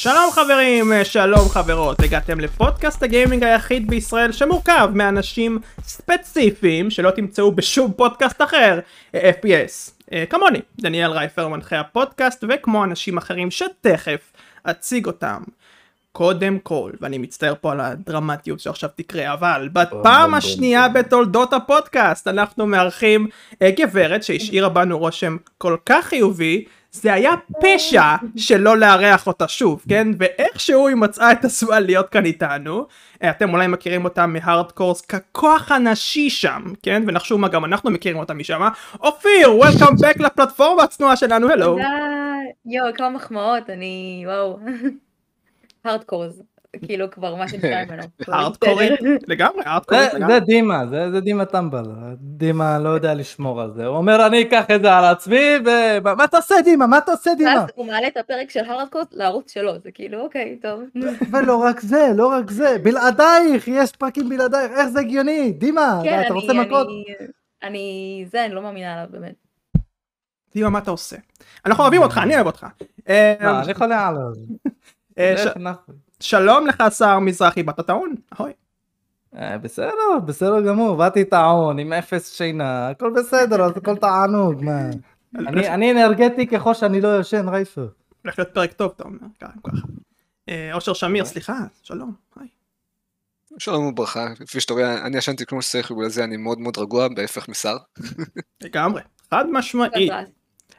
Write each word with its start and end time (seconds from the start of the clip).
שלום 0.00 0.30
חברים, 0.32 0.92
שלום 1.04 1.48
חברות, 1.48 2.00
הגעתם 2.00 2.40
לפודקאסט 2.40 3.02
הגיימינג 3.02 3.44
היחיד 3.44 3.90
בישראל 3.90 4.32
שמורכב 4.32 4.90
מאנשים 4.94 5.58
ספציפיים 5.82 6.90
שלא 6.90 7.10
תמצאו 7.10 7.52
בשום 7.52 7.92
פודקאסט 7.92 8.42
אחר, 8.42 8.78
FPS. 9.16 9.92
אה, 10.12 10.24
כמוני, 10.30 10.58
דניאל 10.80 11.10
רייפר 11.10 11.48
מנחה 11.48 11.80
הפודקאסט 11.80 12.44
וכמו 12.48 12.84
אנשים 12.84 13.16
אחרים 13.16 13.50
שתכף 13.50 14.32
אציג 14.62 15.06
אותם. 15.06 15.42
קודם 16.12 16.58
כל, 16.58 16.90
ואני 17.00 17.18
מצטער 17.18 17.54
פה 17.60 17.72
על 17.72 17.80
הדרמטיות 17.80 18.60
שעכשיו 18.60 18.90
תקרה, 18.96 19.32
אבל 19.32 19.68
בפעם 19.72 20.34
השנייה 20.34 20.88
בתולדות 20.88 21.52
הפודקאסט 21.52 22.28
אנחנו 22.28 22.66
מארחים 22.66 23.26
אה, 23.62 23.70
גברת 23.70 24.22
שהשאירה 24.22 24.68
בנו 24.68 24.98
רושם 24.98 25.36
כל 25.58 25.76
כך 25.86 26.04
חיובי 26.06 26.64
זה 27.02 27.12
היה 27.12 27.32
פשע 27.60 28.14
שלא 28.36 28.76
לארח 28.76 29.26
אותה 29.26 29.48
שוב, 29.48 29.84
כן? 29.88 30.08
ואיכשהו 30.18 30.88
היא 30.88 30.96
מצאה 30.96 31.32
את 31.32 31.44
הזמן 31.44 31.82
להיות 31.82 32.08
כאן 32.08 32.24
איתנו. 32.24 32.86
אתם 33.30 33.50
אולי 33.50 33.66
מכירים 33.66 34.04
אותה 34.04 34.26
מהארדקורס 34.26 35.00
ככוח 35.00 35.72
הנשי 35.72 36.30
שם, 36.30 36.62
כן? 36.82 37.02
ונחשו 37.06 37.38
מה 37.38 37.48
גם 37.48 37.64
אנחנו 37.64 37.90
מכירים 37.90 38.18
אותה 38.18 38.34
משם. 38.34 38.68
אופיר, 39.00 39.54
וולקאם 39.54 39.96
בק 40.02 40.20
לפלטפורמה 40.20 40.82
הצנועה 40.82 41.16
שלנו, 41.16 41.48
הלו. 41.50 41.78
יואו, 42.66 42.94
כמה 42.94 43.10
מחמאות, 43.10 43.70
אני, 43.70 44.24
וואו. 44.26 44.58
הארדקורס. 45.84 46.40
כאילו 46.86 47.10
כבר 47.10 47.34
מה 47.34 47.48
שנשאר 47.48 47.84
ממנו. 47.88 48.02
הארדקורית, 48.34 49.00
לגמרי, 49.28 49.62
הארדקורית 49.64 50.14
לגמרי. 50.14 50.34
זה 50.34 50.40
דימה, 50.40 50.86
זה 50.86 51.20
דימה 51.20 51.44
טמבל, 51.44 51.84
דימה 52.20 52.78
לא 52.78 52.88
יודע 52.88 53.14
לשמור 53.14 53.60
על 53.60 53.72
זה, 53.72 53.86
הוא 53.86 53.96
אומר 53.96 54.26
אני 54.26 54.42
אקח 54.42 54.64
את 54.74 54.80
זה 54.80 54.94
על 54.94 55.04
עצמי, 55.04 55.54
ומה 56.04 56.24
אתה 56.24 56.36
עושה 56.36 56.54
דימה, 56.64 56.86
מה 56.86 56.98
אתה 56.98 57.12
עושה 57.12 57.30
דימה? 57.34 57.50
ואז 57.50 57.70
הוא 57.74 57.86
מעלה 57.86 58.08
את 58.08 58.16
הפרק 58.16 58.50
של 58.50 58.64
הארדקורס 58.64 59.06
לערוץ 59.12 59.52
שלו, 59.52 59.78
זה 59.78 59.90
כאילו 59.90 60.20
אוקיי, 60.20 60.58
טוב. 60.62 60.82
ולא 61.32 61.56
רק 61.56 61.80
זה, 61.80 62.08
לא 62.14 62.26
רק 62.26 62.50
זה, 62.50 62.76
בלעדייך, 62.82 63.68
יש 63.68 63.92
פרקים 63.92 64.28
בלעדייך, 64.28 64.72
איך 64.72 64.88
זה 64.88 65.00
הגיוני, 65.00 65.52
דימה, 65.52 66.00
כן, 66.04 66.22
אתה 66.26 66.34
רוצה 66.34 66.52
מכות? 66.52 66.88
אני, 67.62 68.24
זה, 68.30 68.44
אני 68.44 68.54
לא 68.54 68.62
מאמינה 68.62 68.94
עליו 68.94 69.06
באמת. 69.10 69.34
דימה, 70.54 70.70
מה 70.70 70.78
אתה 70.78 70.90
עושה? 70.90 71.16
אנחנו 71.66 71.82
אוהבים 71.82 72.02
אותך, 72.02 72.20
אני 72.22 72.34
אוהב 72.34 72.46
אותך. 72.46 72.66
מה, 73.40 73.62
אני 73.64 73.74
חולה 73.74 74.08
עליו. 74.08 74.32
שלום 76.20 76.66
לך 76.66 76.82
שר 76.98 77.18
מזרחי 77.18 77.62
בת 77.62 77.78
הטעון, 77.78 78.14
אהוי. 78.40 78.52
בסדר, 79.32 80.18
בסדר 80.26 80.60
גמור, 80.60 80.96
באתי 80.96 81.24
טעון 81.24 81.78
עם 81.78 81.92
אפס 81.92 82.32
שינה, 82.32 82.88
הכל 82.88 83.12
בסדר, 83.16 83.62
אז 83.62 83.76
הכל 83.76 83.96
תענוג, 83.96 84.64
מה. 84.64 84.80
אני 85.74 85.92
אנרגטי 85.92 86.46
ככל 86.46 86.74
שאני 86.74 87.00
לא 87.00 87.20
ישן, 87.20 87.48
רייפר. 87.48 87.88
הולך 88.22 88.38
להיות 88.38 88.54
פרק 88.54 88.72
טוב, 88.72 88.92
אתה 88.96 89.04
אומר, 89.04 89.18
ככה. 89.40 89.70
אושר 90.72 90.92
שמיר, 90.92 91.24
סליחה, 91.24 91.58
שלום, 91.82 92.12
היי. 92.36 92.48
שלום 93.58 93.86
וברכה, 93.86 94.34
כפי 94.46 94.60
שאתה 94.60 94.72
רואה, 94.72 95.06
אני 95.06 95.16
ישנתי 95.16 95.46
כמו 95.46 95.62
שצריך, 95.62 95.90
ובגלל 95.90 96.08
זה 96.08 96.24
אני 96.24 96.36
מאוד 96.36 96.58
מאוד 96.58 96.78
רגוע, 96.78 97.08
בהפך 97.08 97.48
משר. 97.48 97.76
לגמרי, 98.62 99.02
חד 99.30 99.44
משמעי. 99.52 100.08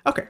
אוקיי. 0.06 0.26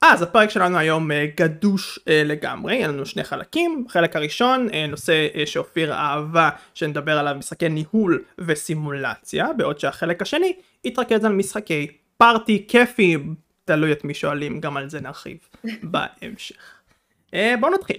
אז 0.00 0.22
הפרק 0.22 0.50
שלנו 0.50 0.78
היום 0.78 1.10
גדוש 1.36 1.98
לגמרי, 2.06 2.74
יהיה 2.74 2.88
לנו 2.88 3.06
שני 3.06 3.24
חלקים, 3.24 3.84
החלק 3.88 4.16
הראשון 4.16 4.68
נושא 4.88 5.28
שאופיר 5.46 5.94
אהבה 5.94 6.50
שנדבר 6.74 7.18
עליו 7.18 7.34
משחקי 7.38 7.68
ניהול 7.68 8.22
וסימולציה, 8.38 9.52
בעוד 9.56 9.80
שהחלק 9.80 10.22
השני 10.22 10.52
יתרכז 10.84 11.24
על 11.24 11.32
משחקי 11.32 11.86
פארטי 12.16 12.64
כיפיים, 12.68 13.34
תלוי 13.64 13.92
את 13.92 14.04
מי 14.04 14.14
שואלים, 14.14 14.60
גם 14.60 14.76
על 14.76 14.88
זה 14.88 15.00
נרחיב 15.00 15.38
בהמשך. 15.92 16.80
בואו 17.32 17.74
נתחיל. 17.74 17.98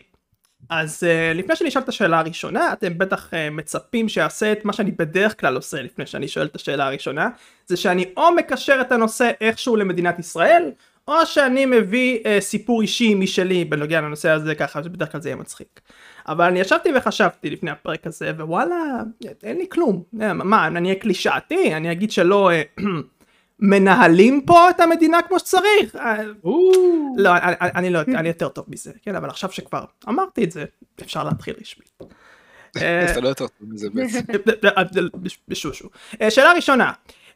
אז 0.69 1.03
uh, 1.03 1.38
לפני 1.38 1.56
שאני 1.56 1.69
אשאל 1.69 1.81
את 1.81 1.89
השאלה 1.89 2.19
הראשונה, 2.19 2.74
אתם 2.74 2.97
בטח 2.97 3.29
uh, 3.29 3.35
מצפים 3.51 4.09
שאעשה 4.09 4.51
את 4.51 4.66
מה 4.66 4.74
שאני 4.74 4.91
בדרך 4.91 5.40
כלל 5.40 5.56
עושה 5.56 5.81
לפני 5.81 6.06
שאני 6.06 6.28
שואל 6.28 6.45
את 6.45 6.56
השאלה 6.56 6.88
הראשונה, 6.88 7.29
זה 7.68 7.78
שאני 7.78 8.06
או 8.18 8.31
מקשר 8.35 8.78
את 8.81 8.91
הנושא 8.91 9.31
איכשהו 9.41 9.75
למדינת 9.75 10.19
ישראל, 10.19 10.72
או 11.07 11.25
שאני 11.25 11.66
מביא 11.66 12.19
uh, 12.19 12.27
סיפור 12.39 12.81
אישי 12.81 13.13
משלי 13.13 13.66
בנוגע 13.66 14.01
לנושא 14.01 14.29
הזה 14.29 14.55
ככה 14.55 14.83
שבדרך 14.83 15.11
כלל 15.11 15.21
זה 15.21 15.29
יהיה 15.29 15.35
מצחיק. 15.35 15.81
אבל 16.27 16.45
אני 16.45 16.59
ישבתי 16.59 16.89
וחשבתי 16.97 17.49
לפני 17.49 17.71
הפרק 17.71 18.07
הזה 18.07 18.31
ווואלה 18.38 18.75
אין 19.44 19.57
לי 19.57 19.65
כלום. 19.69 20.03
מה 20.33 20.67
אני 20.67 20.89
אהיה 20.89 20.99
קלישאתי? 20.99 21.73
אני 21.73 21.91
אגיד 21.91 22.11
שלא 22.11 22.51
uh, 22.79 22.83
מנהלים 23.59 24.41
פה 24.45 24.69
את 24.69 24.79
המדינה 24.79 25.21
כמו 25.21 25.39
שצריך. 25.39 25.97
לא 27.17 27.31
אני, 27.38 27.55
אני 27.61 27.89
לא 27.89 27.99
אני 28.01 28.27
יותר 28.27 28.49
טוב 28.49 28.65
מזה 28.67 28.91
כן 29.01 29.15
אבל 29.15 29.29
עכשיו 29.29 29.51
שכבר 29.51 29.85
אמרתי 30.09 30.44
את 30.44 30.51
זה 30.51 30.65
אפשר 31.01 31.23
להתחיל 31.23 31.55
רשמית. 31.61 31.89
אתה 32.77 33.21
לא 33.21 33.27
יותר 33.27 33.47
טוב 33.47 33.69
מזה 33.73 33.88
בשושו. 35.47 35.89
שאלה 36.29 36.53
ראשונה 36.53 36.91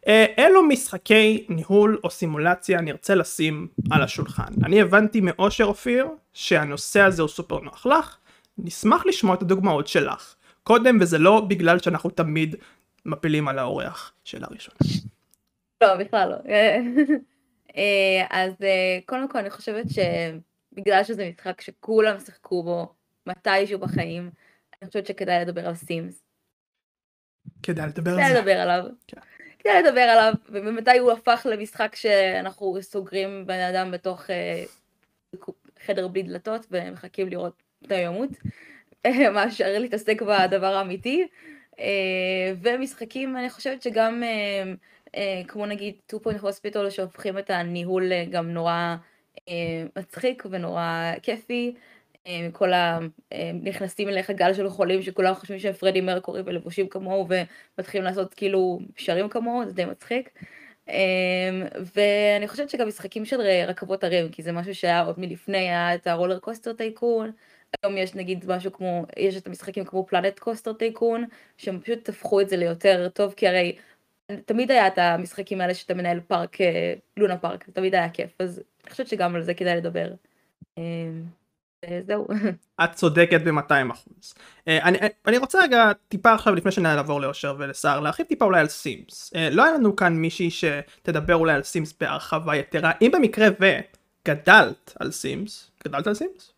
אילו 0.07 0.63
משחקי 0.63 1.45
ניהול 1.49 1.99
או 2.03 2.09
סימולציה 2.09 2.79
אני 2.79 2.91
ארצה 2.91 3.15
לשים 3.15 3.67
על 3.91 4.03
השולחן? 4.03 4.53
אני 4.65 4.81
הבנתי 4.81 5.21
מאושר 5.21 5.63
אופיר 5.63 6.07
שהנושא 6.33 7.01
הזה 7.01 7.21
הוא 7.21 7.29
סופר 7.29 7.59
נוח 7.59 7.85
לך, 7.85 8.17
נשמח 8.57 9.05
לשמוע 9.05 9.35
את 9.35 9.41
הדוגמאות 9.41 9.87
שלך. 9.87 10.35
קודם 10.63 10.97
וזה 11.01 11.17
לא 11.17 11.41
בגלל 11.41 11.79
שאנחנו 11.79 12.09
תמיד 12.09 12.55
מפילים 13.05 13.47
על 13.47 13.59
האורח. 13.59 14.13
שאלה 14.23 14.47
ראשונה. 14.51 14.77
לא, 15.83 15.95
בכלל 15.95 16.29
לא. 16.29 16.35
אז 18.29 18.53
קודם 19.05 19.29
כל 19.29 19.37
אני 19.37 19.49
חושבת 19.49 19.85
שבגלל 19.89 21.03
שזה 21.03 21.29
משחק 21.29 21.61
שכולם 21.61 22.19
שיחקו 22.19 22.63
בו 22.63 22.93
מתישהו 23.27 23.79
בחיים, 23.79 24.31
אני 24.81 24.87
חושבת 24.87 25.05
שכדאי 25.05 25.41
לדבר 25.41 25.67
על 25.67 25.75
סימס. 25.75 26.23
כדאי 27.63 27.87
לדבר 27.87 28.11
על 28.11 28.17
זה. 28.17 28.23
כדאי 28.23 28.37
לדבר 28.39 28.59
עליו. 28.59 28.83
כן. 29.07 29.21
כדאי 29.59 29.83
לדבר 29.83 30.01
עליו, 30.01 30.33
ומתי 30.49 30.97
הוא 30.97 31.11
הפך 31.11 31.45
למשחק 31.49 31.95
שאנחנו 31.95 32.77
סוגרים 32.81 33.43
בן 33.47 33.59
אדם 33.59 33.91
בתוך 33.91 34.25
חדר 35.85 36.07
בלי 36.07 36.23
דלתות 36.23 36.65
ומחכים 36.71 37.29
לראות 37.29 37.53
מתי 37.81 38.05
הוא 38.05 38.15
ימות, 38.15 38.29
מאשר 39.35 39.79
להתעסק 39.79 40.21
בדבר 40.21 40.73
האמיתי. 40.75 41.27
ומשחקים, 42.61 43.37
אני 43.37 43.49
חושבת 43.49 43.81
שגם 43.81 44.23
כמו 45.47 45.65
נגיד 45.65 45.95
2 46.07 46.21
point 46.23 46.43
hospital 46.43 46.89
שהופכים 46.89 47.37
את 47.37 47.49
הניהול 47.49 48.11
גם 48.31 48.53
נורא 48.53 48.95
מצחיק 49.95 50.43
ונורא 50.49 51.11
כיפי. 51.23 51.75
כל 52.51 52.69
הנכנסים 53.31 54.09
אליך 54.09 54.31
גל 54.31 54.53
של 54.53 54.69
חולים 54.69 55.01
שכולם 55.01 55.33
חושבים 55.33 55.59
שהם 55.59 55.73
פרדי 55.73 56.01
מרקורי 56.01 56.41
ולבושים 56.45 56.89
כמוהו 56.89 57.27
ומתחילים 57.77 58.05
לעשות 58.05 58.33
כאילו 58.33 58.79
שרים 58.95 59.29
כמוהו 59.29 59.65
זה 59.65 59.73
די 59.73 59.85
מצחיק. 59.85 60.29
ואני 61.95 62.47
חושבת 62.47 62.69
שגם 62.69 62.87
משחקים 62.87 63.25
של 63.25 63.41
רכבות 63.67 64.03
הרים 64.03 64.29
כי 64.29 64.43
זה 64.43 64.51
משהו 64.51 64.75
שהיה 64.75 65.01
עוד 65.01 65.19
מלפני 65.19 65.57
היה 65.57 65.95
את 65.95 66.07
ה 66.07 66.39
RollerCoaster 66.39 66.73
Tycoon. 66.73 67.31
היום 67.83 67.97
יש 67.97 68.15
נגיד 68.15 68.45
משהו 68.47 68.71
כמו 68.71 69.05
יש 69.17 69.37
את 69.37 69.47
המשחקים 69.47 69.85
כמו 69.85 70.05
Planet 70.05 70.39
Coaster 70.39 70.73
Tycoon 70.73 71.25
שהם 71.57 71.79
פשוט 71.81 72.09
הפכו 72.09 72.41
את 72.41 72.49
זה 72.49 72.57
ליותר 72.57 73.09
טוב 73.09 73.33
כי 73.33 73.47
הרי 73.47 73.77
תמיד 74.45 74.71
היה 74.71 74.87
את 74.87 74.97
המשחקים 74.97 75.61
האלה 75.61 75.73
שאתה 75.73 75.93
מנהל 75.93 76.19
פארק 76.19 76.57
לונה 77.17 77.37
פארק 77.37 77.69
תמיד 77.69 77.95
היה 77.95 78.09
כיף 78.09 78.41
אז 78.41 78.63
אני 78.83 78.91
חושבת 78.91 79.07
שגם 79.07 79.35
על 79.35 79.43
זה 79.43 79.53
כדאי 79.53 79.77
לדבר. 79.77 80.13
זהו. 82.07 82.27
את 82.83 82.91
צודקת 82.93 83.41
ב-200 83.41 83.91
אחוז. 83.91 84.33
אני, 84.67 84.97
אני 85.27 85.37
רוצה 85.37 85.59
רגע 85.63 85.91
טיפה 86.07 86.33
עכשיו 86.33 86.55
לפני 86.55 86.71
שנעבור 86.71 87.21
לאושר 87.21 87.55
ולשר 87.59 87.99
להרחיב 87.99 88.25
טיפה 88.25 88.45
אולי 88.45 88.59
על 88.59 88.67
Sims. 88.67 89.33
לא 89.51 89.63
היה 89.63 89.73
לנו 89.73 89.95
כאן 89.95 90.13
מישהי 90.13 90.49
שתדבר 90.51 91.35
אולי 91.35 91.53
על 91.53 91.63
Sims 91.63 91.93
בהרחבה 92.01 92.55
יתרה 92.55 92.91
אם 93.01 93.11
במקרה 93.13 93.47
וגדלת 93.59 94.93
על 94.99 95.11
Sims 95.11 95.71
גדלת 95.85 96.07
על 96.07 96.13
Sims? 96.13 96.53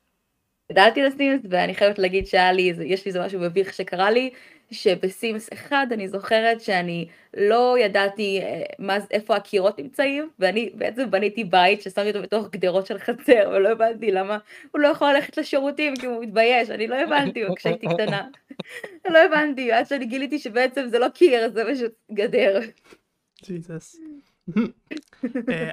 גדלתי 0.71 1.01
על 1.01 1.09
Sims 1.17 1.41
ואני 1.49 1.75
חייבת 1.75 1.99
להגיד 1.99 2.27
שהיה 2.27 2.51
לי 2.51 2.61
יש 2.61 3.05
לי 3.05 3.09
איזה 3.09 3.25
משהו 3.25 3.39
מביך 3.39 3.73
שקרה 3.73 4.11
לי 4.11 4.29
שב 4.71 5.05
Sims 5.05 5.49
אחד 5.53 5.87
אני 5.91 6.07
זוכרת 6.07 6.61
שאני 6.61 7.07
לא 7.37 7.75
ידעתי 7.79 8.41
מה, 8.79 8.97
איפה 9.11 9.35
הקירות 9.35 9.79
נמצאים 9.79 10.29
ואני 10.39 10.69
בעצם 10.73 11.11
בניתי 11.11 11.43
בית 11.43 11.81
ששמתי 11.81 12.07
אותו 12.07 12.21
בתוך 12.21 12.47
גדרות 12.49 12.85
של 12.85 12.99
חצר 12.99 13.49
ולא 13.53 13.69
הבנתי 13.69 14.11
למה 14.11 14.37
הוא 14.71 14.81
לא 14.81 14.87
יכול 14.87 15.13
ללכת 15.13 15.37
לשירותים 15.37 15.95
כי 15.95 16.05
הוא 16.05 16.23
מתבייש 16.23 16.69
אני 16.69 16.87
לא 16.87 16.95
הבנתי 16.95 17.43
כשהייתי 17.55 17.87
קטנה 17.87 18.27
לא 19.09 19.19
הבנתי 19.25 19.71
עד 19.71 19.87
שאני 19.87 20.05
גיליתי 20.05 20.39
שבעצם 20.39 20.87
זה 20.87 20.99
לא 20.99 21.09
קיר 21.09 21.49
זה 21.49 21.63
פשוט 21.73 21.91
גדר. 22.13 22.59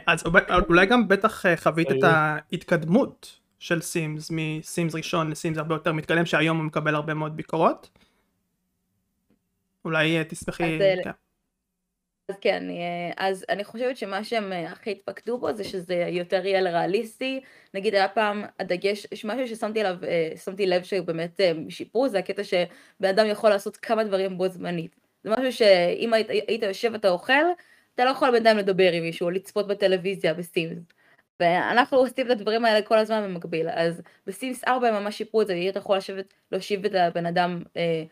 אז 0.07 0.25
אולי 0.69 0.87
גם 0.87 1.09
בטח 1.09 1.45
חווית 1.57 1.91
את 1.91 2.03
ההתקדמות 2.03 3.39
של 3.59 3.81
סימס 3.81 4.31
מסימס 4.33 4.95
ראשון 4.95 5.31
לסימס 5.31 5.59
הרבה 5.59 5.75
יותר 5.75 5.93
מתקדם 5.93 6.27
שהיום 6.27 6.57
הוא 6.57 6.65
מקבל 6.65 6.95
הרבה 6.95 7.15
מאוד 7.15 7.37
ביקורות. 7.37 7.89
אולי 9.85 10.25
תשמחי... 10.29 10.65
אז, 10.65 10.81
כן. 11.05 11.11
אז 12.31 12.37
כן, 12.41 12.65
אז 13.17 13.45
אני 13.49 13.65
חושבת 13.65 13.97
שמה 13.97 14.25
שהם 14.25 14.53
הכי 14.53 14.91
התפקדו 14.91 15.39
בו 15.39 15.53
זה 15.53 15.65
שזה 15.65 15.95
יותר 15.95 16.47
יהיה 16.47 16.61
לריאליסטי, 16.61 17.41
נגיד 17.75 17.95
היה 17.95 18.09
פעם 18.09 18.45
הדגש, 18.59 19.07
יש 19.13 19.25
משהו 19.25 19.49
ששמתי 19.49 19.81
עליו, 19.81 19.97
שמתי 20.45 20.67
לב 20.67 20.83
שבאמת 20.83 21.41
שיפרו, 21.69 22.09
זה 22.09 22.19
הקטע 22.19 22.45
שבן 22.45 23.09
אדם 23.09 23.27
יכול 23.27 23.51
לעשות 23.51 23.77
כמה 23.77 24.05
דברים 24.05 24.39
בו 24.39 24.49
זמנית. 24.49 24.97
זה 25.25 25.31
משהו 25.31 25.53
שאם 25.53 26.15
היית, 26.15 26.31
היית 26.31 26.63
יושב 26.63 26.91
ואתה 26.93 27.09
אוכל, 27.09 27.33
אתה 27.95 28.05
לא 28.05 28.11
יכול 28.11 28.31
בינתיים 28.31 28.59
לדבר 28.59 28.93
עם 28.93 29.03
מישהו, 29.03 29.27
או 29.27 29.31
לצפות 29.31 29.69
בטלוויזיה 29.69 30.35
בסימס. 30.35 30.79
ואנחנו 31.41 31.99
עושים 31.99 32.27
את 32.27 32.31
הדברים 32.31 32.65
האלה 32.65 32.83
כל 32.83 32.99
הזמן 32.99 33.23
במקביל, 33.25 33.69
אז 33.69 34.03
בסימס 34.27 34.65
4 34.65 34.89
הם 34.89 34.95
ממש 34.95 35.19
שיפרו 35.19 35.43
את 35.43 35.47
זה, 35.47 35.67
אתה 35.69 35.79
יכול 35.79 35.97
לשבת, 35.97 36.35
להושיב 36.53 36.85
את 36.85 36.95
הבן 36.95 37.27
אדם 37.27 37.63
אה, 37.77 38.05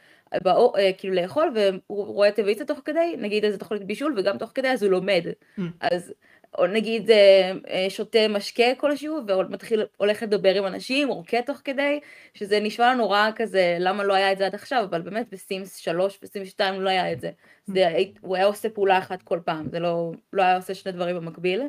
באור, 0.43 0.79
אה, 0.79 0.91
כאילו 0.99 1.15
לאכול, 1.15 1.53
והוא 1.55 2.05
רואה 2.05 2.31
טלוויזיה 2.31 2.67
תוך 2.67 2.81
כדי, 2.85 3.15
נגיד 3.19 3.45
איזה 3.45 3.59
תוכנית 3.59 3.85
בישול, 3.85 4.15
וגם 4.17 4.39
תוך 4.39 4.51
כדי 4.55 4.69
אז 4.69 4.83
הוא 4.83 4.91
לומד. 4.91 5.25
Mm. 5.59 5.63
אז 5.81 6.13
או 6.59 6.67
נגיד 6.67 7.11
אה, 7.11 7.53
אה, 7.71 7.87
שותה 7.89 8.29
משקה 8.29 8.75
כלשהו, 8.77 9.21
ומתחיל, 9.29 9.87
הולך 9.97 10.23
לדבר 10.23 10.55
עם 10.55 10.67
אנשים, 10.67 11.09
רוקד 11.09 11.41
תוך 11.41 11.61
כדי, 11.65 12.01
שזה 12.35 12.61
נשמע 12.61 12.93
לנו 12.95 13.11
רע 13.11 13.29
כזה, 13.37 13.77
למה 13.81 14.05
לא 14.05 14.15
היה 14.15 14.33
את 14.33 14.39
זה 14.39 14.47
עד 14.47 14.55
עכשיו, 14.55 14.85
אבל 14.91 15.03
באמת 15.03 15.27
בסימס 15.33 15.77
3 15.77 16.19
וסימס 16.23 16.49
2 16.49 16.81
לא 16.81 16.91
היה 16.91 17.13
את 17.13 17.21
זה. 17.21 17.31
זה 17.67 17.89
הוא 18.21 18.37
היה 18.37 18.45
עושה 18.45 18.69
פעולה 18.69 18.99
אחת 18.99 19.23
כל 19.23 19.41
פעם, 19.45 19.69
זה 19.71 19.81
לא, 19.81 20.13
לא 20.33 20.43
היה 20.43 20.57
עושה 20.57 20.75
שני 20.75 20.93
דברים 20.93 21.17
במקביל. 21.17 21.63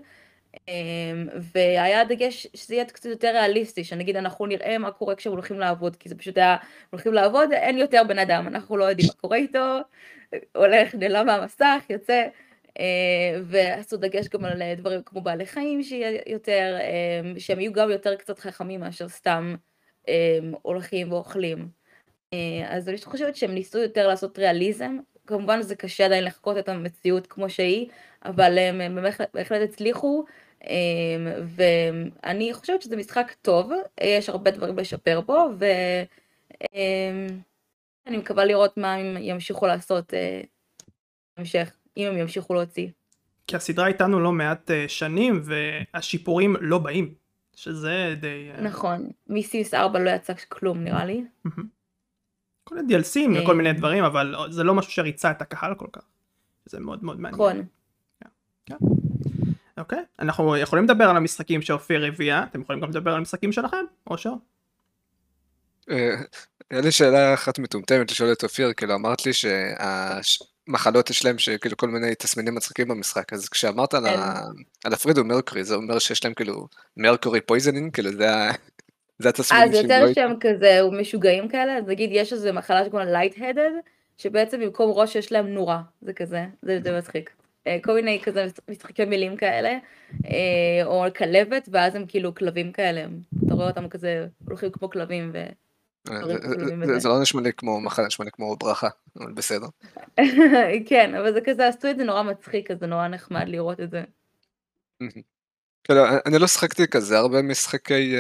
אמ, 0.68 1.28
והיה 1.56 2.04
דגש 2.04 2.48
שזה 2.54 2.76
יהיה 2.76 2.86
קצת 2.86 3.06
יותר 3.10 3.28
ריאליסטי, 3.34 3.84
שנגיד 3.84 4.16
אנחנו 4.16 4.46
נראה 4.46 4.78
מה 4.78 4.92
קורה 4.92 5.16
כשהם 5.16 5.34
הולכים 5.34 5.60
לעבוד, 5.60 5.96
כי 5.96 6.10
זה 6.10 6.16
פשוט 6.16 6.38
היה, 6.38 6.58
הולכים 6.90 7.14
לעבוד, 7.14 7.52
אין 7.52 7.78
יותר 7.78 8.02
בן 8.08 8.20
אדם, 8.20 8.48
אנחנו 8.48 8.78
לא 8.78 8.84
יודעים 8.86 9.08
מה 9.08 9.14
קורה 9.14 9.38
איתו, 9.38 9.78
הולך, 10.56 10.96
נעלם 10.96 11.26
מהמסך, 11.26 11.84
יוצא, 11.90 12.28
אה, 12.80 13.40
ועשו 13.44 13.98
דגש 13.98 14.28
גם 14.28 14.46
על 14.46 14.62
דברים 14.78 15.02
כמו 15.06 15.22
בעלי 15.22 15.46
חיים 15.46 15.84
שיהיה 15.84 16.22
יותר, 16.28 16.78
אמ, 16.82 17.40
שהם 17.40 17.60
יהיו 17.60 17.74
גם 17.74 17.92
יותר 17.92 18.16
קצת 18.16 18.40
חכמים 18.40 18.80
מאשר 18.80 19.08
סתם 19.10 19.56
אמ, 20.08 20.14
הולכים 20.62 21.12
ואוכלים. 21.12 21.70
אה, 22.34 22.66
אז 22.68 22.90
אני 22.90 22.98
חושבת 23.04 23.36
שהם 23.36 23.52
ניסו 23.52 23.80
יותר 23.80 24.08
לעשות 24.08 24.40
ריאליזם, 24.40 24.98
כמובן 25.28 25.62
זה 25.62 25.76
קשה 25.76 26.06
עדיין 26.06 26.24
לחקות 26.24 26.58
את 26.58 26.70
המציאות 26.70 27.28
כמו 27.28 27.50
שהיא, 27.50 27.88
אבל 28.26 28.58
הם 28.58 28.98
בהחלט 29.34 29.70
הצליחו. 29.70 30.26
אמ, 30.64 31.28
ואני 31.56 32.54
חושבת 32.54 32.82
שזה 32.82 32.96
משחק 32.96 33.36
טוב, 33.42 33.72
יש 34.02 34.30
הרבה 34.30 34.52
דברים 34.52 34.78
לשפר 34.78 35.22
בו, 35.22 35.50
ואני 35.58 36.08
אמ, 38.08 38.20
מקווה 38.20 38.46
לראות 38.46 38.78
מה 38.78 38.94
הם 38.94 39.18
ימשיכו 39.20 39.68
לעשות 39.68 40.14
אה, 40.14 40.42
בהמשך, 41.38 41.72
אם 41.98 42.08
הם 42.08 42.18
ימשיכו 42.18 42.54
להוציא. 42.54 42.88
כי 43.48 43.56
הסדרה 43.56 43.88
איתנו 43.88 44.20
לא 44.20 44.32
מעט 44.32 44.72
אה, 44.72 44.86
שנים, 44.88 45.42
והשיפורים 45.44 46.56
לא 46.60 46.78
באים, 46.78 47.14
שזה 47.56 48.16
די... 48.22 48.52
אה, 48.56 48.62
נכון, 48.62 49.10
מסיס 49.28 49.74
4 49.74 50.00
לא 50.00 50.10
יצא 50.10 50.34
כלום 50.50 50.84
נראה 50.84 51.06
לי. 51.06 51.24
כל 52.64 52.76
מיני 52.76 52.96
DLCים 52.96 53.44
וכל 53.44 53.56
מיני 53.56 53.74
דברים, 53.74 54.04
אבל 54.04 54.36
זה 54.50 54.64
לא 54.64 54.74
משהו 54.74 54.92
שריצה 54.92 55.32
את 55.32 55.42
הקהל 55.42 55.76
כל 55.76 55.88
כך. 55.94 56.04
זה 56.66 56.80
מאוד 56.80 57.04
מאוד 57.04 57.20
מעניין. 57.20 57.64
נכון. 58.70 59.07
אוקיי, 59.78 60.00
אנחנו 60.20 60.58
יכולים 60.58 60.86
לדבר 60.86 61.04
על 61.04 61.18
המשחקים 61.18 61.62
שאופיר 61.62 62.06
הביאה, 62.06 62.44
אתם 62.44 62.62
יכולים 62.62 62.82
גם 62.82 62.90
לדבר 62.90 63.12
על 63.12 63.18
המשחקים 63.18 63.52
שלכם, 63.52 63.86
או 64.08 64.18
ש... 64.18 64.28
אה, 65.90 66.16
היה 66.72 66.82
לי 66.82 66.92
שאלה 66.92 67.34
אחת 67.34 67.60
מטומטמת 67.60 68.12
לשאול 68.12 68.32
את 68.32 68.44
אופיר, 68.44 68.74
כאילו 68.74 68.96
אמרת 68.96 69.26
לי 69.26 69.32
שהמחלות 69.34 71.10
יש 71.10 71.26
להם 71.26 71.38
שכאילו 71.38 71.78
כל 71.78 71.90
מיני 71.90 72.16
תסמינים 72.16 72.56
מצחיקים 72.56 72.88
במשחק, 72.88 73.34
אז 73.34 73.50
כשאמרת 73.50 73.94
על 73.94 74.04
כן. 74.84 74.94
הפרדי 74.94 75.24
מרקורי, 75.24 75.64
זה 75.64 75.76
אומר 75.76 76.00
שיש 76.00 76.26
להם 76.26 76.34
כאילו 76.34 76.68
mercury 76.98 77.42
poisoning, 77.42 77.94
כאילו 77.94 78.12
זה 78.12 78.28
זה 79.20 79.30
התסמינים 79.30 79.70
אז 79.70 79.76
יותר 79.76 80.06
לא 80.06 80.14
שהם 80.14 80.34
כזה 80.40 80.80
משוגעים 80.92 81.50
כאלה, 81.50 81.78
אז 81.78 81.84
נגיד 81.88 82.10
יש 82.14 82.34
איזה 82.34 82.52
מחלה 82.52 82.86
שקוראים 82.86 83.08
light-headed, 83.08 83.72
שבעצם 84.18 84.60
במקום 84.60 84.92
ראש 84.92 85.16
יש 85.16 85.32
להם 85.32 85.48
נורה, 85.48 85.82
זה 86.02 86.14
כזה, 86.14 86.46
זה 86.84 86.98
מצחיק. 86.98 87.37
אה, 87.68 87.78
כל 87.84 87.94
מיני 87.94 88.22
כזה 88.24 88.48
משחקי 88.70 89.06
מילים 89.06 89.38
כאלה, 89.38 89.78
אה, 90.26 90.86
או 90.86 91.06
כלבת, 91.18 91.70
ואז 91.72 91.96
הם 91.96 92.06
כאילו 92.08 92.36
כלבים 92.36 92.72
כאלה, 92.72 93.06
אתה 93.46 93.54
רואה 93.54 93.68
אותם 93.68 93.90
כזה 93.90 94.28
הולכים 94.48 94.72
כמו 94.72 94.90
כלבים 94.90 95.32
ו... 95.34 95.46
אה, 96.12 97.00
זה 97.00 97.10
לא 97.10 97.22
נשמע 97.22 97.42
לי 97.42 97.54
כמו 97.54 97.82
מחלה, 97.82 98.08
נשמע 98.08 98.26
לי 98.26 98.32
כמו 98.32 98.56
ברכה, 98.56 98.88
אבל 99.16 99.32
בסדר. 99.32 99.68
כן, 100.90 101.16
אבל 101.16 101.34
זה 101.34 101.40
כזה, 101.46 101.68
עשו 101.68 101.90
את 101.90 101.98
זה 101.98 102.04
נורא 102.04 102.24
מצחיק, 102.24 102.72
אז 102.72 102.80
זה 102.80 102.88
נורא 102.88 103.08
נחמד 103.08 103.48
לראות 103.48 103.80
את 103.80 103.92
זה. 103.92 104.04
כאילו, 105.84 106.02
אני 106.26 106.40
לא 106.40 106.48
שחקתי 106.48 106.88
כזה 106.88 107.18
הרבה 107.18 107.42
משחקי 107.42 108.16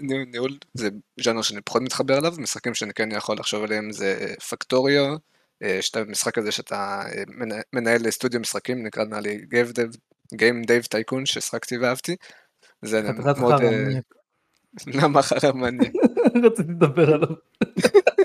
ניהול, 0.00 0.58
זה 0.74 0.88
ז'אנר 1.20 1.42
שאני 1.42 1.60
פחות 1.60 1.82
מתחבר 1.82 2.18
אליו, 2.18 2.32
משחקים 2.38 2.74
שאני 2.74 2.94
כן 2.94 3.12
יכול 3.12 3.36
לחשוב 3.38 3.64
עליהם 3.64 3.92
זה 3.92 4.34
פקטוריו, 4.50 5.16
יש 5.64 5.90
את 5.90 5.96
המשחק 5.96 6.38
הזה 6.38 6.52
שאתה 6.52 7.02
אה, 7.06 7.22
מנהל 7.72 8.10
סטודיו 8.10 8.40
משחקים, 8.40 8.86
נקרא 8.86 9.04
נראה 9.04 9.20
לי 9.20 9.40
Game 10.34 10.66
Dev 10.66 10.86
Tycoon 10.94 11.24
ששחקתי 11.24 11.78
ואהבתי. 11.78 12.16
זה 12.82 13.02
מאוד... 13.40 13.62
אה, 13.62 13.98
למה 15.02 15.22
חרם 15.22 15.60
מניאק? 15.60 15.92
רציתי 16.44 16.72
לדבר 16.72 17.14
עליו. 17.14 17.28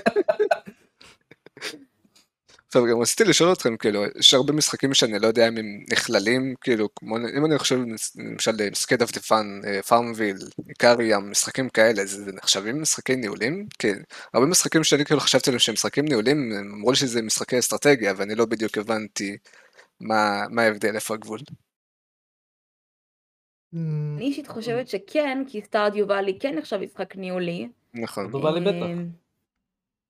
טוב, 2.70 2.86
גם 2.90 3.00
רציתי 3.00 3.24
לשאול 3.24 3.52
אתכם, 3.52 3.76
כאילו, 3.76 4.04
יש 4.18 4.34
הרבה 4.34 4.52
משחקים 4.52 4.94
שאני 4.94 5.18
לא 5.18 5.26
יודע 5.26 5.48
אם 5.48 5.56
הם 5.56 5.66
נכללים, 5.92 6.54
כאילו, 6.60 6.88
כמו, 6.96 7.16
אם 7.16 7.44
אני 7.46 7.58
חושב, 7.58 7.78
למשל, 8.16 8.50
סקייד 8.74 9.02
אוף 9.02 9.12
דה 9.12 9.20
פאן, 9.20 9.60
FarmVille, 9.88 10.36
Ikariam, 10.68 11.30
משחקים 11.30 11.68
כאלה, 11.68 12.06
זה 12.06 12.32
נחשבים 12.32 12.82
משחקי 12.82 13.16
ניהולים? 13.16 13.66
כי 13.78 13.88
הרבה 14.34 14.46
משחקים 14.46 14.84
שאני 14.84 15.04
כאילו 15.04 15.20
חשבתי 15.20 15.50
עליהם 15.50 15.58
שהם 15.58 15.72
משחקים 15.72 16.04
ניהולים, 16.04 16.52
הם 16.52 16.72
אמרו 16.74 16.90
לי 16.90 16.96
שזה 16.96 17.22
משחקי 17.22 17.58
אסטרטגיה, 17.58 18.12
ואני 18.16 18.34
לא 18.34 18.44
בדיוק 18.44 18.78
הבנתי 18.78 19.36
מה, 20.00 20.42
מה 20.50 20.62
ההבדל, 20.62 20.94
איפה 20.94 21.14
הגבול. 21.14 21.38
אני 24.16 24.24
אישית 24.24 24.48
חושבת 24.48 24.88
שכן, 24.88 25.42
כי 25.48 25.62
סטארדיו 25.62 26.08
ואלי 26.08 26.38
כן 26.40 26.54
נחשב 26.58 26.76
משחק 26.76 27.16
ניהולי. 27.16 27.68
נכון. 27.94 28.28
סטארדיו 28.28 28.46
ואלי 28.46 28.60
בטח. 28.60 29.19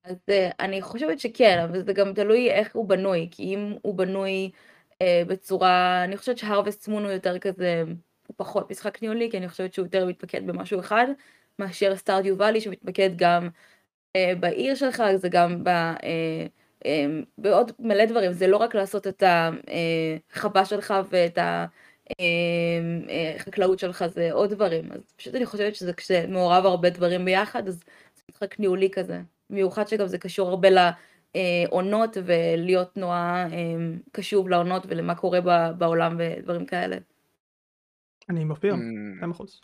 אז 0.04 0.16
אה, 0.30 0.50
אני 0.60 0.82
חושבת 0.82 1.20
שכן, 1.20 1.58
אבל 1.68 1.84
זה 1.84 1.92
גם 1.92 2.14
תלוי 2.14 2.50
איך 2.50 2.76
הוא 2.76 2.88
בנוי, 2.88 3.28
כי 3.30 3.42
אם 3.42 3.74
הוא 3.82 3.94
בנוי 3.94 4.50
אה, 5.02 5.22
בצורה, 5.26 6.04
אני 6.04 6.16
חושבת 6.16 6.38
שהרווסט 6.38 6.88
מון 6.88 7.04
הוא 7.04 7.12
יותר 7.12 7.38
כזה, 7.38 7.84
הוא 8.26 8.34
פחות 8.36 8.70
משחק 8.70 9.02
ניהולי, 9.02 9.30
כי 9.30 9.38
אני 9.38 9.48
חושבת 9.48 9.74
שהוא 9.74 9.86
יותר 9.86 10.06
מתמקד 10.06 10.46
במשהו 10.46 10.80
אחד, 10.80 11.06
מאשר 11.58 11.96
סטארדיו 11.96 12.38
ואלי 12.38 12.60
שמתמקד 12.60 13.10
גם 13.16 13.48
אה, 14.16 14.32
בעיר 14.40 14.74
שלך, 14.74 15.02
זה 15.16 15.28
גם 15.28 15.64
ב... 15.64 15.70
בעוד 17.38 17.72
מלא 17.78 18.04
דברים, 18.04 18.32
זה 18.32 18.46
לא 18.46 18.56
רק 18.56 18.74
לעשות 18.74 19.06
את 19.06 19.22
החווה 20.32 20.64
שלך 20.64 20.94
ואת 21.10 21.38
החקלאות 23.38 23.78
שלך, 23.78 24.04
זה 24.06 24.32
עוד 24.32 24.50
דברים. 24.50 24.92
אז 24.92 25.00
פשוט 25.16 25.34
אני 25.34 25.46
חושבת 25.46 25.74
שזה 25.74 25.92
כשמעורב 25.92 26.66
הרבה 26.66 26.90
דברים 26.90 27.24
ביחד, 27.24 27.68
אז 27.68 27.74
זה 28.16 28.22
משחק 28.30 28.58
ניהולי 28.60 28.90
כזה. 28.90 29.20
במיוחד 29.50 29.88
שגם 29.88 30.06
זה 30.06 30.18
קשור 30.18 30.48
הרבה 30.48 30.68
לעונות 31.34 32.16
ולהיות 32.24 32.96
נורא 32.96 33.44
אמ, 33.52 33.98
קשוב 34.12 34.48
לעונות 34.48 34.82
ולמה 34.88 35.14
קורה 35.14 35.40
בעולם 35.78 36.16
ודברים 36.18 36.66
כאלה. 36.66 36.96
אני 38.30 38.44
מופיע, 38.44 38.74
100 39.20 39.30
אחוז. 39.30 39.60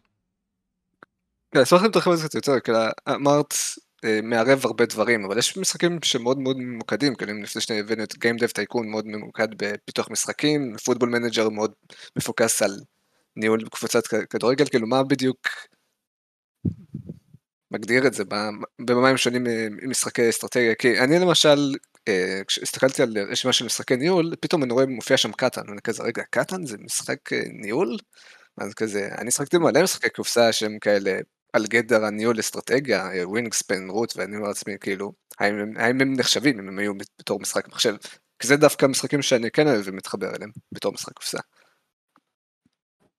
כן, 1.51 1.61
אשמח 1.61 1.85
אם 1.85 1.91
תרחיב 1.91 2.13
על 2.13 2.19
זה 2.19 2.29
קצת 2.29 2.35
יותר, 2.35 2.61
כי 2.61 2.73
אמרת 3.09 3.55
אה, 4.05 4.21
מערב 4.23 4.61
הרבה 4.65 4.87
דברים, 4.87 5.25
אבל 5.25 5.39
יש 5.39 5.57
משחקים 5.57 5.99
שמאוד 6.03 6.39
מאוד 6.39 6.57
ממוקדים, 6.59 7.15
כאילו 7.15 7.33
אם 7.33 7.43
לפני 7.43 7.63
שניה 7.63 7.81
הבאנו 7.81 8.03
את 8.03 8.13
Game 8.13 8.39
Dev 8.39 8.51
Tycoon 8.61 8.87
מאוד 8.87 9.07
ממוקד 9.07 9.49
בפיתוח 9.57 10.11
משחקים, 10.11 10.77
Football 10.85 11.09
Manager 11.09 11.49
מאוד 11.49 11.73
מפוקס 12.17 12.63
על 12.63 12.71
ניהול 13.37 13.69
קבוצת 13.69 14.07
כדורגל, 14.07 14.65
כאילו 14.69 14.87
מה 14.87 15.03
בדיוק 15.03 15.49
מגדיר 17.77 18.07
את 18.07 18.15
זה, 18.15 18.25
במה 18.81 19.09
הם 19.09 19.17
שונים 19.17 19.45
ממשחקי 19.71 20.29
אסטרטגיה, 20.29 20.75
כי 20.75 21.01
אני 21.01 21.19
למשל, 21.19 21.75
אה, 22.09 22.41
כשהסתכלתי 22.47 23.03
על 23.03 23.19
רשימה 23.31 23.53
של 23.53 23.65
משחקי 23.65 23.97
ניהול, 23.97 24.35
פתאום 24.41 24.63
אני 24.63 24.73
רואה 24.73 24.87
מופיע 24.87 25.17
שם 25.17 25.33
Catan, 25.33 25.63
ואני 25.69 25.81
כזה, 25.83 26.03
רגע, 26.03 26.23
Catan 26.31 26.67
זה 26.67 26.77
משחק 26.81 27.33
אה, 27.33 27.43
ניהול? 27.53 27.97
אז 28.59 28.75
כזה, 28.75 29.09
אני 29.19 29.31
שחקתי 29.31 29.59
מלא 29.59 29.83
משחקי 29.83 30.09
קופסה 30.11 30.53
שהם 30.53 30.79
כאלה 30.79 31.19
על 31.53 31.67
גדר 31.67 32.05
הניהול 32.05 32.41
אסטרטגיה, 32.41 33.09
Wingspan, 33.23 33.89
Root, 33.89 34.17
ואני 34.17 34.37
אומר 34.37 34.49
לעצמי, 34.49 34.75
כאילו, 34.81 35.13
האם 35.39 36.01
הם 36.01 36.15
נחשבים 36.17 36.59
אם 36.59 36.69
הם 36.69 36.79
היו 36.79 36.93
בתור 37.19 37.41
משחק 37.41 37.69
מחשב? 37.69 37.95
כי 38.39 38.47
זה 38.47 38.57
דווקא 38.57 38.87
משחקים 38.87 39.23
שאני 39.23 39.51
כן 39.51 39.67
אוהב 39.67 39.83
ומתחבר 39.85 40.35
אליהם, 40.37 40.51
בתור 40.73 40.93
משחק 40.93 41.13
קופסה. 41.13 41.39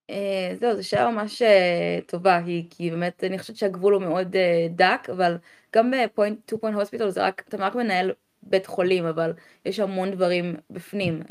אה, 0.09 0.55
זהו, 0.59 0.75
זו 0.75 0.89
שאלה 0.89 1.11
ממש 1.11 1.41
אה, 1.41 1.99
טובה, 2.07 2.39
כי 2.69 2.91
באמת 2.91 3.23
אני 3.23 3.39
חושבת 3.39 3.55
שהגבול 3.57 3.93
הוא 3.93 4.01
מאוד 4.01 4.35
אה, 4.35 4.67
דק, 4.69 5.07
אבל 5.11 5.37
גם 5.75 5.91
ב 5.91 5.98
Point, 5.98 6.39
Two 6.45 6.59
Point 6.59 6.77
Hospital 6.77 7.09
זה 7.09 7.25
רק, 7.25 7.43
אתה 7.49 7.57
רק 7.57 7.75
מנהל 7.75 8.13
בית 8.43 8.65
חולים, 8.67 9.05
אבל 9.05 9.33
יש 9.65 9.79
המון 9.79 10.11
דברים 10.11 10.55
בפנים. 10.69 11.21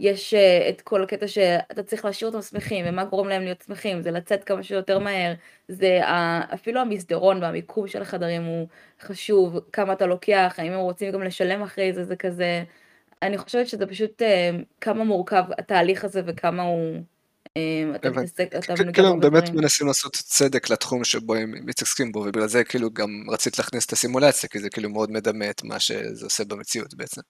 יש 0.00 0.34
את 0.68 0.80
כל 0.80 1.02
הקטע 1.02 1.28
שאתה 1.28 1.82
צריך 1.82 2.04
להשאיר 2.04 2.30
אותם 2.30 2.42
שמחים, 2.42 2.84
ומה 2.88 3.04
גורם 3.04 3.28
להם 3.28 3.42
להיות 3.42 3.62
שמחים, 3.66 4.02
זה 4.02 4.10
לצאת 4.10 4.44
כמה 4.44 4.62
שיותר 4.62 4.98
מהר, 4.98 5.34
זה 5.68 6.00
אפילו 6.54 6.80
המסדרון 6.80 7.42
והמיקום 7.42 7.88
של 7.88 8.02
החדרים 8.02 8.44
הוא 8.44 8.68
חשוב, 9.00 9.58
כמה 9.72 9.92
אתה 9.92 10.06
לוקח, 10.06 10.54
האם 10.58 10.72
הם 10.72 10.80
רוצים 10.80 11.12
גם 11.12 11.22
לשלם 11.22 11.62
אחרי 11.62 11.92
זה, 11.92 12.04
זה 12.04 12.16
כזה, 12.16 12.64
אני 13.22 13.38
חושבת 13.38 13.68
שזה 13.68 13.86
פשוט 13.86 14.22
כמה 14.80 15.04
מורכב 15.04 15.44
התהליך 15.58 16.04
הזה 16.04 16.22
וכמה 16.26 16.62
הוא 16.62 17.02
אתה 17.94 18.08
אתה 18.58 18.92
כאילו 18.92 19.08
הם 19.08 19.20
באמת 19.20 19.50
מנסים 19.50 19.86
לעשות 19.86 20.12
צדק 20.12 20.70
לתחום 20.70 21.04
שבו 21.04 21.34
הם 21.34 21.52
מתעסקים 21.66 22.12
בו, 22.12 22.18
ובגלל 22.18 22.46
זה 22.46 22.64
כאילו 22.64 22.90
גם 22.90 23.10
רצית 23.28 23.58
להכניס 23.58 23.86
את 23.86 23.92
הסימולציה, 23.92 24.48
כי 24.48 24.58
זה 24.58 24.70
כאילו 24.70 24.90
מאוד 24.90 25.10
מדמה 25.10 25.50
את 25.50 25.64
מה 25.64 25.80
שזה 25.80 26.26
עושה 26.26 26.44
במציאות 26.44 26.94
בעצם. 26.94 27.20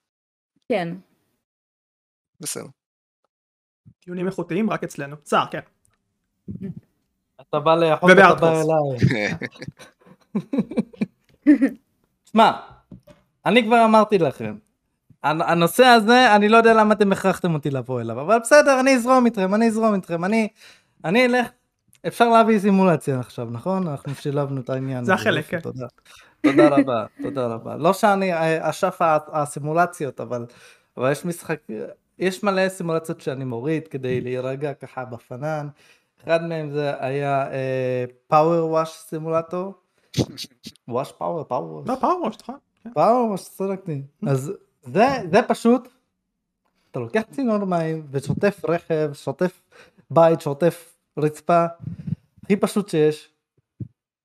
כן. 0.69 0.88
בסדר. 2.41 2.67
טיעונים 4.00 4.26
איכותיים 4.26 4.71
רק 4.71 4.85
אצלנו. 4.85 5.17
צער, 5.23 5.47
כן. 5.50 5.61
אתה 7.41 7.61
בא 7.61 7.75
לאכול 7.75 8.11
ואתה 8.11 8.35
בא 8.35 8.62
אליי. 8.62 9.35
שמע, 12.33 12.50
אני 13.47 13.64
כבר 13.64 13.85
אמרתי 13.85 14.19
לכם, 14.19 14.57
הנושא 15.25 15.85
הזה, 15.85 16.37
אני 16.37 16.49
לא 16.49 16.57
יודע 16.57 16.75
למה 16.75 16.95
אתם 16.95 17.12
הכרחתם 17.12 17.55
אותי 17.55 17.71
לבוא 17.71 18.00
אליו, 18.00 18.21
אבל 18.21 18.38
בסדר, 18.38 18.81
אני 18.81 18.95
אזרום 18.95 19.26
איתכם, 19.26 19.55
אני 19.55 19.69
אזרום 19.69 19.95
איתכם, 19.95 20.25
אני, 20.25 20.49
אני 21.05 21.26
אלך, 21.26 21.47
אפשר 22.07 22.29
להביא 22.29 22.59
סימולציה 22.59 23.21
עכשיו, 23.21 23.49
נכון? 23.50 23.88
אנחנו 23.88 24.14
שילבנו 24.14 24.61
את 24.61 24.71
העניין. 24.71 25.05
זה 25.05 25.14
החלק, 25.14 25.47
כן. 25.47 25.61
תודה. 25.61 25.87
תודה 26.43 26.69
רבה, 26.69 27.05
תודה 27.23 27.47
רבה. 27.47 27.76
לא 27.76 27.93
שאני 27.93 28.33
אה, 28.33 28.71
אשף 28.71 28.99
הסימולציות, 29.33 30.21
אבל, 30.21 30.47
אבל 30.97 31.12
יש 31.12 31.25
משחק, 31.25 31.61
יש 32.19 32.43
מלא 32.43 32.69
סימולציות 32.69 33.21
שאני 33.21 33.45
מוריד 33.45 33.88
כדי 33.88 34.21
להירגע 34.21 34.75
ככה 34.75 35.05
בפנן. 35.05 35.69
אחד 36.25 36.45
מהם 36.45 36.71
זה 36.71 36.93
היה 37.05 37.47
פאוור 38.26 38.71
וואש 38.71 38.88
סימולטור. 38.88 39.75
וואש 40.88 41.12
פאוור, 41.12 41.45
פאוור. 41.45 41.85
לא, 41.87 41.95
פאוור 42.00 42.21
וואש, 42.23 42.37
נכון. 42.43 42.57
פאוור 42.95 43.26
וואש, 43.29 43.49
צדקתי. 43.49 44.02
אז 44.26 44.52
זה, 44.83 45.07
זה 45.31 45.41
פשוט, 45.49 45.89
אתה 46.91 47.01
לוקח 47.01 47.23
צינור 47.31 47.65
מים 47.65 48.07
ושוטף 48.11 48.65
רכב, 48.69 49.11
שוטף 49.12 49.62
בית, 50.11 50.41
שוטף 50.41 50.95
רצפה, 51.19 51.67
הכי 52.45 52.57
פשוט 52.57 52.89
שיש, 52.89 53.29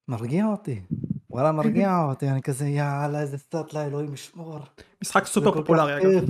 מרגיע 0.08 0.46
אותי. 0.46 0.82
וואלה 1.30 1.52
מרגיע 1.52 1.98
אותי, 2.10 2.30
אני 2.30 2.42
כזה 2.42 2.68
יאללה 2.68 3.22
איזה 3.22 3.38
סטאט 3.38 3.74
לאלוהים 3.74 4.14
ישמור. 4.14 4.60
משחק 5.02 5.26
סופר 5.26 5.52
פופולרי 5.52 5.98
אגב. 5.98 6.30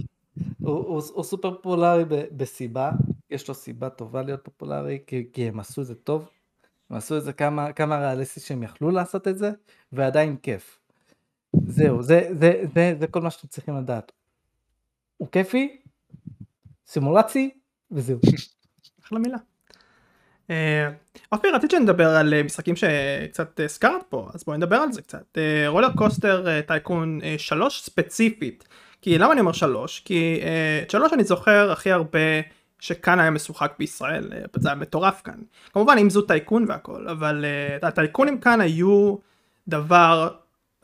הוא, 0.59 0.75
הוא, 0.75 1.01
הוא 1.13 1.23
סופר 1.23 1.55
פופולרי 1.55 2.05
ב, 2.05 2.25
בסיבה, 2.37 2.91
יש 3.29 3.47
לו 3.47 3.53
סיבה 3.53 3.89
טובה 3.89 4.21
להיות 4.21 4.43
פופולרי, 4.43 4.99
כי, 5.07 5.27
כי 5.33 5.47
הם 5.47 5.59
עשו 5.59 5.81
את 5.81 5.85
זה 5.85 5.95
טוב, 5.95 6.29
הם 6.89 6.97
עשו 6.97 7.17
את 7.17 7.23
זה 7.23 7.33
כמה, 7.33 7.73
כמה 7.73 7.99
ריאליסטי 7.99 8.39
שהם 8.39 8.63
יכלו 8.63 8.91
לעשות 8.91 9.27
את 9.27 9.37
זה, 9.37 9.51
ועדיין 9.91 10.37
כיף. 10.37 10.79
זהו, 11.67 12.03
זה, 12.03 12.29
זה, 12.39 12.63
זה, 12.73 12.95
זה 12.99 13.07
כל 13.07 13.21
מה 13.21 13.29
שאתם 13.29 13.47
צריכים 13.47 13.77
לדעת. 13.77 14.11
הוא 15.17 15.27
כיפי, 15.31 15.77
סימולצי, 16.87 17.49
וזהו. 17.91 18.19
אחלה 19.03 19.19
מילה. 19.19 19.37
אה, 20.49 20.89
אוקיי, 21.31 21.51
רציתי 21.51 21.75
שנדבר 21.75 22.09
על 22.09 22.33
אה, 22.33 22.43
משחקים 22.43 22.75
שקצת 22.75 23.59
הזכרת 23.59 24.01
פה, 24.09 24.29
אז 24.33 24.43
בואי 24.43 24.57
נדבר 24.57 24.75
על 24.75 24.91
זה 24.91 25.01
קצת. 25.01 25.37
רולר 25.67 25.89
קוסטר 25.95 26.61
טייקון 26.61 27.19
3 27.37 27.81
ספציפית. 27.81 28.67
כי 29.01 29.17
למה 29.17 29.33
אני 29.33 29.41
אומר 29.41 29.51
3? 29.51 29.99
כי 29.99 30.41
את 30.81 30.91
3 30.91 31.13
אני 31.13 31.23
זוכר 31.23 31.71
הכי 31.71 31.91
הרבה 31.91 32.19
שכאן 32.79 33.19
היה 33.19 33.31
משוחק 33.31 33.73
בישראל, 33.79 34.31
זה 34.55 34.69
היה 34.69 34.75
מטורף 34.75 35.21
כאן. 35.21 35.39
כמובן 35.73 35.97
אם 36.01 36.09
זו 36.09 36.21
טייקון 36.21 36.65
והכל, 36.67 37.07
אבל 37.07 37.45
הטייקונים 37.81 38.39
כאן 38.39 38.61
היו 38.61 39.15
דבר 39.67 40.29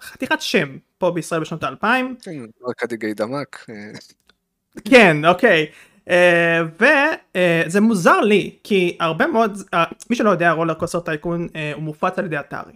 חתיכת 0.02 0.42
שם 0.42 0.78
פה 0.98 1.12
בישראל 1.12 1.42
בשנות 1.42 1.64
האלפיים. 1.64 2.16
כן, 2.22 2.46
אקדיגי 2.72 3.14
דמק. 3.14 3.66
אה. 4.78 4.82
כן, 4.90 5.26
אוקיי. 5.26 5.66
אה, 6.10 6.14
וזה 6.80 7.80
אה, 7.80 7.82
מוזר 7.82 8.20
לי 8.20 8.56
כי 8.64 8.98
הרבה 9.00 9.28
מאוד 9.28 9.58
אה, 9.76 9.78
מי 10.10 10.16
שלא 10.16 10.30
יודע 10.30 10.52
RollerCoaster 10.52 11.00
Tycoon 11.00 11.48
אה, 11.48 11.52
הוא 11.76 11.84
מופץ 11.84 12.20
על 12.20 12.26
ידי 12.26 12.40
Atari 12.40 12.74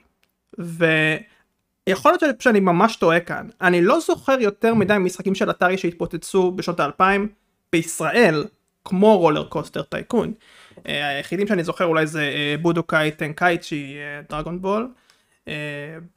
ויכול 0.58 2.18
להיות 2.22 2.42
שאני 2.42 2.60
ממש 2.60 2.96
טועה 2.96 3.20
כאן 3.20 3.48
אני 3.62 3.82
לא 3.82 4.00
זוכר 4.00 4.38
יותר 4.40 4.74
מדי 4.74 4.98
משחקים 5.00 5.36
של 5.36 5.50
Atari 5.50 5.78
שהתפוצצו 5.78 6.52
בשנות 6.52 6.80
האלפיים 6.80 7.28
בישראל 7.72 8.46
כמו 8.86 9.18
RollerCoaster 9.18 9.82
Tycoon 9.82 10.34
אה, 10.76 10.80
היחידים 10.86 11.48
שאני 11.48 11.64
זוכר 11.64 11.86
אולי 11.86 12.08
זה 12.08 12.32
אה, 12.32 12.62
Budokai 12.62 13.12
Tenkaichi 13.12 13.96
Dragon 14.30 14.62
Ball 14.62 14.88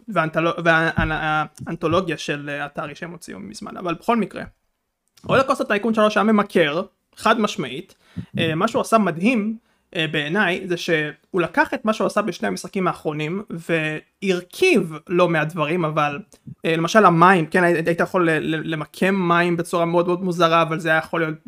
והאנתולוגיה 0.09 2.19
של 2.19 2.51
אתרי 2.67 2.95
שהם 2.95 3.11
הוציאו 3.11 3.39
מזמן 3.39 3.77
אבל 3.77 3.95
בכל 3.95 4.17
מקרה 4.17 4.45
רולר 5.25 5.43
קוסטר 5.43 5.65
טייקון 5.65 5.95
3 5.95 6.17
היה 6.17 6.25
ממכר 6.25 6.83
חד 7.17 7.41
משמעית 7.41 7.95
אה, 8.39 8.55
מה 8.55 8.69
שהוא 8.69 8.81
עשה 8.81 8.99
מדהים 8.99 9.57
אה, 9.97 10.07
בעיניי 10.13 10.69
זה 10.69 10.77
שהוא 10.77 11.41
לקח 11.41 11.75
את 11.75 11.85
מה 11.85 11.93
שהוא 11.93 12.07
עשה 12.07 12.23
בשני 12.23 12.49
המשחקים 12.49 12.87
האחרונים 12.87 13.43
והרכיב 13.51 14.93
לא 15.09 15.29
מעט 15.29 15.49
דברים 15.49 15.85
אבל 15.85 16.19
אה, 16.65 16.77
למשל 16.77 17.05
המים 17.05 17.47
כן 17.47 17.65
היית 17.65 18.01
יכול 18.01 18.31
למקם 18.45 19.15
מים 19.15 19.57
בצורה 19.57 19.85
מאוד 19.85 20.07
מאוד 20.07 20.23
מוזרה 20.23 20.63
אבל 20.63 20.79
זה 20.79 20.89
היה 20.89 20.99
יכול 20.99 21.21
להיות 21.21 21.39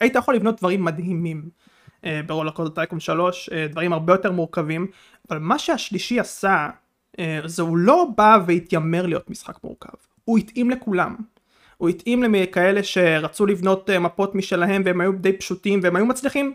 היית 0.00 0.14
יכול 0.14 0.34
לבנות 0.34 0.58
דברים 0.58 0.84
מדהימים 0.84 1.48
ברולר 2.26 2.50
קוסטר 2.50 2.74
טייקון 2.74 3.00
3 3.00 3.50
דברים 3.70 3.92
הרבה 3.92 4.12
יותר 4.12 4.32
מורכבים 4.32 4.86
אבל 5.30 5.38
מה 5.38 5.58
שהשלישי 5.58 6.20
עשה 6.20 6.68
זה 7.44 7.62
הוא 7.62 7.76
לא 7.76 8.06
בא 8.16 8.38
והתיימר 8.46 9.06
להיות 9.06 9.30
משחק 9.30 9.64
מורכב, 9.64 9.92
הוא 10.24 10.38
התאים 10.38 10.70
לכולם. 10.70 11.16
הוא 11.80 11.88
התאים 11.88 12.22
לכאלה 12.22 12.82
שרצו 12.82 13.46
לבנות 13.46 13.90
אה, 13.90 13.98
מפות 13.98 14.34
משלהם 14.34 14.82
והם 14.84 15.00
היו 15.00 15.12
די 15.12 15.32
פשוטים 15.32 15.80
והם 15.82 15.96
היו 15.96 16.06
מצליחים. 16.06 16.54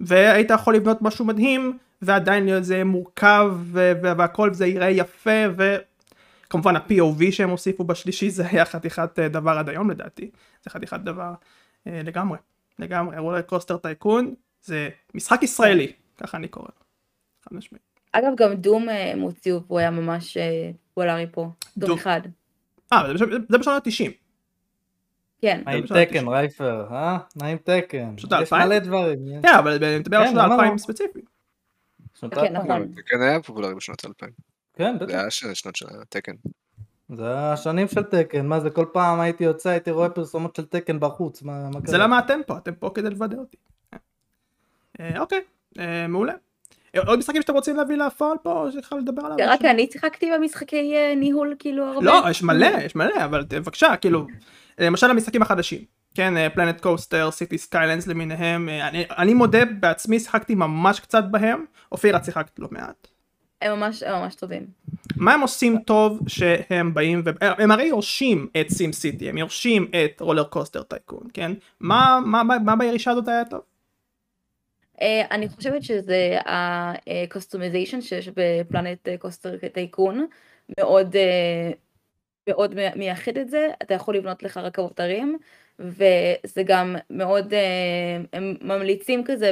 והיית 0.00 0.50
יכול 0.50 0.74
לבנות 0.74 1.02
משהו 1.02 1.24
מדהים 1.24 1.78
ועדיין 2.02 2.62
זה 2.62 2.84
מורכב 2.84 3.56
והכל 4.02 4.54
זה 4.54 4.66
יראה 4.66 4.90
יפה 4.90 5.30
וכמובן 5.56 6.76
ה-POV 6.76 7.32
שהם 7.32 7.50
הוסיפו 7.50 7.84
בשלישי 7.84 8.30
זה 8.36 8.46
היה 8.46 8.64
חתיכת 8.64 9.18
אה, 9.18 9.28
דבר 9.28 9.50
עד 9.50 9.68
היום 9.68 9.90
לדעתי 9.90 10.30
זה 10.64 10.70
חתיכת 10.70 11.00
דבר 11.00 11.32
לגמרי 11.86 12.38
לגמרי 12.78 13.18
רולר 13.18 13.42
קוסטר 13.42 13.76
טייקון 13.76 14.34
זה 14.62 14.88
משחק 15.14 15.42
ישראלי 15.42 15.92
ככה 16.18 16.36
אני 16.36 16.48
קורא. 16.48 16.68
חד 17.44 17.56
משמעית. 17.56 17.82
אגב, 18.12 18.32
גם 18.36 18.54
דום 18.54 18.88
אה, 18.88 19.12
הם 19.12 19.20
הוציאו, 19.20 19.60
והוא 19.66 19.78
היה 19.78 19.90
ממש 19.90 20.36
פופולרי 20.88 21.26
פה. 21.32 21.50
דום 21.76 21.98
אחד. 21.98 22.20
אה, 22.92 23.02
זה 23.48 23.58
בשנות 23.58 23.86
ה-90. 23.86 24.25
כן. 25.40 25.62
מה 25.64 25.72
עם 25.72 25.86
תקן, 25.86 26.28
רייפר, 26.28 26.86
אה? 26.90 27.18
מה 27.36 27.46
עם 27.46 27.58
תקן? 27.64 28.18
שנות 28.18 28.32
האלפיים? 28.32 28.62
יש 28.62 28.68
מלא 28.68 28.78
דברים. 28.78 29.18
כן, 29.42 29.54
אבל 29.58 29.84
אני 29.84 29.98
מדבר 29.98 30.16
על 30.16 30.24
כן, 30.24 30.30
שנות 30.30 30.50
האלפיים? 30.50 30.78
ספציפי. 30.78 31.20
שנות 32.14 32.34
כן, 32.34 32.40
האלפיים. 32.40 32.82
נכון. 32.82 32.92
תקן 33.02 33.22
היה 33.22 33.42
פופולרי 33.42 33.74
בשנות 33.74 34.04
האלפיים. 34.04 34.32
כן, 34.76 34.96
זה 35.00 35.06
בטח. 35.06 35.14
היה 35.14 35.30
ש- 35.30 35.44
שנות 35.44 35.76
של 35.76 35.86
התקן. 36.02 36.32
זה 37.16 37.38
השנים 37.52 37.88
של 37.88 38.02
תקן, 38.02 38.46
מה 38.46 38.60
זה 38.60 38.70
כל 38.70 38.86
פעם 38.92 39.20
הייתי 39.20 39.44
יוצא, 39.44 39.70
הייתי 39.70 39.90
רואה 39.90 40.08
פרסומות 40.08 40.56
של 40.56 40.64
תקן 40.64 41.00
בחוץ, 41.00 41.42
מה 41.42 41.68
מה 41.70 41.80
זה 41.84 41.96
קרה? 41.96 41.98
למה 42.04 42.18
אתם 42.18 42.40
פה, 42.46 42.56
אתם 42.56 42.74
פה 42.74 42.90
כדי 42.94 43.10
לוודא 43.10 43.36
אותי. 43.36 43.56
אה, 45.00 45.20
אוקיי, 45.20 45.40
אה, 45.78 46.06
מעולה. 46.06 46.32
אה, 46.94 47.00
עוד 47.06 47.18
משחקים 47.18 47.42
שאתם 47.42 47.52
רוצים 47.54 47.76
להביא 47.76 47.96
לפועל 47.96 48.36
פה, 48.42 48.52
או 48.52 48.72
שאפשר 48.72 48.96
לדבר 48.96 49.22
עליו? 49.26 49.36
רק 49.48 49.64
אני 49.64 49.88
שיחקתי 49.92 50.30
במשחקי 50.38 51.16
ניהול 51.16 51.54
כאילו 51.58 51.84
הרבה. 51.84 52.04
לא, 52.04 52.22
יש 52.30 52.42
מלא, 52.42 52.66
יש 52.84 52.96
מלא, 52.96 53.24
אבל 53.24 53.44
בבקשה, 53.48 53.96
כאילו, 53.96 54.26
למשל 54.78 55.10
המשחקים 55.10 55.42
החדשים, 55.42 55.80
כן, 56.14 56.48
Planet 56.54 56.80
Coaster, 56.80 57.30
Cities 57.30 57.58
Skylines 57.58 58.06
למיניהם, 58.06 58.68
אה, 58.68 58.88
אני- 58.88 59.04
אני 59.18 59.34
מודה 59.34 59.64
בעצמי 59.64 60.20
שיחקתי 60.20 60.54
ממש 60.54 61.00
קצת 61.00 61.24
בהם, 61.30 61.64
אופיר, 61.92 62.18
את 62.18 62.24
שיחקת 62.24 62.58
לא 62.58 62.68
מעט. 62.70 63.08
הם 63.62 63.80
ממש 63.80 64.02
הם 64.02 64.22
ממש 64.22 64.34
טובים. 64.34 64.66
מה 65.16 65.34
הם 65.34 65.40
עושים 65.40 65.78
טוב 65.78 66.20
שהם 66.28 66.94
באים, 66.94 67.22
ו... 67.24 67.30
הם 67.40 67.70
הרי 67.70 67.84
יורשים 67.84 68.48
את 68.60 68.68
SimCity, 68.70 69.28
הם 69.28 69.38
יורשים 69.38 69.90
את 69.90 70.20
RollerCoaster 70.20 70.82
Tycoon, 70.82 71.22
כן? 71.34 71.52
מה, 71.80 72.20
מה, 72.26 72.42
מה, 72.42 72.56
מה 72.64 72.76
בירישה 72.76 73.10
הזאת 73.10 73.28
היה 73.28 73.44
טוב? 73.44 73.60
אה, 75.00 75.22
אני 75.30 75.48
חושבת 75.48 75.82
שזה 75.82 76.38
ה-customization 76.46 78.00
שיש 78.00 78.28
בפלנט 78.28 79.08
קוסטר 79.18 79.56
טייקון 79.72 80.26
מאוד 80.80 81.16
אה, 81.16 81.70
מאוד 82.48 82.74
מייחד 82.96 83.36
את 83.38 83.50
זה, 83.50 83.68
אתה 83.82 83.94
יכול 83.94 84.16
לבנות 84.16 84.42
לך 84.42 84.56
רכבות 84.56 85.00
הרים, 85.00 85.38
וזה 85.78 86.62
גם 86.66 86.96
מאוד, 87.10 87.54
אה, 87.54 87.60
הם 88.32 88.54
ממליצים 88.60 89.24
כזה 89.24 89.50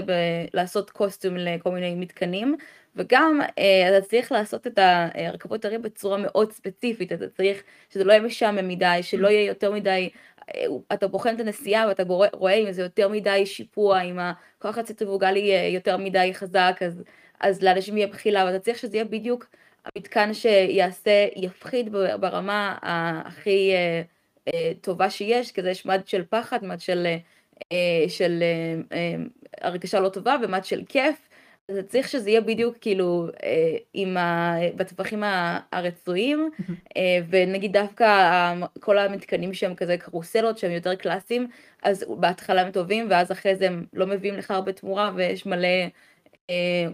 לעשות 0.54 0.90
קוסטום 0.90 1.36
לכל 1.36 1.70
מיני 1.70 1.94
מתקנים, 1.94 2.56
וגם 2.96 3.40
אה, 3.58 3.98
אתה 3.98 4.06
צריך 4.06 4.32
לעשות 4.32 4.66
את 4.66 4.78
הרכבות 5.14 5.64
הרים 5.64 5.82
בצורה 5.82 6.18
מאוד 6.18 6.52
ספציפית, 6.52 7.12
אתה 7.12 7.28
צריך 7.28 7.62
שזה 7.90 8.04
לא 8.04 8.12
יהיה 8.12 8.22
משעמם 8.22 8.68
מדי, 8.68 8.98
שלא 9.02 9.28
יהיה 9.28 9.46
יותר 9.46 9.70
מדי, 9.72 10.10
אה, 10.54 10.64
אתה 10.92 11.08
בוחן 11.08 11.34
את 11.34 11.40
הנסיעה 11.40 11.88
ואתה 11.88 12.02
רואה 12.32 12.54
אם 12.54 12.72
זה 12.72 12.82
יותר 12.82 13.08
מדי 13.08 13.46
שיפוע, 13.46 14.02
אם 14.02 14.18
הכוח 14.18 14.78
הצנטריפוגלי 14.78 15.70
יותר 15.74 15.96
מדי 15.96 16.30
חזק, 16.34 16.78
אז, 16.86 17.02
אז 17.40 17.62
לאנשים 17.62 17.96
יהיה 17.96 18.06
בחילה, 18.06 18.44
ואתה 18.44 18.58
צריך 18.58 18.78
שזה 18.78 18.96
יהיה 18.96 19.04
בדיוק 19.04 19.46
המתקן 19.84 20.34
שיעשה, 20.34 21.26
יפחיד 21.36 21.92
ברמה 22.20 22.76
הכי 22.82 23.72
טובה 24.80 25.10
שיש, 25.10 25.52
כזה 25.52 25.70
יש 25.70 25.86
מד 25.86 26.00
של 26.06 26.24
פחד, 26.30 26.64
מד 26.64 26.80
של, 26.80 27.06
של 28.08 28.42
הרגשה 29.60 30.00
לא 30.00 30.08
טובה 30.08 30.36
ומד 30.42 30.64
של 30.64 30.82
כיף. 30.88 31.28
אז 31.68 31.78
צריך 31.86 32.08
שזה 32.08 32.30
יהיה 32.30 32.40
בדיוק 32.40 32.76
כאילו 32.80 33.28
עם 33.94 34.16
ה... 34.16 34.54
בטווחים 34.76 35.22
הרצויים, 35.72 36.50
ונגיד 37.30 37.72
דווקא 37.72 38.54
כל 38.80 38.98
המתקנים 38.98 39.54
שהם 39.54 39.74
כזה 39.74 39.96
קרוסלות 39.96 40.58
שהם 40.58 40.70
יותר 40.70 40.94
קלאסיים, 40.94 41.48
אז 41.82 42.04
בהתחלה 42.18 42.62
הם 42.62 42.70
טובים 42.70 43.06
ואז 43.10 43.32
אחרי 43.32 43.56
זה 43.56 43.66
הם 43.66 43.84
לא 43.92 44.06
מביאים 44.06 44.34
לך 44.34 44.50
הרבה 44.50 44.72
תמורה 44.72 45.10
ויש 45.14 45.46
מלא 45.46 45.68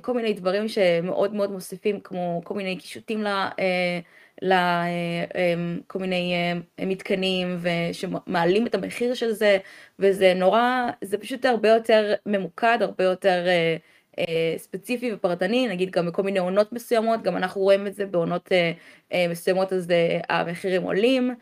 כל 0.01 0.15
מיני 0.15 0.33
דברים 0.33 0.69
שמאוד 0.69 1.35
מאוד 1.35 1.51
מוסיפים 1.53 2.01
כמו 2.01 2.41
כל 2.45 2.55
מיני 2.55 2.77
קישוטים 2.77 3.25
לכל 4.43 5.99
מיני 5.99 6.35
מתקנים 6.81 7.59
ושמעלים 7.61 8.67
את 8.67 8.75
המחיר 8.75 9.15
של 9.15 9.33
זה 9.33 9.59
וזה 9.99 10.35
נורא, 10.35 10.91
זה 11.05 11.19
פשוט 11.19 11.45
הרבה 11.45 11.69
יותר 11.69 12.15
ממוקד, 12.27 12.79
הרבה 12.81 13.05
יותר 13.05 13.47
ספציפי 14.57 15.13
ופרטני, 15.13 15.69
נגיד 15.69 15.91
גם 15.91 16.07
בכל 16.07 16.23
מיני 16.23 16.39
עונות 16.39 16.73
מסוימות, 16.73 17.23
גם 17.23 17.37
אנחנו 17.37 17.61
רואים 17.61 17.87
את 17.87 17.95
זה 17.95 18.07
בעונות 18.07 18.53
מסוימות 19.31 19.73
אז 19.73 19.93
המחירים 20.29 20.83
עולים 20.83 21.35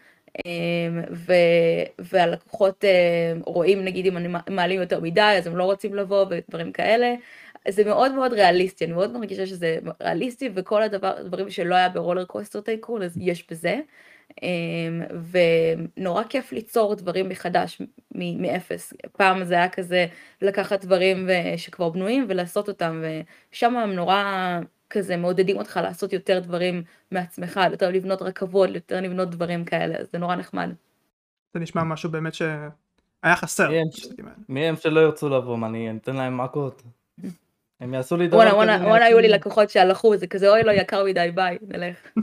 והלקוחות 1.98 2.84
רואים 3.44 3.84
נגיד 3.84 4.06
אם 4.06 4.16
אני 4.16 4.28
מעלים 4.50 4.80
יותר 4.80 5.00
מדי 5.00 5.20
אז 5.38 5.46
הם 5.46 5.56
לא 5.56 5.64
רוצים 5.64 5.94
לבוא 5.94 6.26
ודברים 6.30 6.72
כאלה 6.72 7.14
זה 7.68 7.84
מאוד 7.84 8.12
מאוד 8.14 8.32
ריאליסטי, 8.32 8.84
אני 8.84 8.92
מאוד 8.92 9.12
מרגישה 9.12 9.46
שזה 9.46 9.78
ריאליסטי, 10.02 10.50
וכל 10.54 10.82
הדבר, 10.82 11.14
הדברים 11.18 11.50
שלא 11.50 11.74
היה 11.74 11.88
ברולר 11.88 12.24
קוסטר 12.24 12.60
טייקון, 12.60 13.02
אז 13.02 13.16
יש 13.20 13.46
בזה. 13.50 13.80
אמ, 14.42 15.02
ונורא 15.96 16.22
כיף 16.24 16.52
ליצור 16.52 16.94
דברים 16.94 17.28
מחדש, 17.28 17.82
מאפס. 18.14 18.92
פעם 19.12 19.44
זה 19.44 19.54
היה 19.54 19.68
כזה 19.68 20.06
לקחת 20.42 20.84
דברים 20.84 21.28
שכבר 21.56 21.88
בנויים 21.88 22.26
ולעשות 22.28 22.68
אותם, 22.68 23.02
ושם 23.52 23.76
הם 23.76 23.92
נורא 23.92 24.24
כזה 24.90 25.16
מעודדים 25.16 25.56
אותך 25.56 25.80
לעשות 25.82 26.12
יותר 26.12 26.38
דברים 26.38 26.82
מעצמך, 27.10 27.60
יותר 27.70 27.90
לבנות 27.90 28.22
רכבות, 28.22 28.70
יותר 28.74 29.00
לבנות 29.00 29.30
דברים 29.30 29.64
כאלה, 29.64 29.98
אז 29.98 30.06
זה 30.12 30.18
נורא 30.18 30.36
נחמד. 30.36 30.70
זה 31.54 31.60
נשמע 31.60 31.84
משהו 31.84 32.10
באמת 32.10 32.34
שהיה 32.34 33.36
חסר. 33.36 33.70
מי 34.48 34.68
הם 34.68 34.76
שלא 34.76 35.00
ירצו 35.00 35.28
לבוא, 35.28 35.56
אני 35.66 35.96
אתן 35.96 36.16
להם 36.16 36.40
מכות. 36.40 36.82
הם 37.80 37.94
יעשו 37.94 38.16
לי 38.16 38.28
דבר 38.28 38.50
כזה. 38.50 38.56
וואלה, 38.56 39.04
היו 39.04 39.18
לי 39.18 39.28
לקוחות 39.28 39.70
שהלכו, 39.70 40.16
זה 40.16 40.26
כזה 40.26 40.50
אוי 40.50 40.62
לא 40.62 40.72
יקר 40.72 41.04
מדי, 41.04 41.30
ביי, 41.34 41.58
נלך. 41.62 41.96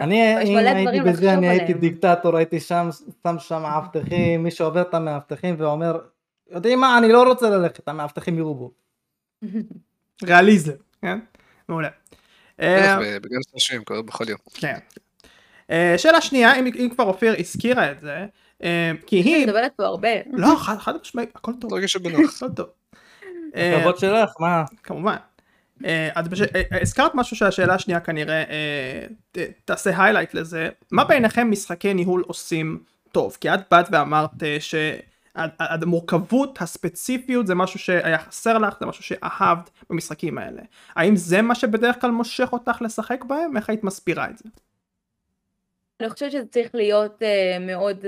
אני, 0.00 0.44
אם 0.44 0.56
הייתי 0.56 1.00
בזה, 1.00 1.34
אני 1.34 1.48
הייתי 1.48 1.74
דיקטטור, 1.74 2.36
הייתי 2.36 2.60
שם, 2.60 2.88
שם 3.22 3.36
שם 3.38 3.62
מאבטחים, 3.62 4.42
מי 4.42 4.50
שעובר 4.50 4.82
את 4.82 4.94
המאבטחים 4.94 5.54
ואומר, 5.58 5.98
יודעים 6.50 6.80
מה, 6.80 6.98
אני 6.98 7.08
לא 7.08 7.22
רוצה 7.22 7.50
ללכת, 7.50 7.88
המאבטחים 7.88 8.38
יראו 8.38 8.54
בו. 8.54 8.70
ריאליזם, 10.26 10.72
כן? 11.02 11.18
מעולה. 11.68 11.88
אה, 12.60 12.98
בגלל 12.98 13.40
סרשים 13.50 13.84
קורה 13.84 14.02
בכל 14.02 14.28
יום. 14.28 14.38
כן. 14.54 14.78
אה, 15.70 15.94
שאלה 15.96 16.20
שנייה, 16.20 16.56
אם 16.56 16.88
כבר 16.94 17.04
אופיר 17.04 17.34
הזכירה 17.38 17.90
את 17.90 18.00
זה, 18.00 18.26
אה, 18.64 18.92
כי 19.06 19.16
היא... 19.16 19.36
אני 19.36 19.44
מדברת 19.44 19.72
פה 19.76 19.84
הרבה. 19.84 20.08
לא, 20.32 20.54
חד 20.58 20.96
משמעית, 21.02 21.30
הכל 21.34 21.52
טוב. 21.60 21.70
תרגישו 21.70 22.00
בנוח. 22.00 22.36
הכל 22.36 22.54
טוב. 22.54 22.66
הכבוד 23.54 23.98
שלך, 23.98 24.30
מה? 24.40 24.64
כמובן. 24.82 25.16
את 25.86 26.24
הזכרת 26.82 27.10
משהו 27.14 27.36
שהשאלה 27.36 27.74
השנייה 27.74 28.00
כנראה 28.00 28.44
תעשה 29.64 30.02
היילייט 30.02 30.34
לזה, 30.34 30.68
מה 30.92 31.04
בעיניכם 31.04 31.50
משחקי 31.50 31.94
ניהול 31.94 32.24
עושים 32.26 32.82
טוב? 33.12 33.36
כי 33.40 33.54
את 33.54 33.60
באת 33.70 33.86
ואמרת 33.92 34.30
שהמורכבות, 35.36 36.62
הספציפיות 36.62 37.46
זה 37.46 37.54
משהו 37.54 37.78
שהיה 37.78 38.18
חסר 38.18 38.58
לך, 38.58 38.76
זה 38.80 38.86
משהו 38.86 39.04
שאהבת 39.04 39.70
במשחקים 39.90 40.38
האלה. 40.38 40.62
האם 40.96 41.16
זה 41.16 41.42
מה 41.42 41.54
שבדרך 41.54 42.00
כלל 42.00 42.10
מושך 42.10 42.52
אותך 42.52 42.82
לשחק 42.82 43.24
בהם? 43.24 43.56
איך 43.56 43.68
היית 43.68 43.84
מסבירה 43.84 44.30
את 44.30 44.38
זה? 44.38 44.44
אני 46.00 46.10
חושבת 46.10 46.32
שזה 46.32 46.46
צריך 46.46 46.74
להיות 46.74 47.22
מאוד, 47.60 48.04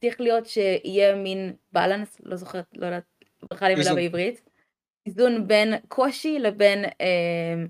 צריך 0.00 0.20
להיות 0.20 0.46
שיהיה 0.46 1.14
מין 1.14 1.52
בלנס, 1.72 2.20
לא 2.24 2.36
זוכרת, 2.36 2.64
לא 2.76 2.86
יודעת 2.86 3.04
ברכה 3.50 3.68
לי 3.68 3.74
מילה 3.74 3.94
בעברית, 3.94 4.50
איזון 5.06 5.48
בין 5.48 5.74
קושי 5.88 6.38
לבין 6.38 6.84
אה, 6.84 7.64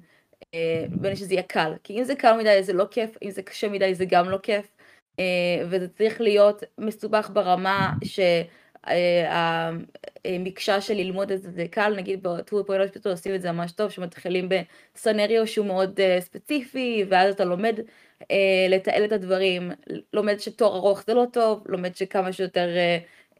אה, 0.54 0.84
בין 0.88 1.16
שזה 1.16 1.34
יהיה 1.34 1.42
קל, 1.42 1.72
כי 1.84 1.98
אם 1.98 2.04
זה 2.04 2.14
קל 2.14 2.36
מדי 2.36 2.62
זה 2.62 2.72
לא 2.72 2.86
כיף, 2.90 3.16
אם 3.22 3.30
זה 3.30 3.42
קשה 3.42 3.68
מדי 3.68 3.94
זה 3.94 4.04
גם 4.04 4.30
לא 4.30 4.38
כיף, 4.42 4.76
וזה 5.64 5.88
צריך 5.88 6.20
להיות 6.20 6.62
מסובך 6.78 7.30
ברמה 7.32 7.92
שהמקשה 10.24 10.80
של 10.80 10.94
ללמוד 10.94 11.32
את 11.32 11.42
זה 11.42 11.50
זה 11.50 11.64
קל, 11.70 11.94
נגיד 11.96 12.22
בטור 12.22 12.62
פועלות 12.62 12.94
פתאום 12.94 13.12
עושים 13.12 13.34
את 13.34 13.42
זה 13.42 13.52
ממש 13.52 13.72
טוב, 13.72 13.90
שמתחילים 13.90 14.48
בסנריו 14.94 15.46
שהוא 15.46 15.66
מאוד 15.66 16.00
ספציפי, 16.20 17.04
ואז 17.08 17.34
אתה 17.34 17.44
לומד 17.44 17.78
לתעל 18.68 19.04
את 19.04 19.12
הדברים, 19.12 19.70
לומד 20.12 20.40
שתור 20.40 20.76
ארוך 20.76 21.02
זה 21.06 21.14
לא 21.14 21.24
טוב, 21.32 21.62
לומד 21.66 21.96
שכמה 21.96 22.32
שיותר 22.32 22.68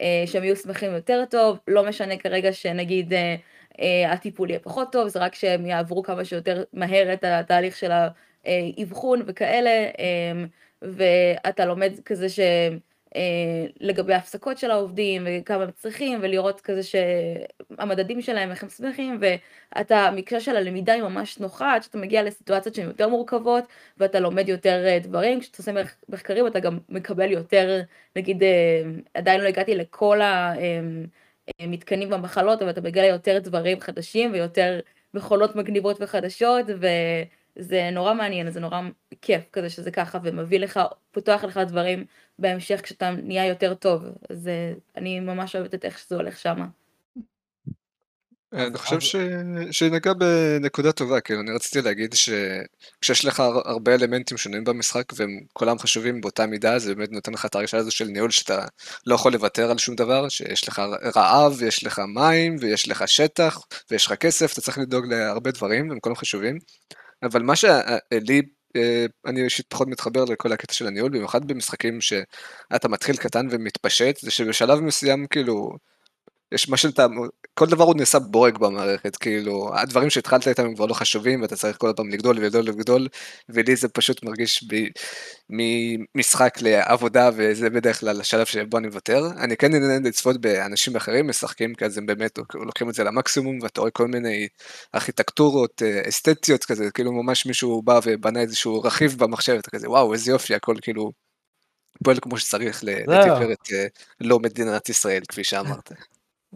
אה, 0.00 0.24
שהם 0.26 0.44
יהיו 0.44 0.56
שמחים 0.56 0.92
יותר 0.92 1.24
טוב, 1.30 1.58
לא 1.68 1.88
משנה 1.88 2.16
כרגע 2.16 2.52
שנגיד 2.52 3.12
אה, 3.12 3.36
אה, 3.80 4.12
הטיפול 4.12 4.50
יהיה 4.50 4.60
פחות 4.60 4.92
טוב, 4.92 5.08
זה 5.08 5.18
רק 5.18 5.34
שהם 5.34 5.66
יעברו 5.66 6.02
כמה 6.02 6.24
שיותר 6.24 6.64
מהר 6.72 7.12
את 7.12 7.24
התהליך 7.24 7.76
של 7.76 7.90
האבחון 8.44 9.22
וכאלה, 9.26 9.70
ואתה 10.92 11.64
לומד 11.64 11.92
כזה 12.04 12.28
ש... 12.28 12.40
לגבי 13.80 14.14
ההפסקות 14.14 14.58
של 14.58 14.70
העובדים 14.70 15.26
וכמה 15.26 15.62
הם 15.62 15.70
צריכים 15.70 16.18
ולראות 16.22 16.60
כזה 16.60 16.80
שהמדדים 16.82 18.22
שלהם 18.22 18.50
איך 18.50 18.62
הם 18.62 18.68
שמחים 18.68 19.20
ואתה 19.20 19.96
המקשה 19.96 20.40
של 20.40 20.56
הלמידה 20.56 20.92
היא 20.92 21.02
ממש 21.02 21.38
נוחה 21.38 21.74
עד 21.74 21.82
שאתה 21.82 21.98
מגיע 21.98 22.22
לסיטואציות 22.22 22.74
שהן 22.74 22.86
יותר 22.86 23.08
מורכבות 23.08 23.64
ואתה 23.98 24.20
לומד 24.20 24.48
יותר 24.48 24.98
דברים 25.02 25.40
כשאתה 25.40 25.58
עושה 25.58 25.72
מחקרים 26.08 26.46
אתה 26.46 26.60
גם 26.60 26.78
מקבל 26.88 27.30
יותר 27.30 27.80
נגיד 28.16 28.42
עדיין 29.14 29.40
לא 29.40 29.48
הגעתי 29.48 29.74
לכל 29.74 30.20
המתקנים 31.60 32.10
במחלות 32.10 32.62
אבל 32.62 32.70
אתה 32.70 32.80
מגיע 32.80 33.02
ליותר 33.02 33.38
דברים 33.38 33.80
חדשים 33.80 34.32
ויותר 34.32 34.80
מכונות 35.14 35.56
מגניבות 35.56 35.96
וחדשות 36.00 36.66
ו... 36.80 36.86
זה 37.58 37.90
נורא 37.92 38.14
מעניין, 38.14 38.50
זה 38.50 38.60
נורא 38.60 38.80
כיף 39.22 39.42
כזה 39.52 39.70
שזה 39.70 39.90
ככה 39.90 40.18
ומביא 40.22 40.58
לך, 40.58 40.80
פותח 41.10 41.44
לך 41.44 41.58
דברים 41.58 42.04
בהמשך 42.38 42.80
כשאתה 42.82 43.10
נהיה 43.10 43.46
יותר 43.46 43.74
טוב, 43.74 44.04
אז 44.30 44.50
אני 44.96 45.20
ממש 45.20 45.56
אוהבת 45.56 45.74
את 45.74 45.84
איך 45.84 45.98
שזה 45.98 46.16
הולך 46.16 46.38
שם. 46.38 46.64
אני 48.54 48.78
חושב 48.78 49.00
ש... 49.00 49.16
שנגע 49.70 50.12
בנקודה 50.12 50.92
טובה, 50.92 51.20
כאילו 51.20 51.40
אני 51.40 51.50
רציתי 51.50 51.82
להגיד 51.82 52.14
שכשיש 52.14 53.24
לך 53.24 53.40
הרבה 53.64 53.94
אלמנטים 53.94 54.36
שונים 54.36 54.64
במשחק 54.64 55.04
והם 55.16 55.40
כולם 55.52 55.78
חשובים 55.78 56.20
באותה 56.20 56.46
מידה, 56.46 56.78
זה 56.78 56.94
באמת 56.94 57.12
נותן 57.12 57.32
לך 57.32 57.46
את 57.46 57.54
הרגשה 57.54 57.76
הזו 57.76 57.90
של 57.90 58.04
ניהול 58.04 58.30
שאתה 58.30 58.64
לא 59.06 59.14
יכול 59.14 59.32
לוותר 59.32 59.70
על 59.70 59.78
שום 59.78 59.94
דבר, 59.94 60.28
שיש 60.28 60.68
לך 60.68 60.82
רעב, 61.16 61.54
ויש 61.58 61.84
לך 61.84 62.00
מים, 62.14 62.56
ויש 62.60 62.88
לך 62.88 63.08
שטח, 63.08 63.60
ויש 63.90 64.06
לך 64.06 64.12
כסף, 64.12 64.52
אתה 64.52 64.60
צריך 64.60 64.78
לדאוג 64.78 65.06
להרבה 65.06 65.50
דברים, 65.50 65.90
הם 65.90 66.00
כולם 66.00 66.16
חשובים. 66.16 66.58
אבל 67.24 67.42
מה 67.42 67.56
שלי, 67.56 68.42
אה, 68.76 69.06
אני 69.26 69.44
אישית 69.44 69.66
פחות 69.68 69.88
מתחבר 69.88 70.24
לכל 70.24 70.52
הקטע 70.52 70.74
של 70.74 70.86
הניהול, 70.86 71.10
במיוחד 71.10 71.44
במשחקים 71.44 72.00
שאתה 72.00 72.88
מתחיל 72.88 73.16
קטן 73.16 73.46
ומתפשט, 73.50 74.16
זה 74.20 74.30
שבשלב 74.30 74.80
מסוים 74.80 75.26
כאילו, 75.26 75.70
יש 76.54 76.68
מה 76.68 76.76
שאתה, 76.76 77.06
כל 77.54 77.66
דבר 77.66 77.84
הוא 77.84 77.94
נעשה 77.96 78.18
בורג 78.18 78.58
במערכת, 78.58 79.16
כאילו, 79.16 79.70
הדברים 79.74 80.10
שהתחלת 80.10 80.48
איתם 80.48 80.64
הם 80.64 80.74
כבר 80.74 80.86
לא 80.86 80.94
חשובים, 80.94 81.42
ואתה 81.42 81.56
צריך 81.56 81.76
כל 81.76 81.92
פעם 81.96 82.10
לגדול 82.10 82.38
ולגדול 82.38 82.68
ולגדול, 82.68 83.08
ולי 83.48 83.76
זה 83.76 83.88
פשוט 83.88 84.22
מרגיש 84.22 84.64
ב, 84.68 84.76
ממשחק 85.50 86.58
לעבודה, 86.60 87.30
וזה 87.36 87.70
בדרך 87.70 88.00
כלל 88.00 88.20
השלב 88.20 88.46
שבו 88.46 88.78
אני 88.78 88.86
מוותר. 88.86 89.26
אני 89.40 89.56
כן 89.56 89.72
נהנה 89.72 90.08
לצפות 90.08 90.40
באנשים 90.40 90.96
אחרים 90.96 91.28
משחקים, 91.28 91.74
כי 91.74 91.84
אז 91.84 91.98
הם 91.98 92.06
באמת 92.06 92.38
לוקחים 92.54 92.90
את 92.90 92.94
זה 92.94 93.04
למקסימום, 93.04 93.58
ואתה 93.62 93.80
רואה 93.80 93.90
כל 93.90 94.06
מיני 94.06 94.48
ארכיטקטורות 94.94 95.82
אה, 95.82 96.08
אסתטיות 96.08 96.64
כזה, 96.64 96.90
כאילו 96.90 97.12
ממש 97.12 97.46
מישהו 97.46 97.82
בא 97.82 98.00
ובנה 98.04 98.40
איזשהו 98.40 98.82
רכיב 98.82 99.16
במחשב, 99.18 99.52
אתה 99.52 99.70
כזה, 99.70 99.90
וואו, 99.90 100.12
איזה 100.12 100.30
יופי, 100.30 100.54
הכל 100.54 100.74
כאילו 100.82 101.10
פועל 102.04 102.16
כמו 102.22 102.38
שצריך 102.38 102.84
לתפארת 102.84 103.72
אה, 103.72 103.86
לא 104.20 104.38
מדינת 104.38 104.88
ישראל, 104.88 105.22
כפי 105.28 105.44
שאמרת. 105.44 105.92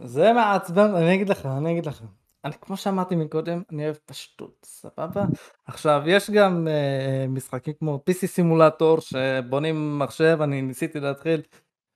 זה 0.05 0.33
מעצבן, 0.33 0.95
אני 0.95 1.15
אגיד 1.15 1.29
לך, 1.29 1.47
אני 1.47 1.73
אגיד 1.73 1.87
לך. 1.87 2.03
אני, 2.45 2.55
כמו 2.61 2.77
שאמרתי 2.77 3.17
מקודם, 3.17 3.63
אני 3.73 3.85
אוהב 3.85 3.97
פשטות, 4.07 4.67
סבבה? 4.67 5.25
עכשיו, 5.67 6.03
יש 6.07 6.31
גם 6.31 6.69
uh, 6.69 7.31
משחקים 7.31 7.73
כמו 7.79 8.01
PC 8.11 8.27
סימולטור, 8.27 8.99
שבונים 9.01 9.99
מחשב, 9.99 10.39
אני 10.43 10.63
ניסיתי 10.63 11.01
להתחיל, 11.01 11.41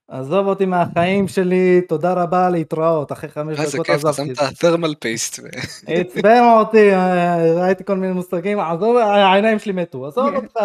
עזוב 0.08 0.46
אותי 0.46 0.66
מהחיים 0.66 1.28
שלי, 1.28 1.80
תודה 1.88 2.12
רבה, 2.12 2.50
להתראות, 2.50 3.12
אחרי 3.12 3.30
חמש 3.30 3.58
דקות 3.58 3.90
עזבתי. 3.90 4.22
איזה 4.22 4.34
כיף, 4.34 4.48
שמת 4.48 4.60
תרמל 4.60 4.94
פייסט. 4.94 5.40
עצבן 5.86 6.42
אותי, 6.58 6.90
ראיתי 7.56 7.84
כל 7.84 7.96
מיני 7.96 8.12
מושגים, 8.12 8.60
עזוב, 8.60 8.96
העיניים 8.96 9.58
שלי 9.58 9.72
מתו, 9.72 10.06
עזוב 10.06 10.34
אותך. 10.36 10.58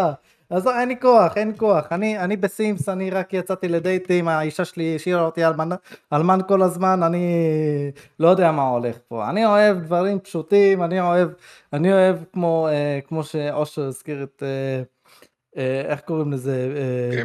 אז 0.49 0.67
אין 0.67 0.87
לי 0.87 0.95
כוח, 1.01 1.37
אין 1.37 1.53
כוח. 1.57 1.85
אני, 1.91 2.19
אני 2.19 2.37
בסימס, 2.37 2.89
אני 2.89 3.09
רק 3.09 3.33
יצאתי 3.33 3.67
לדייטים, 3.67 4.27
האישה 4.27 4.65
שלי 4.65 4.95
השאירה 4.95 5.21
אותי 5.21 5.45
אלמן, 5.45 5.69
אלמן 6.13 6.39
כל 6.47 6.61
הזמן, 6.61 7.03
אני 7.03 7.25
לא 8.19 8.27
יודע 8.27 8.51
מה 8.51 8.67
הולך 8.67 8.97
פה. 9.07 9.29
אני 9.29 9.45
אוהב 9.45 9.77
דברים 9.77 10.19
פשוטים, 10.19 10.83
אני 10.83 11.01
אוהב, 11.01 11.29
אני 11.73 11.93
אוהב 11.93 12.17
כמו, 12.33 12.67
אה, 12.67 12.99
כמו 13.07 13.23
שאושר 13.23 13.81
הזכיר 13.81 14.23
את, 14.23 14.43
אה, 14.43 14.81
אה, 15.57 15.81
איך 15.81 15.99
קוראים 15.99 16.31
לזה? 16.31 16.73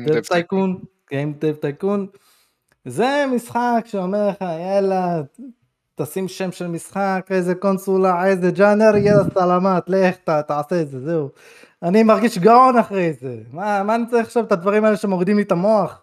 דב 0.07 0.21
טייקון, 0.21 0.79
גיים 1.11 1.33
דב 1.39 1.55
טייקון. 1.55 2.07
זה 2.85 3.25
משחק 3.35 3.85
שאומר 3.87 4.29
לך, 4.29 4.37
יאללה, 4.41 5.23
תשים 5.95 6.29
שם 6.29 6.53
של 6.53 6.67
משחק, 6.67 7.27
איזה 7.31 7.55
קונסולה, 7.55 8.27
איזה 8.27 8.51
ג'אנר, 8.51 8.97
יאללה 8.97 9.25
סלמת, 9.35 9.83
לך 9.89 10.17
ת, 10.17 10.31
תעשה 10.31 10.83
את 10.83 10.89
זה, 10.91 11.01
זהו. 11.01 11.29
אני 11.83 12.03
מרגיש 12.03 12.39
גאון 12.39 12.79
אחרי 12.79 13.13
זה. 13.13 13.39
מה, 13.53 13.83
מה 13.83 13.95
אני 13.95 14.05
צריך 14.11 14.27
עכשיו 14.27 14.45
את 14.45 14.53
הדברים 14.53 14.85
האלה 14.85 14.97
שמורידים 14.97 15.37
לי 15.37 15.43
את 15.43 15.53
המוח? 15.53 16.03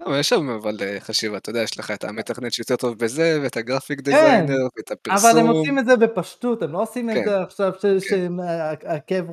לא, 0.00 0.18
יש 0.18 0.28
שם 0.28 0.48
אבל 0.48 0.76
אה, 0.80 1.00
חשיבה, 1.00 1.36
אתה 1.36 1.50
יודע, 1.50 1.62
יש 1.62 1.78
לך 1.78 1.90
את 1.90 2.04
המתכנת 2.04 2.52
שיותר 2.52 2.76
טוב 2.76 2.98
בזה, 2.98 3.38
ואת 3.42 3.56
ה 3.56 3.62
graphic 3.62 4.00
designer, 4.00 4.46
כן, 4.46 4.76
ואת 4.76 4.90
הפרסום. 4.90 5.30
אבל 5.30 5.38
הם 5.38 5.46
עושים 5.46 5.78
את 5.78 5.86
זה 5.86 5.96
בפשטות, 5.96 6.62
הם 6.62 6.72
לא 6.72 6.82
עושים 6.82 7.12
כן, 7.12 7.20
את 7.20 7.24
זה 7.24 7.40
עכשיו 7.40 7.72
שהכאב 7.80 9.26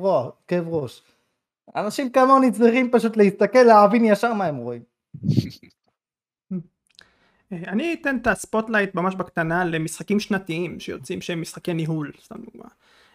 כן. 0.46 0.62
ראש. 0.66 1.02
אנשים 1.76 2.10
כמוני 2.10 2.52
צריכים 2.52 2.90
פשוט 2.92 3.16
להסתכל, 3.16 3.62
להבין 3.62 4.04
ישר 4.04 4.32
מה 4.32 4.46
הם 4.46 4.56
רואים. 4.56 4.82
אני 7.52 7.96
אתן 8.00 8.16
את 8.16 8.26
ה 8.26 8.33
spotlight 8.33 8.94
ממש 8.94 9.14
בקטנה 9.14 9.64
למשחקים 9.64 10.20
שנתיים 10.20 10.80
שיוצאים 10.80 11.20
שהם 11.20 11.40
משחקי 11.40 11.74
ניהול, 11.74 12.12
סתם 12.24 12.36
דוגמה. 12.36 12.68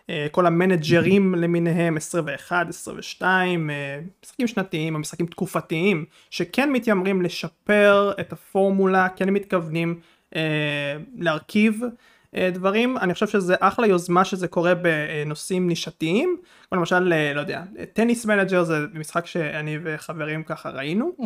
אה, 0.10 0.28
כל 0.32 0.46
המנג'רים 0.46 1.36
למיניהם 1.36 1.98
21, 1.98 2.70
22, 2.70 3.70
אה, 3.70 4.00
משחקים 4.24 4.48
שנתיים 4.48 4.96
או 4.96 5.00
משחקים 5.00 5.26
תקופתיים 5.26 6.06
שכן 6.30 6.72
מתיימרים 6.72 7.22
לשפר 7.22 8.12
את 8.20 8.34
הפורמולה, 8.34 9.08
כן 9.16 9.30
מתכוונים 9.30 10.00
אה, 10.36 10.42
להרכיב 11.18 11.82
דברים, 12.54 12.98
אני 12.98 13.14
חושב 13.14 13.28
שזה 13.28 13.56
אחלה 13.60 13.88
יוזמה 13.88 14.26
שזה 14.26 14.48
קורה 14.48 14.74
בנושאים 14.76 15.68
נישתיים, 15.68 16.38
למשל, 16.72 17.00
לא 17.36 17.40
יודע, 17.40 17.64
Tennis 17.94 18.26
Manager 18.26 18.64
זה 18.64 18.86
משחק 18.94 19.26
שאני 19.26 19.78
וחברים 19.84 20.44
ככה 20.44 20.70
ראינו. 20.70 21.12
אממ, 21.20 21.24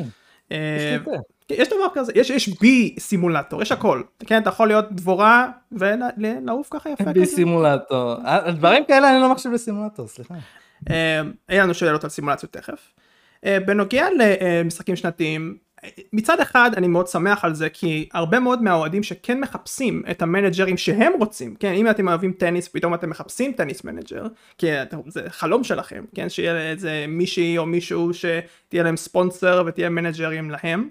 יש 1.49 1.67
דבר 1.67 1.87
כזה, 1.93 2.11
יש, 2.15 2.29
יש 2.29 2.49
Bee 2.59 2.95
Simulator, 2.99 3.61
יש 3.61 3.71
הכל, 3.71 4.01
כן, 4.25 4.41
אתה 4.41 4.49
יכול 4.49 4.67
להיות 4.67 4.91
דבורה 4.91 5.49
ולעוף 5.71 6.67
ככה 6.71 6.89
יפה. 6.89 7.13
Bee 7.13 7.25
Simulator, 7.25 8.15
דברים 8.51 8.85
כאלה 8.85 9.11
אני 9.11 9.21
לא 9.21 9.31
מחשיב 9.31 9.49
לסימולטור, 9.49 10.07
סליחה. 10.07 10.33
אה, 10.89 11.21
אין 11.49 11.61
לנו 11.61 11.73
שאלות 11.73 12.03
על 12.03 12.09
סימולציות 12.09 12.51
תכף. 12.53 12.93
אה, 13.45 13.59
בנוגע 13.59 14.07
למשחקים 14.19 14.95
שנתיים, 14.95 15.57
מצד 16.13 16.39
אחד 16.39 16.71
אני 16.77 16.87
מאוד 16.87 17.07
שמח 17.07 17.45
על 17.45 17.55
זה 17.55 17.69
כי 17.69 18.09
הרבה 18.13 18.39
מאוד 18.39 18.63
מהאוהדים 18.63 19.03
שכן 19.03 19.39
מחפשים 19.39 20.03
את 20.11 20.21
המנג'רים 20.21 20.77
שהם 20.77 21.13
רוצים 21.19 21.55
כן 21.55 21.73
אם 21.73 21.89
אתם 21.89 22.07
אוהבים 22.07 22.33
טניס 22.33 22.67
פתאום 22.67 22.93
אתם 22.93 23.09
מחפשים 23.09 23.51
Tennis 23.51 23.83
Manager 23.83 24.27
כי 24.57 24.67
זה 25.07 25.29
חלום 25.29 25.63
שלכם 25.63 26.03
כן 26.15 26.29
שיהיה 26.29 26.71
איזה 26.71 27.05
מישהי 27.07 27.57
או 27.57 27.65
מישהו 27.65 28.11
שתהיה 28.13 28.83
להם 28.83 28.97
ספונסר 28.97 29.63
ותהיה 29.65 29.89
מנג'רים 29.89 30.51
להם. 30.51 30.89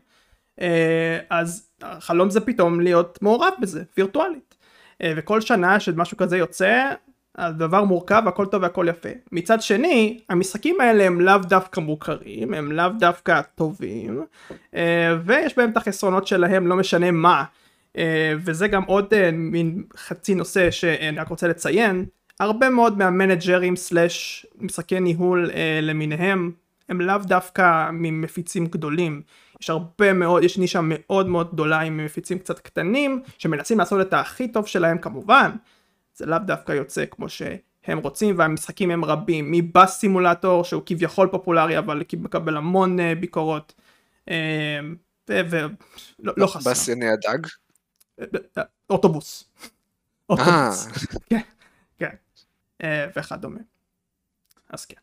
אה, 0.60 1.18
אז 1.30 1.68
החלום 1.82 2.30
זה 2.30 2.40
פתאום 2.40 2.80
להיות 2.80 3.18
מעורב 3.22 3.52
בזה 3.60 3.82
וירטואלית. 3.96 4.54
אה, 5.02 5.12
וכל 5.16 5.40
שנה 5.40 5.80
שמשהו 5.80 6.16
כזה 6.16 6.36
יוצא 6.36 6.92
הדבר 7.38 7.84
מורכב 7.84 8.22
הכל 8.26 8.46
טוב 8.46 8.62
והכל 8.62 8.86
יפה. 8.88 9.08
מצד 9.32 9.62
שני 9.62 10.20
המשחקים 10.28 10.80
האלה 10.80 11.04
הם 11.04 11.20
לאו 11.20 11.38
דווקא 11.38 11.80
מוכרים 11.80 12.54
הם 12.54 12.72
לאו 12.72 12.88
דווקא 12.98 13.40
טובים 13.54 14.24
אה, 14.74 15.16
ויש 15.24 15.56
בהם 15.56 15.70
את 15.70 15.76
החסרונות 15.76 16.26
שלהם 16.26 16.66
לא 16.66 16.76
משנה 16.76 17.10
מה. 17.10 17.44
וזה 18.38 18.68
גם 18.68 18.82
עוד 18.82 19.14
מין 19.32 19.82
חצי 19.96 20.34
נושא 20.34 20.70
שאני 20.70 21.18
רק 21.18 21.28
רוצה 21.28 21.48
לציין. 21.48 22.04
הרבה 22.40 22.70
מאוד 22.70 22.98
מהמנג'רים 22.98 23.76
סלאש 23.76 24.46
משחקי 24.58 25.00
ניהול 25.00 25.50
למיניהם 25.82 26.52
הם 26.88 27.00
לאו 27.00 27.18
דווקא 27.18 27.90
ממפיצים 27.92 28.66
גדולים. 28.66 29.22
יש 29.62 29.70
הרבה 29.70 30.12
מאוד, 30.12 30.42
יש 30.42 30.58
נישה 30.58 30.80
מאוד 30.82 31.28
מאוד 31.28 31.52
גדולה 31.52 31.80
עם 31.80 32.04
מפיצים 32.04 32.38
קצת 32.38 32.58
קטנים, 32.58 33.22
שמנסים 33.38 33.78
לעשות 33.78 34.00
את 34.00 34.14
הכי 34.14 34.48
טוב 34.48 34.66
שלהם 34.66 34.98
כמובן, 34.98 35.50
זה 36.14 36.26
לאו 36.26 36.38
דווקקא 36.38 36.72
יוצא 36.72 37.04
כמו 37.10 37.28
שהם 37.28 37.98
רוצים, 37.98 38.38
והמשחקים 38.38 38.90
הם 38.90 39.04
רבים, 39.04 39.52
מבאס 39.52 39.98
סימולטור 39.98 40.64
שהוא 40.64 40.82
כביכול 40.86 41.28
פופולרי 41.28 41.78
אבל 41.78 42.02
מקבל 42.18 42.56
המון 42.56 42.98
uh, 42.98 43.02
ביקורות, 43.20 43.74
ולא 45.28 45.68
לא 46.36 46.46
חסר. 46.46 46.70
באס 46.70 46.88
יני 46.88 47.06
הדג? 47.08 47.46
אוטובוס. 48.90 49.50
אוטובוס. 50.30 50.88
כן, 51.30 51.40
כן, 51.98 52.14
וכדומה. 53.16 53.60
אז 54.70 54.84
כן. 54.84 54.96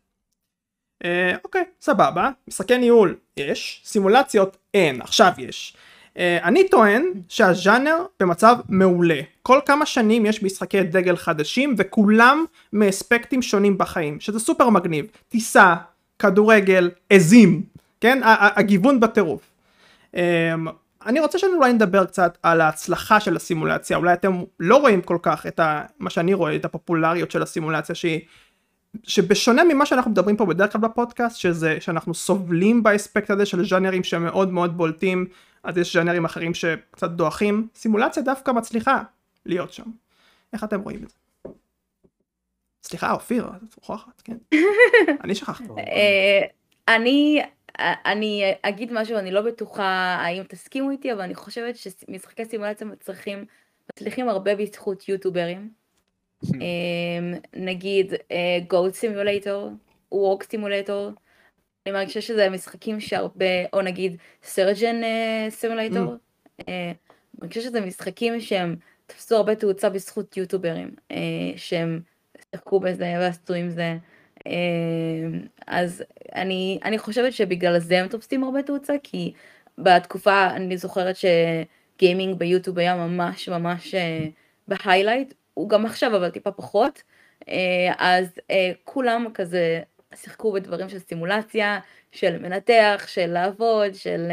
אה, 1.04 1.36
אוקיי, 1.44 1.64
סבבה, 1.80 2.30
משחקי 2.48 2.78
ניהול 2.78 3.16
יש, 3.36 3.82
סימולציות 3.84 4.56
אין, 4.74 5.02
עכשיו 5.02 5.32
יש. 5.38 5.76
אה, 6.18 6.38
אני 6.42 6.68
טוען 6.68 7.04
שהז'אנר 7.28 7.96
במצב 8.20 8.56
מעולה. 8.68 9.20
כל 9.42 9.60
כמה 9.66 9.86
שנים 9.86 10.26
יש 10.26 10.42
משחקי 10.42 10.82
דגל 10.82 11.16
חדשים 11.16 11.74
וכולם 11.78 12.44
מאספקטים 12.72 13.42
שונים 13.42 13.78
בחיים, 13.78 14.20
שזה 14.20 14.40
סופר 14.40 14.68
מגניב. 14.68 15.06
טיסה, 15.28 15.74
כדורגל, 16.18 16.90
עזים, 17.10 17.62
כן? 18.00 18.20
הגיוון 18.24 19.00
בטירוף. 19.00 19.42
אה, 20.16 20.54
אני 21.06 21.20
רוצה 21.20 21.38
שאולי 21.38 21.72
נדבר 21.72 22.04
קצת 22.04 22.38
על 22.42 22.60
ההצלחה 22.60 23.20
של 23.20 23.36
הסימולציה, 23.36 23.96
אולי 23.96 24.12
אתם 24.12 24.42
לא 24.60 24.76
רואים 24.76 25.02
כל 25.02 25.18
כך 25.22 25.46
את 25.46 25.60
ה, 25.60 25.82
מה 25.98 26.10
שאני 26.10 26.34
רואה, 26.34 26.56
את 26.56 26.64
הפופולריות 26.64 27.30
של 27.30 27.42
הסימולציה 27.42 27.94
שהיא 27.94 28.20
שבשונה 29.02 29.64
ממה 29.64 29.86
שאנחנו 29.86 30.10
מדברים 30.10 30.36
פה 30.36 30.46
בדרך 30.46 30.72
כלל 30.72 30.80
בפודקאסט 30.80 31.36
שזה 31.36 31.76
שאנחנו 31.80 32.14
סובלים 32.14 32.82
באספקט 32.82 33.30
הזה 33.30 33.46
של 33.46 33.68
ז'אנרים 33.68 34.04
שמאוד 34.04 34.52
מאוד 34.52 34.76
בולטים 34.76 35.26
אז 35.62 35.78
יש 35.78 35.96
ז'אנרים 35.96 36.24
אחרים 36.24 36.54
שקצת 36.54 37.10
דועכים. 37.10 37.68
סימולציה 37.74 38.22
דווקא 38.22 38.50
מצליחה 38.50 39.02
להיות 39.46 39.72
שם. 39.72 39.90
איך 40.52 40.64
אתם 40.64 40.80
רואים 40.80 41.04
את 41.04 41.08
זה? 41.08 41.16
סליחה 42.82 43.12
אופיר 43.12 43.50
את 43.56 43.76
מוכרחת 43.76 44.20
כן. 44.20 44.36
אני 45.24 45.34
שכחתי. 45.34 45.64
אה, 45.78 46.46
אני 46.88 47.42
אני 47.80 48.42
אגיד 48.62 48.92
משהו 48.92 49.18
אני 49.18 49.30
לא 49.30 49.42
בטוחה 49.42 50.18
האם 50.20 50.42
תסכימו 50.42 50.90
איתי 50.90 51.12
אבל 51.12 51.20
אני 51.20 51.34
חושבת 51.34 51.76
שמשחקי 51.76 52.44
סימולציה 52.44 52.86
מצליחים 52.86 53.44
מצליחים 53.92 54.28
הרבה 54.28 54.54
בזכות 54.54 55.08
יוטוברים. 55.08 55.70
אמ, 56.44 57.34
נגיד 57.56 58.14
גולד 58.68 58.94
סימולטור, 58.94 59.70
וורק 60.12 60.42
סימולטור, 60.42 61.10
אני 61.86 61.92
מרגישה 61.92 62.20
שזה 62.20 62.50
משחקים 62.50 63.00
שהרבה, 63.00 63.44
או 63.72 63.82
נגיד 63.82 64.16
סרג'ן 64.42 65.00
סימולטור, 65.50 66.14
mm. 66.14 66.62
אה, 66.68 66.84
אני 66.84 66.94
מרגישה 67.42 67.60
שזה 67.60 67.80
משחקים 67.80 68.40
שהם 68.40 68.76
תפסו 69.06 69.36
הרבה 69.36 69.54
תאוצה 69.54 69.88
בזכות 69.88 70.36
יוטוברים, 70.36 70.94
אה, 71.10 71.16
שהם 71.56 72.00
שיחקו 72.50 72.80
בזה 72.80 73.14
ועשו 73.18 73.54
עם 73.54 73.70
זה. 73.70 73.96
אה, 74.46 74.52
אז 75.66 76.04
אני, 76.34 76.78
אני 76.84 76.98
חושבת 76.98 77.32
שבגלל 77.32 77.78
זה 77.78 78.00
הם 78.00 78.08
תופסים 78.08 78.44
הרבה 78.44 78.62
תאוצה, 78.62 78.94
כי 79.02 79.32
בתקופה 79.78 80.46
אני 80.50 80.76
זוכרת 80.76 81.16
ש... 81.16 81.24
גיימינג 82.00 82.38
ביוטיוב 82.38 82.78
היה 82.78 82.94
ממש 82.96 83.48
ממש 83.48 83.94
אה, 83.94 84.26
בהיילייט, 84.68 85.34
הוא 85.54 85.68
גם 85.68 85.86
עכשיו 85.86 86.16
אבל 86.16 86.30
טיפה 86.30 86.50
פחות, 86.50 87.02
אה, 87.48 87.92
אז 87.98 88.26
אה, 88.50 88.72
כולם 88.84 89.26
כזה 89.34 89.80
שיחקו 90.14 90.52
בדברים 90.52 90.88
של 90.88 90.98
סימולציה, 90.98 91.80
של 92.12 92.38
מנתח, 92.38 93.04
של 93.06 93.26
לעבוד, 93.26 93.94
של 93.94 94.30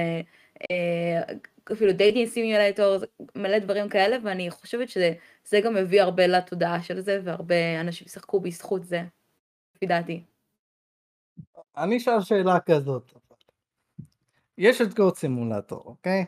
אפילו 1.72 1.94
dating 1.94 2.28
סימולטור, 2.28 2.98
מלא 3.36 3.60
דברים 3.60 3.90
כאלה, 3.90 4.18
ואני 4.24 4.52
חושבת 4.52 4.90
שזה 4.90 5.62
גם 5.64 5.74
מביא 5.74 6.02
הרבה 6.02 6.28
לתודעה 6.28 6.84
של 6.84 7.00
זה, 7.00 7.22
והרבה 7.24 7.82
אנשים 7.82 8.08
שיחקו 8.08 8.40
בזכות 8.40 8.84
זה, 8.84 9.04
לפי 9.76 9.86
דעתי. 9.86 10.24
אני 11.78 11.98
אשאל 11.98 12.22
שאלה 12.22 12.60
כזאת. 12.60 13.14
יש 14.58 14.82
את 14.82 14.94
Goat 14.94 15.16
Simulator, 15.16 15.82
אוקיי? 15.86 16.26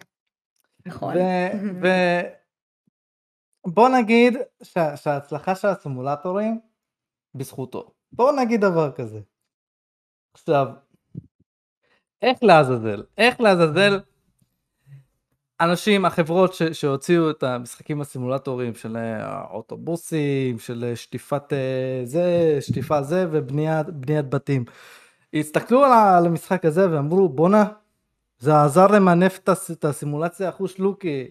נכון. 0.86 1.14
ובוא 3.66 3.90
נגיד 4.00 4.38
שה... 4.64 4.98
שההצלחה 4.98 5.56
של 5.56 5.68
הסימולטורים 5.68 6.60
בזכותו. 7.36 7.92
בוא 8.12 8.32
נגיד 8.32 8.62
דבר 8.62 8.92
כזה. 8.92 9.20
עכשיו, 10.34 10.68
איך 12.22 12.38
לעזאזל? 12.44 13.04
איך 13.18 13.42
לעזאזל 13.42 14.00
אנשים, 15.62 16.06
החברות 16.06 16.54
ש, 16.54 16.64
שהוציאו 16.64 17.30
את 17.30 17.44
המשחקים 17.44 18.02
הסימולטוריים 18.02 18.76
של 18.76 18.98
האוטובוסים, 18.98 20.60
של 20.60 20.92
שטיפת 20.96 21.54
אה, 21.54 22.02
זה, 22.04 22.58
שטיפה 22.62 23.02
זה 23.02 23.26
ובניית 23.32 24.30
בתים. 24.30 24.66
הסתכלו 25.34 25.84
על 25.86 26.26
המשחק 26.26 26.66
הזה 26.66 26.92
ואמרו 26.92 27.30
בואנה, 27.30 27.66
זה 28.40 28.62
עזר 28.62 28.88
למנף 28.88 29.40
את 29.72 29.86
הסימולציה 29.86 30.50
אחוש 30.50 30.80
לוקי. 30.80 31.30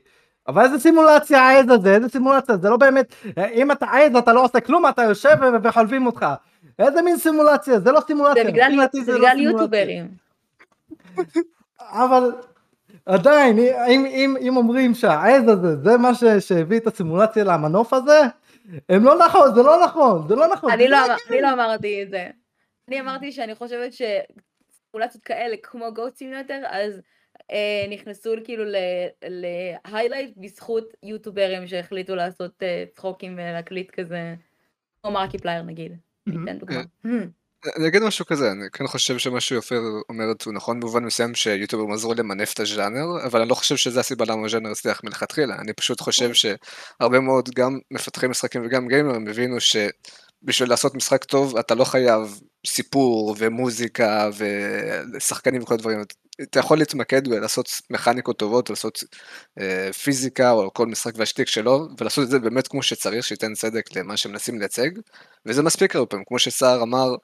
אבל 0.48 0.62
איזה 0.62 0.78
סימולציה 0.78 1.40
העז 1.40 1.70
הזה, 1.70 1.94
איזה 1.94 2.08
סימולציה, 2.08 2.56
זה 2.56 2.70
לא 2.70 2.76
באמת, 2.76 3.14
אם 3.52 3.72
אתה 3.72 3.87
עז 3.87 4.16
אתה 4.16 4.32
לא 4.32 4.44
עושה 4.44 4.61
כלום, 4.61 4.88
אתה 4.88 5.02
יושב 5.02 5.37
וחולבים 5.62 6.06
אותך. 6.06 6.26
איזה 6.78 7.02
מין 7.02 7.16
סימולציה, 7.16 7.80
זה 7.80 7.92
לא 7.92 8.00
סימולציה. 8.06 8.44
זה 8.44 8.50
בגלל, 8.50 8.87
זה 8.92 9.14
בגלל 9.14 9.37
לא 9.37 9.50
יוטוברים. 9.50 10.08
אבל 11.80 12.32
עדיין, 13.06 13.58
אם, 13.88 14.06
אם, 14.06 14.37
אם 14.40 14.56
אומרים 14.56 14.94
שהעז 14.94 15.48
הזה, 15.48 15.76
זה 15.76 15.96
מה 15.96 16.14
ש, 16.14 16.24
שהביא 16.24 16.78
את 16.78 16.87
הסימולציה 16.87 17.44
למנוף 17.44 17.92
הזה, 17.92 18.20
הם 18.88 19.04
לא 19.04 19.18
נכון, 19.18 19.54
זה 19.54 19.62
לא 19.62 19.84
נכון, 19.84 20.28
זה 20.28 20.37
לא 20.37 20.46
נכון. 20.46 20.70
אני, 20.70 20.88
לא, 20.88 21.04
אמר, 21.06 21.16
אני 21.30 21.40
לא 21.40 21.52
אמרתי 21.52 22.02
את 22.02 22.11
זה. 22.11 22.26
אני 22.88 23.00
אמרתי 23.00 23.32
שאני 23.32 23.54
חושבת 23.54 23.92
שסימולציות 23.92 25.24
כאלה, 25.24 25.56
כמו 25.62 25.94
גו 25.94 26.11
סימולטר, 26.14 26.61
אז 26.70 27.00
נכנסו 27.90 28.34
כאילו 28.44 28.64
להיילייט 29.22 30.34
בזכות 30.37 30.84
יוטוברים 31.02 31.66
שהחליטו 31.66 32.14
לעשות 32.14 32.62
אה, 32.62 32.84
צחוקים 32.94 33.34
ולהקליט 33.34 33.90
כזה, 33.90 34.34
כמו 35.02 35.11
Markiplier 35.11 35.62
נגיד. 35.62 35.92
ניתן 36.26 36.58
דוגמה. 36.58 36.82
אני 37.76 37.88
אגיד 37.88 38.02
משהו 38.02 38.26
כזה, 38.26 38.52
אני 38.52 38.64
כן 38.72 38.87
חושב 38.87 39.18
שמה 39.18 39.40
שאופיר 39.40 39.80
אומרת 40.08 40.42
הוא 40.42 40.54
נכון 40.54 40.80
במובן 40.80 41.04
מסוים 41.04 41.34
שיוטיוברים 41.34 41.92
עזרו 41.92 42.14
למנף 42.14 42.52
את 42.52 42.61
הז'אנר, 42.61 43.06
אבל 43.26 43.40
אני 43.40 43.48
לא 43.48 43.54
חושב 43.54 43.76
שזה 43.76 44.00
הסיבה 44.00 44.24
למה 44.28 44.46
הז'אנר 44.46 44.70
הצליח 44.70 45.04
מלכתחילה, 45.04 45.56
אני 45.58 45.72
פשוט 45.72 46.00
חושב 46.00 46.30
שהרבה 46.32 47.20
מאוד 47.20 47.48
גם 47.54 47.78
מפתחי 47.90 48.26
משחקים 48.26 48.66
וגם 48.66 48.88
גיימרים 48.88 49.28
הבינו 49.28 49.56
שבשביל 49.61 50.68
לעשות 50.68 50.94
משחק 50.94 51.24
טוב 51.24 51.56
אתה 51.56 51.74
לא 51.74 51.84
חייב 51.84 52.40
סיפור 52.66 53.34
ומוזיקה 53.38 54.30
ושחקנים 55.16 55.62
וכל 55.62 55.74
הדברים, 55.74 56.00
אתה 56.42 56.59
יכול 56.59 56.79
להתמקד 56.79 57.29
ולעשות 57.29 57.68
מכניקות 57.90 58.38
טובות, 58.38 58.70
לעשות 58.70 59.05
אה, 59.61 59.92
פיזיקה 59.92 60.51
או 60.51 60.74
כל 60.74 60.87
משחק 60.87 61.12
והשטיק 61.16 61.48
שלו, 61.48 61.88
ולעשות 61.98 62.24
את 62.24 62.31
זה 62.31 62.38
באמת 62.38 62.68
כמו 62.68 62.83
שצריך, 62.83 63.24
שייתן 63.24 63.55
צדק 63.55 63.96
למה 63.96 64.16
שמנסים 64.16 64.59
לייצג, 64.59 64.90
וזה 65.46 65.62
מספיק 65.62 65.96
הרבה 65.96 66.07
פעמים, 66.07 66.24
כמו 66.29 66.38
שסער 66.38 66.83
אמר, 66.83 67.14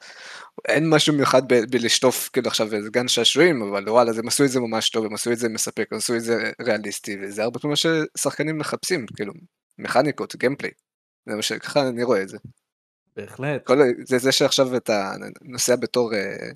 אין 0.69 0.91
משהו 0.91 1.15
מיוחד 1.15 1.43
בלשטוף 1.49 2.29
כאילו 2.33 2.49
עכשיו 2.49 2.75
איזה 2.75 2.91
גן 2.91 3.09
שעשועים, 3.09 3.63
אבל 3.63 3.89
וואלה, 3.89 4.13
הם 4.19 4.29
עשו 4.29 4.45
את 4.45 4.51
זה 4.51 4.61
ממש 4.61 4.91
טוב, 4.91 5.05
הם 5.05 5.15
עשו 5.15 5.33
את 5.33 5.39
זה 5.39 5.49
מספק, 5.49 5.89
הם 5.91 5.99
עשו 5.99 6.17
את 6.17 6.23
זה 6.23 6.51
ריאליסטי, 6.63 7.17
וזה 7.23 7.43
הרבה 7.43 7.59
פעמים 7.59 7.71
מה 7.73 7.77
ששחקנים 8.17 8.59
מחפשים, 8.59 9.07
כאילו, 9.17 9.33
מכניקות, 9.79 10.37
גיימפליי, 10.37 10.71
זה 11.29 11.37
מה 11.37 11.43
שככה 11.43 11.89
אני 11.89 12.03
רואה 12.03 12.23
את 12.23 12.29
זה. 12.29 12.39
בהחלט. 13.17 13.67
כל, 13.67 13.79
זה 14.07 14.19
זה 14.19 14.33
שעכשיו 14.33 14.77
אתה 14.77 15.13
נוסע 15.43 15.77
בתור 15.77 16.15
אה, 16.15 16.51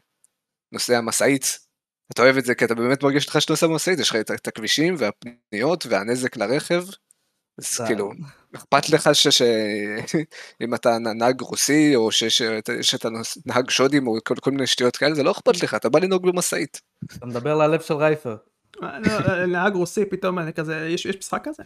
נוסע 0.73 1.01
משאית, 1.01 1.68
אתה 2.13 2.23
אוהב 2.23 2.37
את 2.37 2.45
זה 2.45 2.55
כי 2.55 2.65
אתה 2.65 2.75
באמת 2.75 3.03
מרגיש 3.03 3.29
לך 3.29 3.41
שאתה 3.41 3.53
נוסע 3.53 3.67
במשאית, 3.67 3.99
יש 3.99 4.11
לך 4.11 4.17
את 4.17 4.49
הכבישים 4.49 4.95
והפניות 4.99 5.87
והנזק 5.87 6.37
לרכב, 6.37 6.85
אז 7.59 7.81
כאילו, 7.87 8.13
אכפת 8.57 8.89
לך 8.89 9.11
שאם 9.15 10.75
אתה 10.75 10.99
נהג 10.99 11.41
רוסי 11.41 11.97
או 11.97 12.13
שאתה 12.83 13.09
נהג 13.47 13.71
שוודי 13.71 14.07
או 14.07 14.17
כל 14.41 14.51
מיני 14.51 14.67
שטויות 14.67 14.97
כאלה, 14.97 15.15
זה 15.15 15.23
לא 15.23 15.31
אכפת 15.31 15.63
לך, 15.63 15.75
אתה 15.75 15.89
בא 15.89 15.99
לנהוג 15.99 16.27
במשאית. 16.27 16.81
אתה 17.05 17.27
מדבר 17.27 17.55
ללב 17.55 17.81
של 17.81 17.95
רייפר. 17.95 18.37
אה, 18.83 18.99
לא, 18.99 19.47
נהג 19.47 19.75
רוסי 19.75 20.05
פתאום 20.05 20.39
אני 20.39 20.53
כזה, 20.53 20.89
יש 20.91 21.07
משחק 21.07 21.43
כזה? 21.45 21.63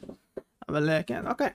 אבל 0.69 0.91
אה, 0.91 1.03
כן, 1.03 1.27
אוקיי. 1.27 1.49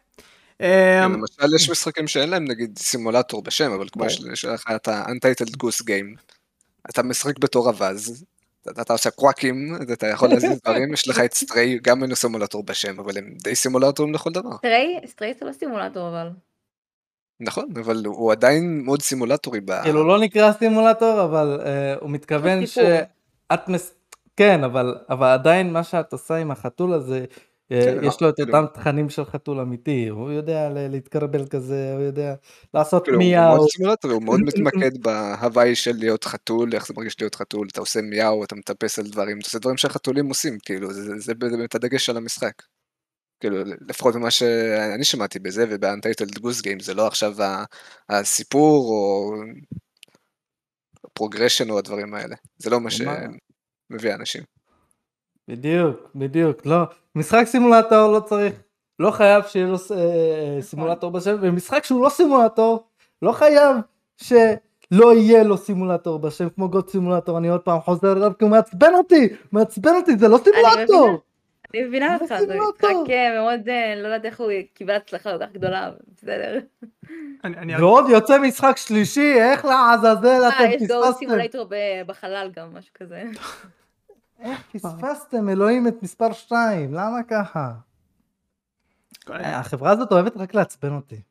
כן, 0.60 1.04
אמ, 1.06 1.14
למשל 1.14 1.56
יש 1.56 1.70
משחקים 1.70 2.08
שאין 2.08 2.30
להם 2.30 2.46
נגיד 2.46 2.80
סימולטור 2.80 3.44
בשם, 3.44 3.72
אבל 3.72 3.90
כמו 3.90 4.10
שיש 4.10 4.46
לך 4.46 4.64
את 4.76 4.88
ה-Untitled 4.88 5.52
Goose 5.64 5.84
Game, 5.84 6.36
אתה 6.90 7.04
משחק 7.04 7.40
בתור 7.40 7.70
אווז, 7.70 8.26
אתה 8.70 8.94
עושה 8.94 9.12
קוואקים, 9.12 9.76
אתה 9.94 10.08
יכול 10.08 10.30
להזיז 10.30 10.60
דברים, 10.66 10.94
יש 10.94 11.08
לך 11.08 11.20
את 11.20 11.34
Stray, 11.34 11.80
גם 11.84 12.02
אין 12.02 12.10
לו 12.10 12.16
סימולטור 12.16 12.64
בשם, 12.64 13.00
אבל 13.00 13.18
הם 13.18 13.34
די 13.44 13.56
סימולטורים 13.56 14.14
לכל 14.14 14.32
דבר. 14.32 14.58
Stray? 14.58 15.00
Stray 15.06 15.34
זה 15.40 15.46
לא 15.46 15.52
סימולטור 15.52 16.10
אבל. 16.10 16.30
נכון, 17.40 17.70
אבל 17.84 18.06
הוא 18.06 18.32
עדיין 18.32 18.82
מאוד 18.86 19.02
סימולטורי. 19.02 19.60
כאילו 19.84 20.08
לא 20.08 20.20
נקרא 20.20 20.52
סימולטור, 20.52 21.24
אבל 21.24 21.60
אה, 21.66 21.96
הוא 22.02 22.10
מתכוון 22.10 22.66
שאת... 22.66 23.70
כן, 24.38 24.64
אבל 25.10 25.28
עדיין 25.28 25.74
מה 25.74 25.84
שאת 25.84 26.12
עושה 26.12 26.36
עם 26.36 26.52
החתול 26.52 26.94
הזה, 26.94 27.26
כן, 27.70 27.98
יש 28.04 28.22
לו 28.22 28.30
את 28.30 28.36
כאילו- 28.36 28.58
אותם 28.58 28.74
תכנים 28.74 29.10
של 29.10 29.26
חתול 29.26 29.60
אמיתי, 29.60 30.08
הוא 30.08 30.32
יודע 30.32 30.70
להתכרבל 30.74 31.48
כזה, 31.48 31.94
הוא 31.94 32.02
יודע 32.02 32.36
לעשות 32.74 33.04
כאילו, 33.04 33.18
מיאו. 33.18 33.68
הוא 34.04 34.24
מאוד 34.24 34.40
מתמקד 34.48 34.98
בהוויי 35.02 35.76
של 35.76 35.96
להיות 35.96 36.24
חתול, 36.24 36.74
איך 36.74 36.88
זה 36.88 36.94
מרגיש 36.98 37.22
להיות 37.22 37.36
חתול, 37.36 37.68
אתה 37.72 37.80
עושה 37.80 38.02
מיאו, 38.02 38.44
אתה 38.44 38.56
מטפס 38.56 39.00
על 39.00 39.08
דברים, 39.08 39.40
אתה 39.40 39.48
עושה 39.48 39.60
דברים 39.60 39.78
שהחתולים 39.78 40.30
עושים, 40.30 40.58
כאילו, 40.66 40.94
זה 41.18 41.34
באמת 41.36 41.76
הדגש 41.76 42.06
של 42.06 42.18
המשחק. 42.18 42.54
כאילו, 43.40 43.58
לפחות 43.88 44.16
ממה 44.16 44.32
שאני 44.32 45.04
שמעתי 45.04 45.40
בזה 45.40 45.66
וב 45.70 45.84
Untitled 45.84 46.40
Goose 46.40 46.62
Game, 46.62 46.80
זה 46.80 46.94
לא 46.94 47.08
עכשיו 47.08 47.36
הסיפור 48.10 48.90
או 48.90 49.34
progression 51.14 51.70
או 51.70 51.78
הדברים 51.78 52.14
האלה, 52.14 52.36
זה 52.58 52.70
לא 52.70 52.80
מה 52.80 52.90
שמביא 52.92 54.14
אנשים. 54.14 54.57
בדיוק, 55.48 56.10
בדיוק, 56.16 56.66
לא, 56.66 56.78
משחק 57.16 57.44
סימולטור 57.46 58.12
לא 58.12 58.20
צריך, 58.20 58.54
לא 59.00 59.12
חייב 59.12 59.44
שיהיה 59.44 59.68
לו 59.68 59.78
אה, 59.96 60.62
סימולטור 60.62 61.12
בשם, 61.12 61.36
ומשחק 61.42 61.84
שהוא 61.84 62.04
לא 62.04 62.10
סימולטור, 62.10 62.84
לא 63.22 63.32
חייב 63.32 63.76
שלא 64.18 65.14
יהיה 65.14 65.44
לו 65.44 65.58
סימולטור 65.58 66.20
בשם, 66.20 66.50
כמו 66.50 66.70
Goat 66.70 66.90
Simulator, 66.90 67.38
אני 67.38 67.50
עוד 67.50 67.62
פעם 67.62 67.82
חוזר 67.82 68.18
אליו, 68.18 68.32
כי 68.40 68.44
הוא 68.44 68.52
מעצבן 68.52 68.94
אותי, 68.94 69.30
מעצבן 69.52 69.96
אותי, 69.96 70.18
זה 70.18 70.28
לא 70.28 70.38
סימולטור. 70.44 71.22
אני 71.74 71.84
מבינה 71.84 72.14
אותך, 72.14 72.36
זה 72.40 72.56
משחק 72.56 73.10
אה, 73.10 73.42
מאוד, 73.42 73.70
אה, 73.70 73.94
לא 73.96 74.08
יודעת 74.08 74.26
איך 74.26 74.40
הוא 74.40 74.52
קיבל 74.74 74.96
הצלחה 74.96 75.38
כל 75.38 75.46
כך 75.46 75.54
גדולה, 75.54 75.92
בסדר. 76.16 76.60
ועוד 77.80 78.10
יוצא 78.10 78.40
משחק 78.40 78.78
שלישי, 78.78 79.34
איך 79.42 79.66
לעזאזל 79.66 80.42
אתם 80.48 80.58
פספסתם. 80.58 80.64
אה, 80.64 80.74
יש 80.74 80.88
גוד 80.88 81.16
סימולטור 81.16 81.66
בחלל 82.08 82.52
גם, 82.56 82.68
משהו 82.74 82.94
כזה. 82.94 83.24
איך 84.40 84.62
פספסתם 84.72 85.50
אלוהים 85.50 85.88
את 85.88 86.04
מספר 86.04 86.32
2? 86.32 86.94
למה 86.94 87.24
ככה? 87.28 87.74
החברה 89.30 89.92
הזאת 89.92 90.12
אוהבת 90.12 90.38
רק 90.38 90.54
לעצבן 90.54 90.96
אותי. 90.96 91.22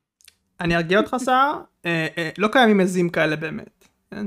אני 0.60 0.76
ארגיע 0.76 1.00
אותך 1.00 1.16
סער, 1.18 1.60
אה, 1.86 2.06
אה, 2.18 2.30
לא 2.38 2.48
קיימים 2.48 2.80
עזים 2.80 3.08
כאלה 3.08 3.36
באמת. 3.36 3.88
כן, 4.10 4.26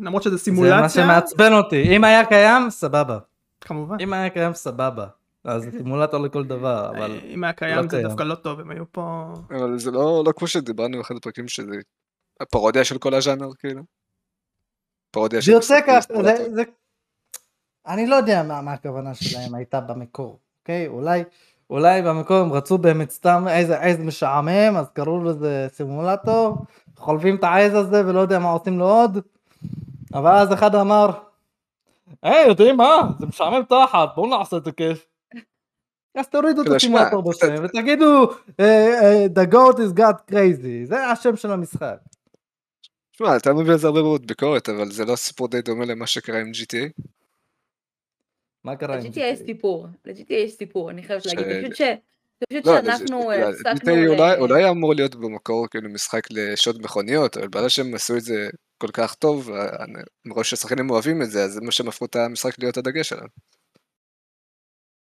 למרות 0.00 0.22
שזה 0.22 0.38
סימולציה. 0.38 0.76
זה 0.76 0.82
מה 0.82 0.88
שמעצבן 0.88 1.52
אותי. 1.52 1.96
אם 1.96 2.04
היה 2.04 2.24
קיים, 2.24 2.70
סבבה. 2.70 3.18
כמובן. 3.60 3.96
אם 4.00 4.12
היה 4.12 4.30
קיים, 4.30 4.54
סבבה. 4.54 5.06
אז 5.44 5.62
זה 5.62 5.70
סימולטור 5.70 6.20
לכל 6.20 6.44
דבר, 6.44 6.90
אבל... 6.90 7.20
אם 7.24 7.44
היה 7.44 7.52
קיים 7.52 7.76
לא 7.76 7.88
זה 7.88 8.02
דווקא 8.02 8.22
לא 8.22 8.34
טוב, 8.34 8.60
הם 8.60 8.70
היו 8.70 8.84
פה... 8.92 9.34
אבל 9.50 9.78
זה 9.78 9.90
לא, 9.90 10.22
לא 10.26 10.32
כמו 10.36 10.46
שדיברנו 10.46 10.98
באחד 10.98 11.16
הפרקים 11.16 11.48
שזה 11.48 11.72
הפרודיה 12.40 12.84
של 12.84 12.98
כל 12.98 13.14
הז'אנר, 13.14 13.48
כאילו. 13.58 13.82
פרודיה 15.10 15.42
של... 15.42 15.46
זה 15.46 15.52
יוצא 15.52 15.80
ככה, 15.86 16.00
זה 16.54 16.62
אני 17.86 18.06
לא 18.06 18.16
יודע 18.16 18.42
מה, 18.42 18.60
מה 18.60 18.72
הכוונה 18.72 19.14
שלהם 19.14 19.54
הייתה 19.54 19.80
במקור, 19.80 20.38
אוקיי? 20.62 20.86
אולי, 20.86 21.24
אולי 21.70 22.02
במקור 22.02 22.36
הם 22.36 22.52
רצו 22.52 22.78
באמת 22.78 23.10
סתם 23.10 23.44
איזה 23.48 23.80
עז 23.80 23.98
משעמם, 23.98 24.76
אז 24.76 24.86
קראו 24.92 25.24
לזה 25.24 25.66
סימולטור, 25.72 26.56
חולבים 26.96 27.36
את 27.36 27.44
העז 27.44 27.74
הזה 27.74 28.06
ולא 28.06 28.20
יודע 28.20 28.38
מה 28.38 28.50
עושים 28.50 28.78
לו 28.78 28.88
עוד, 28.88 29.18
אבל 30.14 30.30
אז 30.30 30.52
אחד 30.52 30.74
אמר, 30.74 31.10
היי, 32.22 32.46
יודעים 32.48 32.76
מה? 32.76 33.10
זה 33.18 33.26
משעמם 33.26 33.62
תחת, 33.68 34.08
בואו 34.16 34.38
נעשה 34.38 34.56
את 34.56 34.64
זה 34.64 34.72
כיף. 34.72 35.06
אז 36.14 36.28
תורידו 36.28 36.60
את 36.60 36.66
כאילו, 36.66 36.76
הסימולטור 36.76 37.30
בשם 37.30 37.64
ותגידו 37.64 38.30
אה, 38.60 39.00
אה, 39.02 39.26
The 39.26 39.52
goat 39.52 39.76
is 39.76 39.98
got 39.98 40.32
crazy, 40.32 40.84
זה 40.84 41.06
השם 41.06 41.36
של 41.36 41.52
המשחק. 41.52 41.96
תשמע, 43.12 43.36
אתה 43.36 43.52
מביא 43.52 43.72
על 43.72 43.78
זה 43.78 43.86
הרבה 43.86 44.02
מאוד 44.02 44.26
ביקורת, 44.26 44.68
אבל 44.68 44.90
זה 44.90 45.04
לא 45.04 45.16
סיפור 45.16 45.48
די 45.48 45.62
דומה 45.62 45.84
למה 45.84 46.06
שקרה 46.06 46.40
עם 46.40 46.50
GTA? 46.54 47.02
מה 48.64 48.76
קרה 48.76 48.94
עם 48.94 49.00
ל-GTA 49.04 49.20
יש 49.20 49.38
GTA? 49.40 49.44
סיפור, 49.46 49.86
ל-GTA 50.04 50.32
יש 50.34 50.52
סיפור, 50.52 50.90
אני 50.90 51.02
חייבת 51.02 51.22
ש- 51.22 51.26
להגיד, 51.34 51.46
פשוט 51.64 51.76
ש... 51.76 51.82
פשוט 52.50 52.66
לא, 52.66 52.72
שאנחנו 52.82 53.30
אה, 53.30 53.48
הפסקנו... 53.48 53.92
GTA 53.92 54.38
אולי- 54.38 54.68
אמור 54.68 54.94
להיות 54.94 55.14
במקור 55.14 55.66
כאילו 55.68 55.88
משחק 55.90 56.22
לשוד 56.30 56.82
מכוניות, 56.82 57.36
אבל 57.36 57.48
בגלל 57.48 57.68
שהם 57.68 57.94
עשו 57.94 58.16
את 58.16 58.20
זה 58.22 58.48
כל 58.78 58.88
כך 58.92 59.14
טוב, 59.14 59.50
אה, 59.50 59.84
אני- 59.84 60.02
מרוב 60.24 60.42
שהשחקנים 60.42 60.90
אוהבים 60.90 61.22
את 61.22 61.30
זה, 61.30 61.44
אז 61.44 61.52
זה 61.52 61.60
מה 61.60 61.72
שהם 61.72 61.88
הפכו 61.88 62.04
את 62.04 62.16
המשחק 62.16 62.58
להיות 62.58 62.76
הדגש 62.76 63.08
שלהם. 63.08 63.26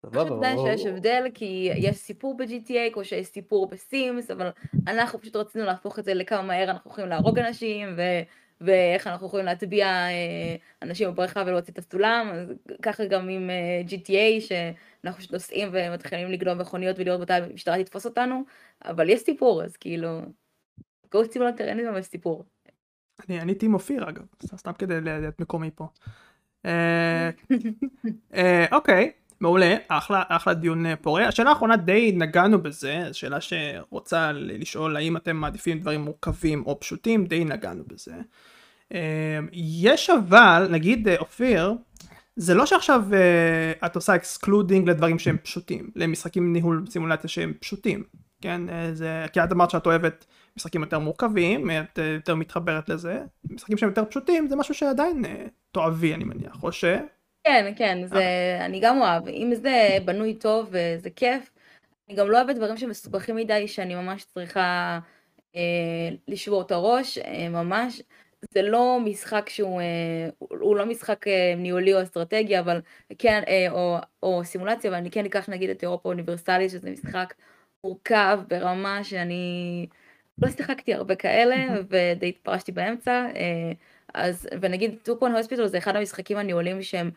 אני 0.03 0.11
חושבת 0.11 0.27
סבבה, 0.27 0.37
עדיין 0.37 0.57
הוא- 0.57 0.67
שיש 0.67 0.85
הבדל, 0.85 1.23
כי 1.33 1.69
יש 1.75 1.97
סיפור 1.97 2.37
ב-GTA, 2.37 2.93
כמו 2.93 3.03
שיש 3.05 3.27
סיפור 3.27 3.69
בסימס, 3.69 4.31
אבל 4.31 4.49
אנחנו 4.87 5.19
פשוט 5.21 5.35
רצינו 5.35 5.65
להפוך 5.65 5.99
את 5.99 6.05
זה 6.05 6.13
לכמה 6.13 6.41
מהר 6.41 6.69
אנחנו 6.71 6.91
יכולים 6.91 7.09
להרוג 7.09 7.39
אנשים, 7.39 7.87
ו- 7.97 8.21
ואיך 8.61 9.07
אנחנו 9.07 9.27
יכולים 9.27 9.45
להטביע 9.45 9.87
אה, 9.87 10.55
אנשים 10.81 11.11
בבריכה 11.11 11.43
ולהוציא 11.45 11.73
את 11.73 11.77
הסולם, 11.77 12.29
אז 12.33 12.53
ככה 12.81 13.05
גם 13.05 13.29
עם 13.29 13.49
אה, 13.49 13.81
GTA, 13.87 14.41
שאנחנו 14.41 15.23
נוסעים 15.31 15.69
ומתחילים 15.71 16.31
לגנוב 16.31 16.57
מכוניות 16.57 16.99
ולראות 16.99 17.21
מתי 17.21 17.33
המשטרה 17.33 17.83
תתפוס 17.83 18.05
אותנו, 18.05 18.43
אבל 18.85 19.09
יש 19.09 19.21
סיפור, 19.21 19.63
אז 19.63 19.77
כאילו, 19.77 20.21
גוסט 21.11 21.31
סימולטר 21.31 21.63
אין 21.63 21.77
לי 21.77 21.83
ממש 21.83 22.05
סיפור. 22.05 22.45
אני 23.29 23.41
אני 23.41 23.55
טים 23.55 23.73
אופיר 23.73 24.09
אגב, 24.09 24.25
סתם 24.45 24.73
כדי 24.73 25.01
להיות 25.01 25.41
מקומי 25.41 25.69
פה. 25.75 25.87
אה, 26.65 27.29
אוקיי, 28.71 29.11
מעולה, 29.41 29.75
אחלה, 29.87 30.23
אחלה 30.27 30.53
דיון 30.53 30.85
אה, 30.85 30.95
פורה. 30.95 31.27
השאלה 31.27 31.49
האחרונה 31.49 31.77
די 31.77 32.11
נגענו 32.15 32.63
בזה, 32.63 33.09
שאלה 33.11 33.37
שרוצה 33.41 34.31
לשאול 34.31 34.95
האם 34.95 35.17
אתם 35.17 35.35
מעדיפים 35.35 35.79
דברים 35.79 36.01
מורכבים 36.01 36.63
או 36.65 36.79
פשוטים, 36.79 37.25
די 37.25 37.45
נגענו 37.45 37.83
בזה. 37.87 38.13
אה, 38.93 39.39
יש 39.53 40.09
אבל, 40.09 40.67
נגיד 40.71 41.07
אה, 41.07 41.15
אופיר, 41.17 41.73
זה 42.35 42.53
לא 42.53 42.65
שעכשיו 42.65 43.03
אה, 43.13 43.87
את 43.87 43.95
עושה 43.95 44.15
excluding 44.15 44.89
לדברים 44.89 45.19
שהם 45.19 45.37
פשוטים, 45.43 45.89
למשחקים 45.95 46.53
ניהול 46.53 46.85
סימולציה 46.89 47.29
שהם 47.29 47.53
פשוטים, 47.59 48.03
כן? 48.41 48.61
זה, 48.93 49.25
כי 49.33 49.43
את 49.43 49.51
אמרת 49.51 49.69
שאת 49.69 49.85
אוהבת 49.85 50.25
משחקים 50.57 50.81
יותר 50.81 50.99
מורכבים, 50.99 51.69
את 51.71 51.99
יותר 52.15 52.35
מתחברת 52.35 52.89
לזה, 52.89 53.23
משחקים 53.49 53.77
שהם 53.77 53.89
יותר 53.89 54.05
פשוטים 54.05 54.47
זה 54.47 54.55
משהו 54.55 54.73
שעדיין 54.73 55.25
אה, 55.25 55.45
תאהבי 55.71 56.13
אני 56.13 56.23
מניח, 56.23 56.63
או 56.63 56.71
ש... 56.71 56.85
כן, 57.43 57.73
כן, 57.77 58.07
זה, 58.07 58.23
אני 58.61 58.79
גם 58.79 59.01
אוהב. 59.01 59.27
אם 59.27 59.51
זה 59.55 59.97
בנוי 60.05 60.33
טוב 60.35 60.69
וזה 60.71 61.09
כיף, 61.09 61.51
אני 62.09 62.15
גם 62.17 62.29
לא 62.31 62.37
אוהבת 62.37 62.55
דברים 62.55 62.77
שמסובכים 62.77 63.35
מדי, 63.35 63.67
שאני 63.67 63.95
ממש 63.95 64.25
צריכה 64.25 64.99
אה, 65.55 65.61
לשבור 66.27 66.61
את 66.61 66.71
הראש, 66.71 67.17
אה, 67.17 67.49
ממש. 67.49 68.01
זה 68.53 68.61
לא 68.61 68.99
משחק 69.05 69.49
שהוא, 69.49 69.81
אה, 69.81 70.29
הוא 70.39 70.75
לא 70.75 70.85
משחק 70.85 71.27
אה, 71.27 71.53
ניהולי 71.57 71.93
או 71.93 72.03
אסטרטגיה, 72.03 72.59
אבל 72.59 72.81
כן, 73.19 73.43
אה, 73.47 73.71
או, 73.71 73.97
או 74.23 74.43
סימולציה, 74.45 74.89
אבל 74.89 74.97
אני 74.97 75.11
כן 75.11 75.25
אקח 75.25 75.49
נגיד 75.49 75.69
את 75.69 75.83
אירופה 75.83 76.09
אוניברסלית, 76.09 76.71
שזה 76.71 76.91
משחק 76.91 77.33
מורכב 77.83 78.39
ברמה 78.47 79.03
שאני 79.03 79.87
לא 80.41 80.49
שיחקתי 80.49 80.93
הרבה 80.93 81.15
כאלה, 81.15 81.55
ודי 81.89 82.29
התפרשתי 82.29 82.71
באמצע. 82.71 83.11
אה, 83.35 83.71
אז, 84.13 84.47
ונגיד, 84.61 84.95
טופון 85.03 85.35
הוספיטל 85.35 85.67
זה 85.67 85.77
אחד 85.77 85.95
המשחקים 85.95 86.37
הניהולים 86.37 86.81
שהם 86.81 87.11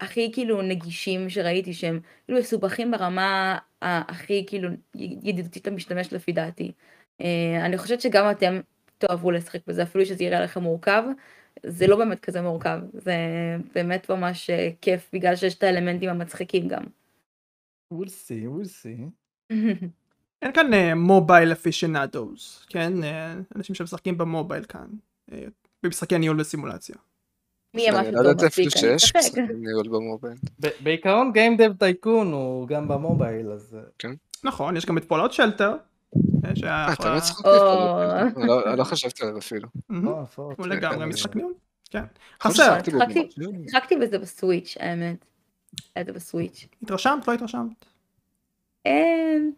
הכי 0.00 0.30
כאילו 0.32 0.62
נגישים 0.62 1.30
שראיתי, 1.30 1.74
שהם 1.74 2.00
כאילו 2.24 2.38
מסובכים 2.38 2.90
ברמה 2.90 3.58
הכי 3.82 4.44
כאילו 4.46 4.68
ידידותית 4.94 5.66
למשתמש 5.66 6.12
לפי 6.12 6.32
דעתי. 6.32 6.72
אה, 7.20 7.66
אני 7.66 7.78
חושבת 7.78 8.00
שגם 8.00 8.30
אתם 8.30 8.60
תאהבו 8.98 9.30
לשחק 9.30 9.60
בזה, 9.66 9.82
אפילו 9.82 10.06
שזה 10.06 10.24
יראה 10.24 10.40
לכם 10.40 10.62
מורכב, 10.62 11.02
זה 11.66 11.86
לא 11.86 11.96
באמת 11.96 12.20
כזה 12.20 12.42
מורכב, 12.42 12.80
זה 12.92 13.16
באמת 13.74 14.10
ממש 14.10 14.50
אה, 14.50 14.70
כיף, 14.80 15.10
בגלל 15.12 15.36
שיש 15.36 15.54
את 15.54 15.62
האלמנטים 15.62 16.10
המצחיקים 16.10 16.68
גם. 16.68 16.82
we'll 17.94 18.06
see, 18.06 18.46
we'll 18.46 18.84
see. 18.84 19.10
אין 20.42 20.52
כאן 20.52 20.98
מובייל 20.98 21.52
אפישנדוס, 21.52 22.66
כן? 22.68 23.04
אה, 23.04 23.34
אנשים 23.56 23.74
שמשחקים 23.74 24.18
במובייל 24.18 24.64
כאן, 24.64 24.86
אה, 25.32 25.44
במשחקי 25.82 26.18
ניהול 26.18 26.40
וסימולציה. 26.40 26.96
מי 27.74 27.82
יהיה 27.82 27.92
משהו 28.00 28.12
לא 28.12 28.32
טוב 28.32 28.44
מספיק, 28.44 28.66
אני. 28.76 28.96
ב- 30.60 30.68
בעיקרון 30.80 31.32
Game 31.34 31.60
Dev 31.60 31.72
Tycoon 31.84 32.08
הוא 32.32 32.68
גם 32.68 32.88
במובייל, 32.88 33.50
אז... 33.52 33.76
אה, 33.78 33.80
נכון, 34.44 34.76
יש 34.76 34.86
גם 34.86 34.98
את 34.98 35.04
Fallout 35.04 35.32
Shelter. 35.32 35.76
אה, 36.64 36.92
אתה 36.92 37.10
באמת 37.10 37.22
צחקתי 37.22 37.48
או. 37.48 37.98
אפילו. 38.28 38.46
לא- 38.46 38.74
לא 38.74 38.84
חשבתי 38.84 39.22
עליו 39.22 39.38
אפילו. 39.38 39.68
לא, 39.90 40.22
אפילו. 40.22 40.50
הוא 40.58 40.66
לגמרי 40.66 40.98
כן, 40.98 41.04
משחק 41.04 41.36
ניהול. 41.36 41.52
כן. 41.90 42.02
חסר, 42.42 42.78
שיחקתי- 42.84 43.96
בזה 43.96 44.18
בסוויץ', 44.18 44.76
האמת. 44.80 45.24
היה 45.96 46.04
זה 46.04 46.12
בסוויץ'. 46.12 46.66
התרשמת? 46.82 47.28
לא 47.28 47.32
התרשמת? 47.32 47.84
אין, 48.84 49.52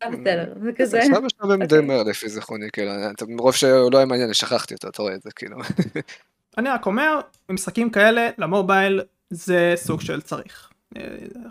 היה 0.00 0.10
בסדר, 0.10 0.52
זה 0.62 0.70
כזה. 0.76 0.98
עכשיו 0.98 1.22
די 1.56 1.64
אוקיי. 1.64 1.80
מהר 1.80 2.02
לפי 2.02 2.28
זיכרוני, 2.28 2.66
כאילו, 2.72 2.90
מרוב 3.28 3.54
שהוא 3.54 3.92
לא 3.92 3.96
היה 3.98 4.06
מעניין, 4.06 4.34
שכחתי 4.34 4.74
אותו, 4.74 4.88
אתה 4.88 5.02
רואה 5.02 5.14
את 5.14 5.22
זה, 5.22 5.30
כאילו. 5.36 5.56
אני 6.58 6.68
רק 6.68 6.86
אומר, 6.86 7.20
במשחקים 7.48 7.90
כאלה, 7.90 8.28
למובייל 8.38 9.00
זה 9.30 9.72
סוג 9.76 10.00
של 10.00 10.20
צריך. 10.20 10.70
אה, 10.96 11.02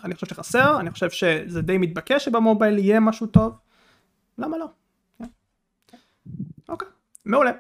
אני 0.03 0.15
חושב 0.15 0.27
שחסר, 0.27 0.79
אני 0.79 0.91
חושב 0.91 1.09
שזה 1.09 1.61
די 1.61 1.77
מתבקש 1.77 2.25
שבמובייל 2.25 2.77
יהיה 2.77 2.99
משהו 2.99 3.27
טוב. 3.27 3.53
למה 4.37 4.57
לא? 4.57 4.65
כן. 5.87 5.97
אוקיי, 6.69 6.87
מעולה. 7.25 7.51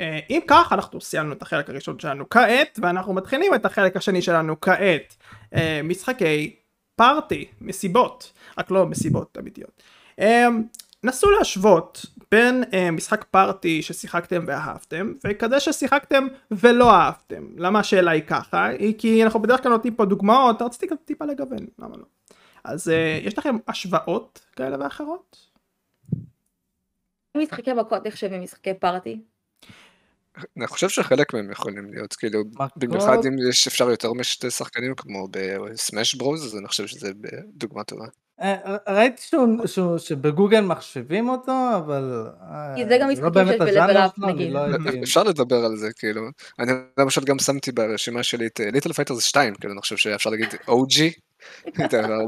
אה, 0.00 0.18
אם 0.30 0.40
כך, 0.46 0.72
אנחנו 0.72 1.00
סיימנו 1.00 1.32
את 1.32 1.42
החלק 1.42 1.70
הראשון 1.70 1.98
שלנו 1.98 2.30
כעת, 2.30 2.78
ואנחנו 2.82 3.12
מתחילים 3.12 3.54
את 3.54 3.64
החלק 3.64 3.96
השני 3.96 4.22
שלנו 4.22 4.60
כעת. 4.60 5.16
אה, 5.54 5.80
משחקי 5.84 6.56
פארטי, 6.96 7.44
מסיבות, 7.60 8.32
רק 8.58 8.70
לא 8.70 8.86
מסיבות 8.86 9.38
אמיתיות. 9.40 9.82
נסו 11.04 11.30
להשוות 11.30 12.06
בין 12.30 12.64
אה, 12.72 12.90
משחק 12.90 13.24
פארטי 13.24 13.82
ששיחקתם 13.82 14.44
ואהבתם 14.46 15.12
וכזה 15.26 15.60
ששיחקתם 15.60 16.26
ולא 16.50 16.90
אהבתם. 16.90 17.46
למה 17.56 17.78
השאלה 17.78 18.10
היא 18.10 18.22
ככה? 18.22 18.66
היא 18.66 18.94
כי 18.98 19.24
אנחנו 19.24 19.42
בדרך 19.42 19.62
כלל 19.62 19.72
נותנים 19.72 19.94
פה 19.94 20.04
דוגמאות, 20.04 20.62
רציתי 20.62 20.86
גם 20.86 20.96
טיפה 21.04 21.24
לגוון, 21.24 21.66
למה 21.78 21.96
לא? 21.96 22.04
אז 22.64 22.88
אה, 22.88 23.20
יש 23.22 23.38
לכם 23.38 23.56
השוואות 23.68 24.46
כאלה 24.56 24.76
ואחרות? 24.80 25.50
משחקי 27.36 27.72
מכות 27.72 28.06
נחשבים 28.06 28.42
משחקי 28.42 28.74
party. 28.74 29.20
אני 30.56 30.66
חושב 30.66 30.88
שחלק 30.88 31.34
מהם 31.34 31.50
יכולים 31.50 31.92
להיות, 31.92 32.14
כאילו? 32.14 32.42
במיוחד 32.76 33.26
אם 33.26 33.48
יש 33.50 33.66
אפשר 33.66 33.90
יותר 33.90 34.12
משתי 34.12 34.50
שחקנים, 34.50 34.94
כמו 34.94 35.28
ב 35.30 35.44
Smash 35.44 36.14
Bros, 36.14 36.46
אז 36.46 36.56
אני 36.56 36.68
חושב 36.68 36.86
שזה 36.86 37.12
דוגמה 37.46 37.84
טובה. 37.84 38.06
אה, 38.40 38.76
ראיתי 38.88 39.22
שבגוגל 39.98 40.60
מחשבים 40.60 41.28
אותו, 41.28 41.52
אבל... 41.76 42.26
אה, 42.42 42.72
כי 42.76 42.84
זה 42.84 42.98
גם 43.00 43.08
לא 43.08 43.12
משחקים 43.12 43.48
up, 43.48 43.70
שלו, 43.70 44.24
אני 44.24 44.32
נגיד. 44.32 44.52
לא 44.52 44.60
אפשר 45.02 45.22
לדבר 45.22 45.64
על 45.64 45.76
זה, 45.76 45.88
כאילו. 45.92 46.22
אני 46.58 46.72
למשל 46.98 47.24
גם 47.24 47.38
שמתי 47.38 47.72
ברשימה 47.72 48.22
שלי 48.22 48.46
את 48.46 48.60
Little 48.72 48.92
Fighters 48.92 49.24
2, 49.24 49.54
כאילו, 49.54 49.72
אני 49.72 49.80
חושב 49.80 49.96
שאפשר 49.96 50.30
להגיד 50.30 50.48
OG. 50.68 51.00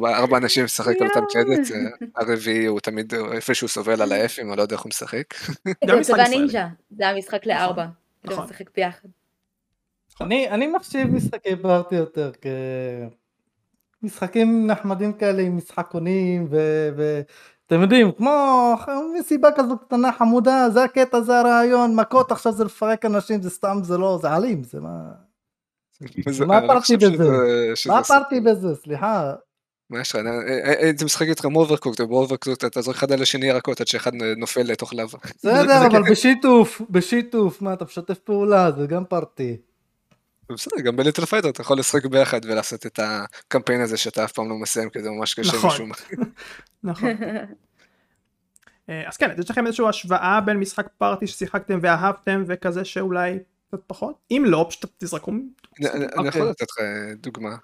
ארבע- 0.05 0.37
אנשים 0.37 0.65
משחק 0.65 0.95
על 1.01 1.07
אותה 1.07 1.21
מקלדת, 1.21 1.71
אה, 1.71 2.07
הרביעי 2.17 2.67
הוא 2.67 2.81
תמיד 2.81 3.15
איפה 3.33 3.55
שהוא 3.55 3.69
סובל 3.69 4.03
על 4.03 4.13
האפים, 4.13 4.49
אני 4.49 4.57
לא 4.57 4.63
יודע 4.63 4.75
איך 4.75 4.83
הוא 4.83 4.89
משחק. 4.89 5.35
זה 5.87 5.95
משחק 6.01 6.19
והנינג'ה, 6.19 6.67
זה 6.91 7.09
היה 7.09 7.19
משחק 7.19 7.47
לארבע. 7.47 7.87
זה 8.25 8.33
נכון. 8.33 8.45
משחק 8.45 8.71
ביחד. 8.77 9.09
אני, 10.21 10.67
מחשיב 10.67 11.09
משחקי 11.09 11.57
פארטי 11.57 11.95
יותר 11.95 12.31
כמשחקים 14.03 14.67
נחמדים 14.67 15.13
כאלה 15.13 15.43
עם 15.43 15.57
משחקונים 15.57 16.47
ואתם 16.51 17.83
יודעים 17.83 18.13
כמו 18.13 18.75
מסיבה 19.19 19.49
כזו 19.57 19.79
קטנה 19.79 20.13
חמודה 20.13 20.71
זה 20.71 20.85
הקטע 20.85 21.21
זה 21.21 21.39
הרעיון 21.39 21.97
מכות 21.97 22.33
עכשיו 22.33 22.53
זה 22.53 22.65
לפרק 22.65 23.05
אנשים 23.05 23.43
זה 23.43 23.51
סתם 23.51 23.79
זה 23.83 23.99
לא 23.99 24.19
זה 24.23 24.37
אלים 24.37 24.65
זה 24.65 24.81
מה 24.81 24.99
זה- 26.31 26.47
מה 26.47 26.81
חושב 26.81 26.97
בזה? 27.13 27.25
מה. 27.89 27.99
הפרתי 27.99 28.41
בזה 28.41 28.75
סליחה 28.75 29.33
מה 29.91 30.01
יש 30.01 30.11
לך? 30.11 30.17
אני- 30.21 30.29
אה, 30.31 30.65
אה, 30.65 30.85
הייתי 30.85 31.05
משחק 31.05 31.27
איתך 31.29 31.45
ב 31.45 31.50
Overcooked, 31.50 32.01
וב 32.01 32.12
Overcooked 32.12 32.65
אתה 32.65 32.81
זורק 32.81 32.97
אחד 32.97 33.13
על 33.13 33.23
השני 33.23 33.47
ירקות 33.47 33.81
עד 33.81 33.87
שאחד 33.87 34.11
נופל 34.37 34.63
לתוך 34.63 34.95
לבה. 34.95 35.19
בסדר 35.37 35.53
אבל. 35.87 36.11
בשיתוף 36.11 36.83
בשיתוף 36.91 37.63
מה 37.63 37.73
אתה 37.73 37.85
משתף 37.85 38.19
פעולה 38.19 38.71
זה 38.79 38.87
גם 38.87 39.05
party 39.05 39.57
בסדר, 40.51 40.81
גם 40.81 40.97
ב 40.97 41.01
Little 41.01 41.25
Fighter 41.27 41.49
אתה 41.49 41.61
יכול 41.61 41.79
לשחק 41.79 42.07
ביחד 42.07 42.41
ולעשות 42.45 42.87
את 42.87 42.99
הקמפיין 43.03 43.81
הזה 43.81 43.97
שאתה 43.97 44.25
אף 44.25 44.33
פעם 44.33 44.49
לא 44.49 44.55
מסיים, 44.57 44.91
כי 44.91 45.03
זה 45.03 45.11
ממש 45.11 45.35
קשה 45.35 45.57
נכון. 45.57 45.71
משום. 45.71 45.91
נכון. 46.83 47.11
אה, 48.89 49.09
אז 49.09 49.17
כן, 49.17 49.31
יש 49.39 49.51
לכם 49.51 49.67
איזושהי 49.67 49.89
השוואה 49.89 50.41
בין 50.41 50.57
משחק 50.57 50.87
party 50.99 51.27
ששיחקתם 51.27 51.79
ואהבתם 51.83 52.45
וכזה 52.47 52.85
שאולי 52.85 53.39
קצת 53.69 53.81
פחות? 53.87 54.17
אם 54.31 54.43
לא, 54.47 54.67
פשוט 54.71 54.91
תזרקו. 54.99 55.31
אני- 55.33 55.89
אני 55.91 56.05
אוקיי. 56.05 56.29
יכול 56.29 56.49
לתת 56.51 56.63
לך 56.71 56.79
אה, 56.81 57.15
דוגמה. 57.15 57.57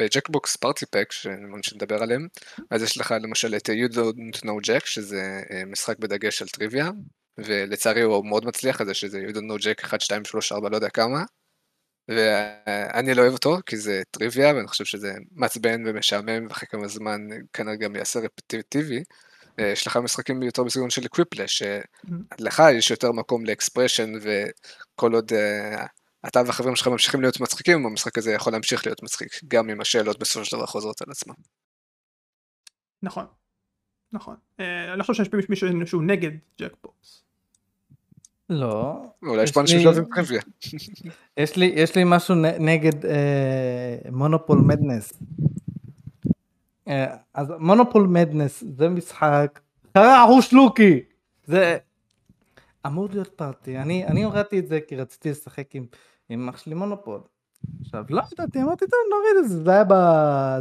ב 0.00 0.07
Jackbox 0.07 0.56
Party 0.56 0.86
Pack, 0.86 1.12
שנדבר 1.62 2.02
עליהם, 2.02 2.28
אז 2.70 2.82
יש 2.82 2.98
לך 2.98 3.14
למשל 3.20 3.54
את 3.56 3.68
You 3.68 3.92
Don't 3.94 4.38
Know 4.44 4.66
Jack, 4.66 4.86
שזה 4.86 5.42
משחק 5.66 5.98
בדגש 5.98 6.42
על 6.42 6.48
טריוויה, 6.48 6.90
ולצערי 7.38 8.02
הוא 8.02 8.26
מאוד 8.26 8.44
מצליח 8.46 8.82
זה, 8.82 8.94
שזה 8.94 9.22
You 9.28 9.34
Don't 9.34 9.38
Know 9.38 9.62
Jack 9.62 9.84
1, 9.84 10.00
2, 10.00 10.24
3, 10.24 10.52
4, 10.52 10.68
לא 10.68 10.76
יודע 10.76 10.88
כמה. 10.88 11.24
ואני 12.08 13.14
לא 13.14 13.22
אוהב 13.22 13.32
אותו, 13.32 13.56
כי 13.66 13.76
זה 13.76 14.02
טריוויה, 14.10 14.54
ואני 14.54 14.68
חושב 14.68 14.84
שזה 14.84 15.12
מעצבן 15.32 15.82
ומשעמם, 15.86 16.46
ואחרי 16.48 16.68
כמה 16.68 16.88
זמן 16.88 17.20
כנראה 17.52 17.76
גם 17.76 17.96
יעשה 17.96 18.20
רפטיטיבי. 18.20 19.02
יש 19.58 19.86
לך 19.86 19.96
משחקים 19.96 20.42
יותר 20.42 20.64
בסגנון 20.64 20.90
של 20.90 21.08
Quiplash, 21.08 21.48
שלך 21.48 22.62
יש 22.78 22.90
יותר 22.90 23.12
מקום 23.12 23.46
ל 23.46 23.51
expression, 23.51 24.12
וכל 24.20 25.14
עוד 25.14 25.32
אתה 26.28 26.42
והחברים 26.46 26.76
שלך 26.76 26.88
ממשיכים 26.88 27.20
להיות 27.20 27.40
מצחיקים, 27.40 27.86
המשחק 27.86 28.18
הזה 28.18 28.32
יכול 28.32 28.52
להמשיך 28.52 28.86
להיות 28.86 29.02
מצחיק, 29.02 29.32
גם 29.48 29.70
אם 29.70 29.80
השאלות 29.80 30.18
בסופו 30.18 30.44
של 30.44 30.56
דבר 30.56 30.66
חוזרות 30.66 31.02
על 31.02 31.10
עצמם. 31.10 31.34
נכון, 33.02 33.26
נכון. 34.12 34.36
אני 34.58 34.98
לא 34.98 35.04
חושב 35.04 35.24
שיש 35.24 35.48
מישהו 35.48 35.68
שהוא 35.86 36.02
נגד 36.02 36.30
Jackbox. 36.60 37.23
לא. 38.50 39.02
אולי 39.22 39.42
יש 39.42 39.52
פה 39.52 39.60
אנשים 39.60 39.80
שאוהבים 39.80 40.04
טריוויה. 40.14 40.40
יש 41.82 41.96
לי 41.96 42.02
משהו 42.06 42.34
נגד 42.60 42.92
Monopoly 44.12 44.58
Madness. 44.58 45.12
אז 47.34 47.52
Monopoly 47.58 48.06
Madness 48.06 48.64
זה 48.76 48.88
משחק, 48.88 49.60
חרוש 49.98 50.52
לוקי, 50.52 51.00
זה 51.44 51.78
אמור 52.86 53.08
להיות 53.12 53.28
פארטי, 53.28 53.78
אני 53.78 54.24
הורדתי 54.24 54.58
את 54.58 54.66
זה 54.66 54.80
כי 54.88 54.96
רציתי 54.96 55.30
לשחק 55.30 55.70
עם 56.28 56.48
אח 56.48 56.58
שלי 56.58 56.74
מונופול. 56.74 57.20
עכשיו 57.80 58.04
לא 58.10 58.22
ידעתי, 58.32 58.62
אמרתי 58.62 58.84
טוב 58.86 59.00
נוריד 59.10 59.44
את 59.44 59.48
זה, 59.48 59.64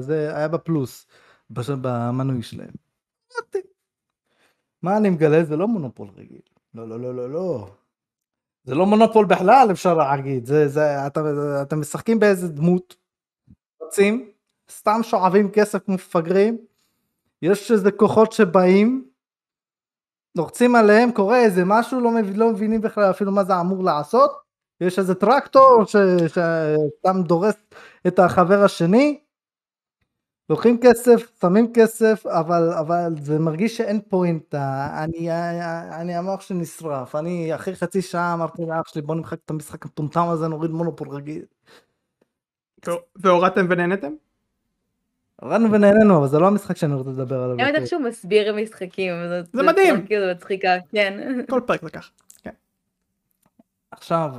זה 0.07 0.35
היה 0.35 0.47
בפלוס, 0.47 1.07
במנוי 1.49 2.43
שלהם. 2.43 2.69
מה 4.81 4.97
אני 4.97 5.09
מגלה 5.09 5.43
זה 5.43 5.57
לא 5.57 5.67
מונופול 5.67 6.09
רגיל. 6.17 6.41
לא, 6.75 6.87
לא, 6.87 6.99
לא, 6.99 7.15
לא, 7.15 7.29
לא. 7.29 7.67
זה 8.63 8.75
לא 8.75 8.85
מונופול 8.85 9.25
בכלל, 9.25 9.67
אפשר 9.71 9.93
להגיד. 9.93 10.45
זה, 10.45 10.67
זה, 10.67 11.07
אתם, 11.07 11.21
אתם 11.61 11.79
משחקים 11.79 12.19
באיזה 12.19 12.47
דמות, 12.47 12.95
רוצים, 13.81 14.29
סתם 14.71 14.99
שואבים 15.03 15.51
כסף 15.51 15.87
מפגרים, 15.87 16.57
יש 17.41 17.71
איזה 17.71 17.91
כוחות 17.91 18.31
שבאים, 18.31 19.09
לוחצים 20.35 20.75
עליהם, 20.75 21.11
קורה 21.11 21.39
איזה 21.39 21.61
משהו, 21.65 21.99
לא, 21.99 22.11
מבין, 22.11 22.35
לא 22.35 22.49
מבינים 22.49 22.81
בכלל 22.81 23.09
אפילו 23.09 23.31
מה 23.31 23.43
זה 23.43 23.59
אמור 23.59 23.83
לעשות, 23.83 24.31
יש 24.81 24.99
איזה 24.99 25.15
טרקטור 25.15 25.83
שסתם 25.85 27.23
דורס 27.23 27.55
את 28.07 28.19
החבר 28.19 28.63
השני, 28.63 29.22
לוקחים 30.53 30.77
כסף, 30.81 31.39
שמים 31.41 31.73
כסף, 31.73 32.25
אבל, 32.25 32.69
אבל 32.79 33.15
זה 33.21 33.39
מרגיש 33.39 33.77
שאין 33.77 34.01
פוינט, 34.09 34.55
אני, 34.55 35.27
אני 35.91 36.15
המוח 36.15 36.41
שנשרף, 36.41 37.15
אני 37.15 37.55
אחרי 37.55 37.75
חצי 37.75 38.01
שעה 38.01 38.33
אמרתי 38.33 38.61
לאח 38.65 38.87
שלי 38.87 39.01
בוא 39.01 39.15
נמחק 39.15 39.37
את 39.45 39.49
המשחק 39.49 39.85
המטומטם 39.85 40.27
הזה, 40.29 40.47
נוריד 40.47 40.71
מונופול 40.71 41.09
רגיל. 41.09 41.41
והורדתם 43.15 43.65
ונהנתם? 43.69 44.11
הורדנו 45.41 45.71
ונהנינו, 45.71 46.17
אבל 46.17 46.27
זה 46.27 46.39
לא 46.39 46.47
המשחק 46.47 46.77
שאני 46.77 46.93
רוצה 46.93 47.09
לדבר 47.09 47.43
עליו. 47.43 47.59
האמת 47.59 47.75
איך 47.75 47.87
שהוא 47.87 48.01
מסביר 48.01 48.55
משחקים, 48.55 49.13
זה 49.53 49.63
מדהים. 49.63 50.05
זה 50.09 50.33
מצחיקה, 50.35 50.69
כן. 50.91 51.41
כל 51.49 51.61
פרק 51.65 51.83
לקח. 51.83 52.11
עכשיו, 53.91 54.31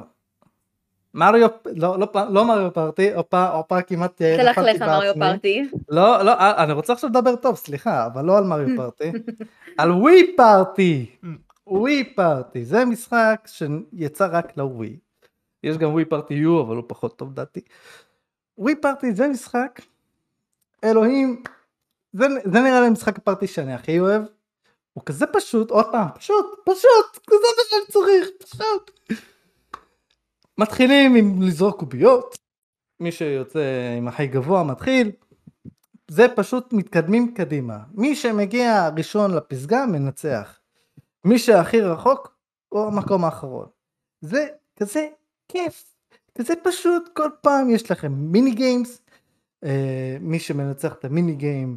מריו, 1.14 1.48
לא, 1.66 1.98
לא, 1.98 2.08
לא 2.30 2.44
מריו 2.44 2.72
פארטי, 2.74 3.14
הופה 3.14 3.82
כמעט 3.82 4.16
תלכלך 4.16 4.82
על 4.82 4.88
מריו 4.88 5.14
פארטי. 5.14 5.68
לא, 5.88 6.22
לא, 6.22 6.32
אני 6.38 6.72
רוצה 6.72 6.92
עכשיו 6.92 7.10
לדבר 7.10 7.36
טוב, 7.36 7.56
סליחה, 7.56 8.06
אבל 8.06 8.24
לא 8.24 8.38
על 8.38 8.44
מריו 8.44 8.68
פארטי, 8.76 9.12
על 9.78 9.90
ווי 9.92 10.34
פארטי, 10.36 11.16
ווי 11.66 12.04
פארטי, 12.16 12.64
זה 12.64 12.84
משחק 12.84 13.46
שיצא 13.46 14.28
רק 14.30 14.56
לווי. 14.56 14.96
יש 15.62 15.78
גם 15.78 15.90
ווי 15.92 16.04
פארטי 16.04 16.34
יו, 16.34 16.60
אבל 16.60 16.76
הוא 16.76 16.84
פחות 16.86 17.18
טוב 17.18 17.34
דעתי. 17.34 17.60
ווי 18.58 18.76
פארטי 18.76 19.12
זה 19.12 19.28
משחק, 19.28 19.80
אלוהים, 20.84 21.42
זה, 22.12 22.26
זה 22.44 22.60
נראה 22.60 22.80
לי 22.80 22.90
משחק 22.90 23.18
הפארטי 23.18 23.46
שאני 23.46 23.74
הכי 23.74 24.00
אוהב. 24.00 24.22
הוא 24.92 25.04
כזה 25.06 25.26
פשוט, 25.26 25.70
עוד 25.70 25.86
פעם, 25.92 26.08
פשוט, 26.14 26.46
פשוט, 26.64 27.30
זה 27.30 27.36
מה 27.56 27.62
שאני 27.70 27.92
צריך, 27.92 28.28
פשוט. 28.38 28.90
מתחילים 30.58 31.14
עם 31.14 31.42
לזרוק 31.42 31.80
קוביות, 31.80 32.38
מי 33.00 33.12
שיוצא 33.12 33.94
עם 33.98 34.08
הכי 34.08 34.26
גבוה 34.26 34.62
מתחיל, 34.62 35.10
זה 36.08 36.26
פשוט 36.36 36.72
מתקדמים 36.72 37.34
קדימה. 37.34 37.78
מי 37.94 38.16
שמגיע 38.16 38.88
ראשון 38.96 39.34
לפסגה 39.34 39.86
מנצח. 39.86 40.60
מי 41.24 41.38
שהכי 41.38 41.80
רחוק 41.80 42.36
הוא 42.68 42.86
המקום 42.86 43.24
האחרון. 43.24 43.66
זה 44.20 44.46
כזה 44.76 45.08
כיף, 45.48 45.84
כזה 46.38 46.54
פשוט, 46.64 47.02
כל 47.16 47.28
פעם 47.40 47.70
יש 47.70 47.90
לכם 47.90 48.12
מיני 48.12 48.50
גיימס, 48.50 49.02
אה, 49.64 50.16
מי 50.20 50.38
שמנצח 50.38 50.94
את 50.94 51.04
המיני 51.04 51.34
גיים, 51.34 51.76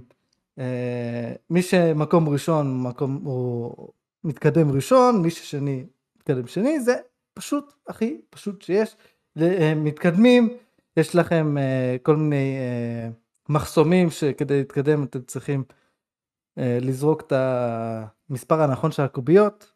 אה, 0.60 1.34
מי 1.50 1.62
שמקום 1.62 2.30
ראשון 2.30 2.84
מקום 2.84 3.22
הוא 3.24 3.88
מתקדם 4.24 4.72
ראשון, 4.72 5.22
מי 5.22 5.32
ששני 5.32 5.86
מתקדם 6.18 6.48
שני, 6.48 6.80
זה 6.80 6.96
פשוט 7.38 7.74
הכי 7.88 8.22
פשוט 8.30 8.62
שיש, 8.62 8.96
אה, 9.42 9.74
מתקדמים, 9.76 10.58
יש 10.98 11.16
לכם 11.16 11.58
אה, 11.58 11.96
כל 12.04 12.16
מיני 12.16 12.58
אה, 12.58 13.10
מחסומים 13.50 14.10
שכדי 14.10 14.58
להתקדם 14.58 15.04
אתם 15.04 15.22
צריכים 15.22 15.64
לזרוק 16.60 17.22
את 17.22 17.34
המספר 18.30 18.62
הנכון 18.62 18.92
של 18.92 19.04
הקוביות, 19.04 19.74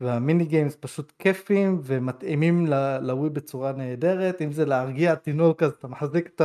והמיני 0.00 0.44
גיימס 0.44 0.76
פשוט 0.80 1.12
כיפים 1.18 1.80
ומתאימים 1.82 2.66
לווי 3.00 3.30
בצורה 3.30 3.72
נהדרת, 3.72 4.42
אם 4.42 4.52
זה 4.52 4.64
להרגיע 4.64 5.14
תינוק 5.14 5.62
אז 5.62 5.72
אתה 5.72 5.88
מחזיק 5.88 6.26
את 6.26 6.42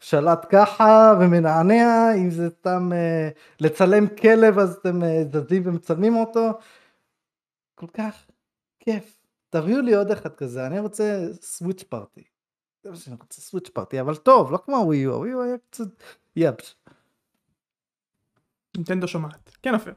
השלט 0.00 0.46
ככה 0.50 1.14
ומנענע, 1.20 2.14
אם 2.16 2.30
זה 2.30 2.50
סתם 2.50 2.90
לצלם 3.60 4.06
כלב 4.22 4.58
אז 4.58 4.74
אתם 4.74 5.00
זזים 5.32 5.62
ומצלמים 5.66 6.16
אותו, 6.16 6.50
כל 7.74 7.86
כך 7.86 8.26
כיף. 8.80 9.17
תביאו 9.50 9.80
לי 9.80 9.94
עוד 9.94 10.10
אחד 10.10 10.34
כזה, 10.34 10.66
אני 10.66 10.78
רוצה 10.78 11.26
סוויץ' 11.40 11.82
פארטי. 11.82 12.24
זה 12.82 12.90
מה 12.90 12.96
שאני 12.96 13.16
רוצה 13.20 13.40
סוויץ' 13.40 13.68
פארטי, 13.68 14.00
אבל 14.00 14.16
טוב, 14.16 14.52
לא 14.52 14.58
כמו 14.64 14.76
הווי 14.76 14.96
יו, 14.96 15.14
הווי 15.14 15.30
יו 15.30 15.42
היה 15.42 15.56
קצת 15.70 15.88
יבש. 16.36 16.74
נינטנדו 18.76 19.08
שומעת. 19.08 19.56
כן 19.62 19.74
אופיר. 19.74 19.94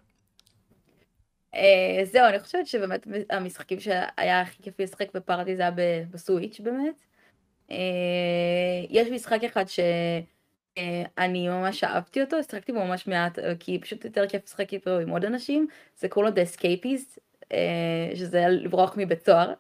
אה, 1.56 2.02
זהו, 2.04 2.28
אני 2.28 2.40
חושבת 2.40 2.68
שבאמת 2.68 3.08
המשחקים 3.30 3.80
שהיה 3.80 4.42
הכי 4.42 4.64
כיף 4.64 4.80
לשחק 4.80 5.16
בפארטי 5.16 5.56
זה 5.56 5.62
היה 5.62 5.72
בסוויץ' 6.12 6.60
באמת. 6.60 6.96
אה, 7.72 7.78
יש 8.90 9.08
משחק 9.08 9.44
אחד 9.44 9.66
שאני 9.68 11.50
ממש 11.50 11.84
אהבתי 11.84 12.22
אותו, 12.22 12.38
השחקתי 12.38 12.72
בו 12.72 12.86
ממש 12.86 13.08
מעט, 13.08 13.40
כי 13.60 13.80
פשוט 13.80 14.06
יותר 14.06 14.28
כיף 14.28 14.44
לשחק 14.46 14.74
איתו 14.74 15.00
עם 15.00 15.10
עוד 15.10 15.26
אנשים, 15.26 15.68
זה 15.96 16.10
קוראים 16.10 16.34
לו 16.34 16.42
The 16.42 16.46
Escapist, 16.48 17.20
אה, 17.54 18.16
שזה 18.16 18.46
לברוח 18.50 18.94
מבית 18.98 19.26
סוהר, 19.26 19.54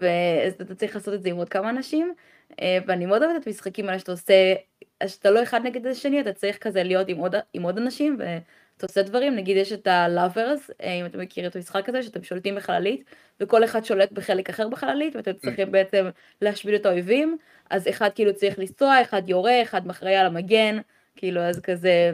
ואתה 0.00 0.74
צריך 0.74 0.94
לעשות 0.94 1.14
את 1.14 1.22
זה 1.22 1.28
עם 1.28 1.36
עוד 1.36 1.48
כמה 1.48 1.70
אנשים, 1.70 2.14
אה, 2.60 2.78
ואני 2.86 3.06
מאוד 3.06 3.22
אוהבת 3.22 3.42
את 3.42 3.46
המשחקים 3.46 3.88
האלה 3.88 3.98
שאתה 3.98 4.12
עושה, 4.12 4.54
שאתה 5.06 5.30
לא 5.30 5.42
אחד 5.42 5.60
נגד 5.64 5.86
השני, 5.86 6.20
אתה 6.20 6.32
צריך 6.32 6.58
כזה 6.58 6.82
להיות 6.82 7.08
עם 7.08 7.18
עוד, 7.18 7.34
עם 7.52 7.62
עוד 7.62 7.78
אנשים, 7.78 8.16
ואתה 8.18 8.86
עושה 8.86 9.02
דברים, 9.02 9.36
נגיד 9.36 9.56
יש 9.56 9.72
את 9.72 9.86
ה-Lovers, 9.86 10.72
אה, 10.82 10.92
אם 10.92 11.06
אתם 11.06 11.20
מכירים 11.20 11.50
את 11.50 11.56
המשחק 11.56 11.88
הזה, 11.88 12.02
שאתם 12.02 12.22
שולטים 12.22 12.54
בחללית, 12.54 13.04
וכל 13.40 13.64
אחד 13.64 13.84
שולט 13.84 14.12
בחלק 14.12 14.50
אחר 14.50 14.68
בחללית, 14.68 15.16
ואתם 15.16 15.32
צריכים 15.32 15.72
בעצם 15.72 16.08
להשמיד 16.42 16.74
את 16.74 16.86
האויבים, 16.86 17.36
אז 17.70 17.88
אחד 17.88 18.10
כאילו 18.14 18.34
צריך 18.34 18.58
לנסוע, 18.58 19.02
אחד 19.02 19.28
יורה, 19.28 19.62
אחד 19.62 19.86
מחראי 19.86 20.16
על 20.16 20.26
המגן, 20.26 20.78
כאילו 21.16 21.40
אז 21.40 21.60
כזה... 21.60 22.12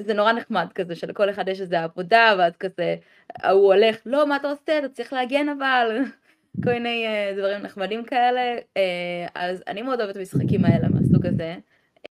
זה 0.00 0.14
נורא 0.14 0.32
נחמד 0.32 0.66
כזה 0.74 0.96
שלכל 0.96 1.30
אחד 1.30 1.48
יש 1.48 1.60
איזה 1.60 1.80
עבודה 1.80 2.34
ואז 2.38 2.56
כזה 2.56 2.96
ההוא 3.34 3.74
הולך 3.74 3.96
לא 4.06 4.26
מה 4.26 4.36
אתה 4.36 4.50
עושה? 4.50 4.78
אתה 4.78 4.88
צריך 4.88 5.12
להגן 5.12 5.48
אבל. 5.48 5.98
כל 6.64 6.72
מיני 6.72 7.06
אה, 7.06 7.38
דברים 7.38 7.62
נחמדים 7.62 8.04
כאלה. 8.04 8.56
אה, 8.58 9.30
אז 9.34 9.62
אני 9.66 9.82
מאוד 9.82 10.00
אוהבת 10.00 10.16
המשחקים 10.16 10.64
האלה 10.64 10.88
מהסוג 10.88 11.26
הזה. 11.26 11.56
אה, 12.06 12.10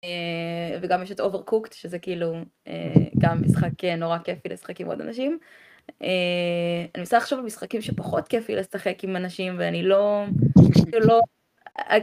וגם 0.81 1.03
יש 1.03 1.11
את 1.11 1.19
Overcooked 1.19 1.73
שזה 1.73 1.99
כאילו 1.99 2.33
גם 3.17 3.41
משחק 3.41 3.85
נורא 3.97 4.17
כיפי 4.17 4.49
לשחק 4.49 4.81
עם 4.81 4.87
עוד 4.87 5.01
אנשים. 5.01 5.39
אני 6.01 6.89
מנסה 6.97 7.17
לחשוב 7.17 7.39
על 7.39 7.45
משחקים 7.45 7.81
שפחות 7.81 8.27
כיפי 8.27 8.55
לשחק 8.55 9.03
עם 9.03 9.15
אנשים 9.15 9.55
ואני 9.59 9.83
לא, 9.83 10.25
לא 10.93 11.13
אה, 11.13 11.19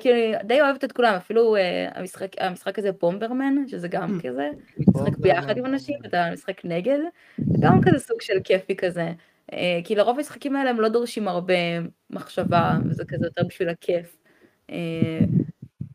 כאילו, 0.00 0.38
די 0.44 0.60
אוהבת 0.60 0.84
את 0.84 0.92
כולם, 0.92 1.14
אפילו 1.14 1.56
אה, 1.56 1.88
המשחק, 1.94 2.28
המשחק 2.38 2.78
הזה 2.78 2.90
Bomberman, 2.92 3.54
שזה 3.68 3.88
גם 3.88 4.18
ממ. 4.18 4.22
כזה, 4.28 4.50
משחק 4.78 5.18
ביחד 5.18 5.58
עם 5.58 5.66
אנשים, 5.66 5.98
אתה 6.06 6.28
משחק 6.32 6.64
נגד, 6.64 6.98
זה 7.38 7.58
גם 7.60 7.80
כזה 7.82 7.98
סוג 7.98 8.20
של 8.20 8.40
כיפי 8.44 8.76
כזה. 8.76 9.12
אה, 9.52 9.80
כי 9.84 9.94
לרוב 9.94 10.16
המשחקים 10.16 10.56
האלה 10.56 10.70
הם 10.70 10.80
לא 10.80 10.88
דורשים 10.88 11.28
הרבה 11.28 11.54
מחשבה, 12.10 12.78
וזה 12.84 13.04
כזה 13.04 13.26
יותר 13.26 13.42
בשביל 13.44 13.68
הכיף. 13.68 14.16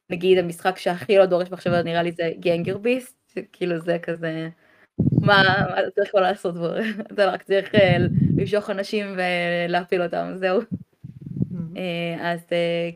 נגיד 0.10 0.38
המשחק 0.38 0.78
שהכי 0.78 1.18
לא 1.18 1.26
דורש 1.26 1.52
מחשבה 1.52 1.84
נראה 1.84 2.04
לי 2.04 2.12
זה 2.12 2.32
גנגר 2.40 2.78
ביסט, 2.78 3.40
כאילו 3.54 3.80
זה 3.80 3.98
כזה, 4.02 4.50
מה, 5.12 5.44
מה 5.70 5.80
אתה 5.80 5.92
צריך 5.92 6.16
לעשות 6.16 6.56
בו, 6.56 6.68
אתה 7.14 7.26
רק 7.26 7.44
צריך 7.44 7.72
למשוך 8.38 8.70
אנשים 8.70 9.06
ולהפיל 9.18 10.02
אותם, 10.02 10.32
זהו. 10.36 10.62
אז 12.22 12.40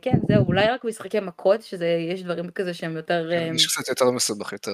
כן, 0.01 0.17
זהו, 0.27 0.45
אולי 0.45 0.67
רק 0.67 0.85
משחקי 0.85 1.19
מכות, 1.19 1.61
שיש 1.61 2.23
דברים 2.23 2.51
כזה 2.51 2.73
שהם 2.73 2.95
יותר... 2.95 3.31
יש 3.55 3.77
קצת 3.77 3.89
יותר 3.89 4.11
מסובך, 4.11 4.53
יותר 4.53 4.73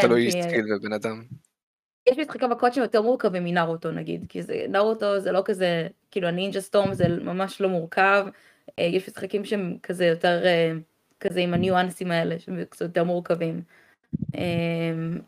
תלוי 0.00 0.30
skill 0.30 0.74
ובן 0.74 0.92
אדם. 0.92 1.24
יש 2.08 2.18
משחקי 2.18 2.46
מכות 2.46 2.74
שהם 2.74 2.82
יותר 2.82 3.02
מורכבים 3.02 3.44
מ 3.44 3.51
Naruto 3.51 3.90
נגיד, 3.90 4.26
כי 4.28 4.40
Naruto 4.68 5.20
זה 5.20 5.32
לא 5.32 5.42
כזה, 5.44 5.88
כאילו 6.10 6.28
ה 6.28 6.33
Ninja 6.33 6.60
Storm 6.60 6.94
זה 6.94 7.08
ממש 7.08 7.60
לא 7.60 7.68
מורכב, 7.68 8.26
יש 8.78 9.08
משחקים 9.08 9.44
שהם 9.44 9.76
כזה 9.82 10.06
יותר, 10.06 10.42
כזה 11.20 11.40
עם 11.40 11.54
הניואנסים 11.54 12.10
האלה, 12.10 12.38
שהם 12.38 12.64
קצת 12.64 12.80
יותר 12.80 13.04
מורכבים. 13.04 13.62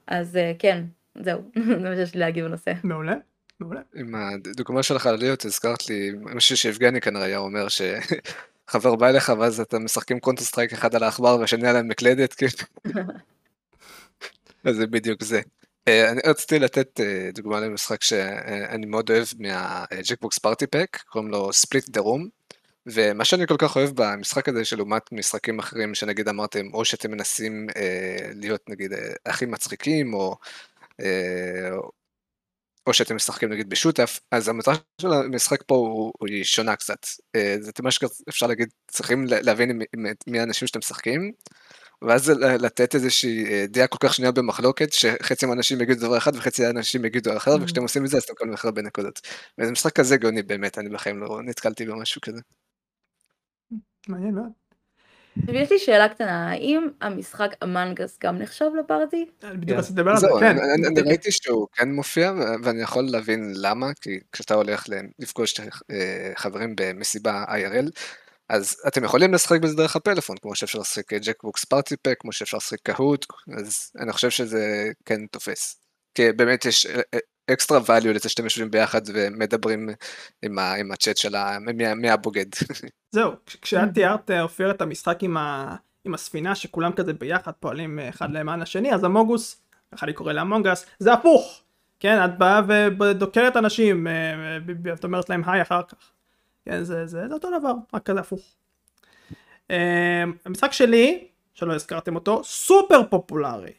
אז 0.06 0.38
כן, 0.58 0.84
זהו, 1.14 1.40
זה 1.82 1.88
מה 1.88 1.96
שיש 1.96 2.14
לי 2.14 2.20
להגיב 2.20 2.44
בנושא. 2.44 2.72
מעולה. 2.84 3.14
מעולה. 3.60 3.80
עם 3.94 4.14
הדוגמה 4.14 4.82
שלך 4.82 5.06
על 5.06 5.16
להיות, 5.16 5.44
הזכרת 5.44 5.88
לי 5.88 6.10
משהו 6.20 6.56
שיבגני 6.56 7.00
כנראה 7.00 7.24
היה 7.24 7.38
אומר 7.38 7.66
שחבר 7.68 8.94
בא 9.00 9.08
אליך 9.08 9.32
ואז 9.38 9.60
אתם 9.60 9.84
משחקים 9.84 10.20
Counter 10.20 10.44
Strike 10.44 10.72
אחד 10.72 10.94
על 10.94 11.02
העכבר 11.02 11.36
והשני 11.40 11.68
על 11.68 11.76
המקלדת, 11.76 12.34
כאילו. 12.34 12.52
אז 14.64 14.76
זה 14.76 14.86
בדיוק 14.86 15.24
זה. 15.24 15.40
אני 15.88 16.20
רציתי 16.26 16.58
לתת 16.58 17.00
דוגמה 17.34 17.60
למשחק 17.60 18.02
שאני 18.02 18.86
מאוד 18.86 19.10
אוהב 19.10 19.26
מה 19.38 19.61
Jackbox 19.61 20.38
Party 20.38 20.66
Pack, 20.66 20.98
קוראים 21.08 21.30
לו 21.30 21.52
Split 21.52 21.88
the 21.88 22.00
Room. 22.00 22.28
ומה 22.92 23.24
שאני 23.24 23.46
כל 23.46 23.56
כך 23.58 23.76
אוהב 23.76 23.90
במשחק 23.94 24.48
הזה 24.48 24.64
שלעומת 24.64 25.12
משחקים 25.12 25.58
אחרים 25.58 25.94
שנגיד 25.94 26.28
אמרתם 26.28 26.66
או 26.74 26.84
שאתם 26.84 27.10
מנסים 27.10 27.66
אה, 27.76 28.30
להיות 28.34 28.70
נגיד 28.70 28.92
הכי 29.26 29.46
מצחיקים 29.46 30.14
או 30.14 30.36
אה, 31.00 31.70
או 32.88 32.94
שאתם 32.94 33.16
משחקים 33.16 33.52
נגיד 33.52 33.70
בשוטף, 33.70 34.20
אז 34.30 34.48
המטרה 34.48 34.74
של 35.00 35.12
המשחק 35.12 35.62
פה 35.66 35.74
הוא, 35.74 36.12
היא 36.28 36.44
שונה 36.44 36.76
קצת. 36.76 37.06
זה 37.60 37.72
מה 37.82 37.90
שאפשר 37.90 38.46
להגיד, 38.46 38.68
צריכים 38.90 39.24
להבין 39.28 39.80
מי 40.26 40.40
האנשים 40.40 40.68
שאתם 40.68 40.78
משחקים, 40.78 41.32
ואז 42.02 42.30
לתת 42.40 42.94
איזושהי 42.94 43.66
דעה 43.66 43.86
כל 43.86 43.98
כך 44.00 44.14
שנייה 44.14 44.32
במחלוקת, 44.32 44.92
שחצי 44.92 45.46
מהאנשים 45.46 45.80
יגידו 45.80 46.06
דבר 46.06 46.18
אחד 46.18 46.36
וחצי 46.36 46.62
מהאנשים 46.62 47.04
יגידו 47.04 47.36
אחר, 47.36 47.50
וכשאתם 47.60 47.82
עושים 47.82 48.04
את 48.04 48.10
זה 48.10 48.16
אז 48.16 48.22
אתם 48.22 48.32
מקבלים 48.32 48.54
הרבה 48.64 48.82
נקודות. 48.82 49.20
וזה 49.58 49.72
משחק 49.72 49.92
כזה 49.92 50.16
גאוני 50.16 50.42
באמת, 50.42 50.78
אני 50.78 50.88
בחיים 50.88 51.18
לא 51.20 51.42
נתקלתי 51.42 51.86
במשהו 51.86 52.20
כזה. 52.20 52.40
מעניין 54.08 54.34
מאוד. 54.34 54.67
יש 55.52 55.72
לי 55.72 55.78
שאלה 55.78 56.08
קטנה, 56.08 56.50
האם 56.50 56.88
המשחק 57.00 57.54
אמנגס 57.62 58.18
גם 58.22 58.38
נחשב 58.38 58.70
לפארטי? 58.80 59.26
בדיוק 59.42 59.78
על 59.78 60.16
זה, 60.16 60.28
כן. 60.40 60.56
אני 60.58 61.00
ראיתי 61.00 61.32
שהוא 61.32 61.66
כן 61.72 61.92
מופיע, 61.92 62.32
ואני 62.62 62.82
יכול 62.82 63.08
להבין 63.10 63.52
למה, 63.56 63.86
כי 64.00 64.20
כשאתה 64.32 64.54
הולך 64.54 64.84
לפגוש 65.18 65.60
חברים 66.34 66.74
במסיבה 66.76 67.44
IRL, 67.48 67.90
אז 68.48 68.76
אתם 68.88 69.04
יכולים 69.04 69.34
לשחק 69.34 69.60
בזה 69.60 69.76
דרך 69.76 69.96
הפלאפון, 69.96 70.36
כמו 70.36 70.54
שאפשר 70.54 70.78
לשחק 70.78 71.14
Jackbox 71.14 71.64
Party 71.64 71.96
Pack, 71.96 72.16
כמו 72.18 72.32
שאפשר 72.32 72.56
לשחק 72.56 72.78
Kahoot, 72.82 73.26
אז 73.58 73.90
אני 73.98 74.12
חושב 74.12 74.30
שזה 74.30 74.90
כן 75.04 75.26
תופס. 75.26 75.80
כי 76.14 76.32
באמת 76.32 76.64
יש 76.64 76.86
extra 77.50 77.78
value 77.78 78.08
לזה 78.08 78.28
שאתם 78.28 78.44
יושבים 78.44 78.70
ביחד 78.70 79.00
ומדברים 79.14 79.88
עם, 80.42 80.58
ה, 80.58 80.74
עם 80.74 80.92
הצ'אט 80.92 81.16
של 81.16 81.34
מי 81.96 82.10
הבוגד. 82.10 82.46
זהו, 83.14 83.32
כשאת 83.62 83.88
תיארת 83.94 84.30
אופיר 84.30 84.70
את 84.70 84.82
המשחק 84.82 85.22
עם, 85.22 85.36
ה, 85.36 85.76
עם 86.04 86.14
הספינה 86.14 86.54
שכולם 86.54 86.92
כזה 86.92 87.12
ביחד 87.12 87.52
פועלים 87.60 87.98
אחד 87.98 88.30
למען 88.30 88.62
השני, 88.62 88.94
אז 88.94 89.04
Amogus, 89.04 89.62
ככה 89.94 90.06
אני 90.06 90.12
קורא 90.12 90.32
ל 90.32 90.38
Among 90.38 90.68
Us, 90.68 90.86
זה 90.98 91.12
הפוך. 91.12 91.62
כן, 92.00 92.24
את 92.24 92.38
באה 92.38 92.60
ודוקרת 93.00 93.56
אנשים, 93.56 94.06
ואת 94.84 95.04
אומרת 95.04 95.30
להם 95.30 95.42
היי 95.46 95.62
אחר 95.62 95.82
כך. 95.82 96.10
כן, 96.64 96.82
זה, 96.82 97.06
זה, 97.06 97.28
זה 97.28 97.34
אותו 97.34 97.58
דבר, 97.58 97.72
רק 97.94 98.02
כזה 98.02 98.20
הפוך. 98.20 98.40
המשחק 100.44 100.72
שלי, 100.72 101.28
שלא 101.54 101.74
הזכרתם 101.74 102.14
אותו, 102.14 102.44
סופר 102.44 103.02
פופולרי. 103.10 103.72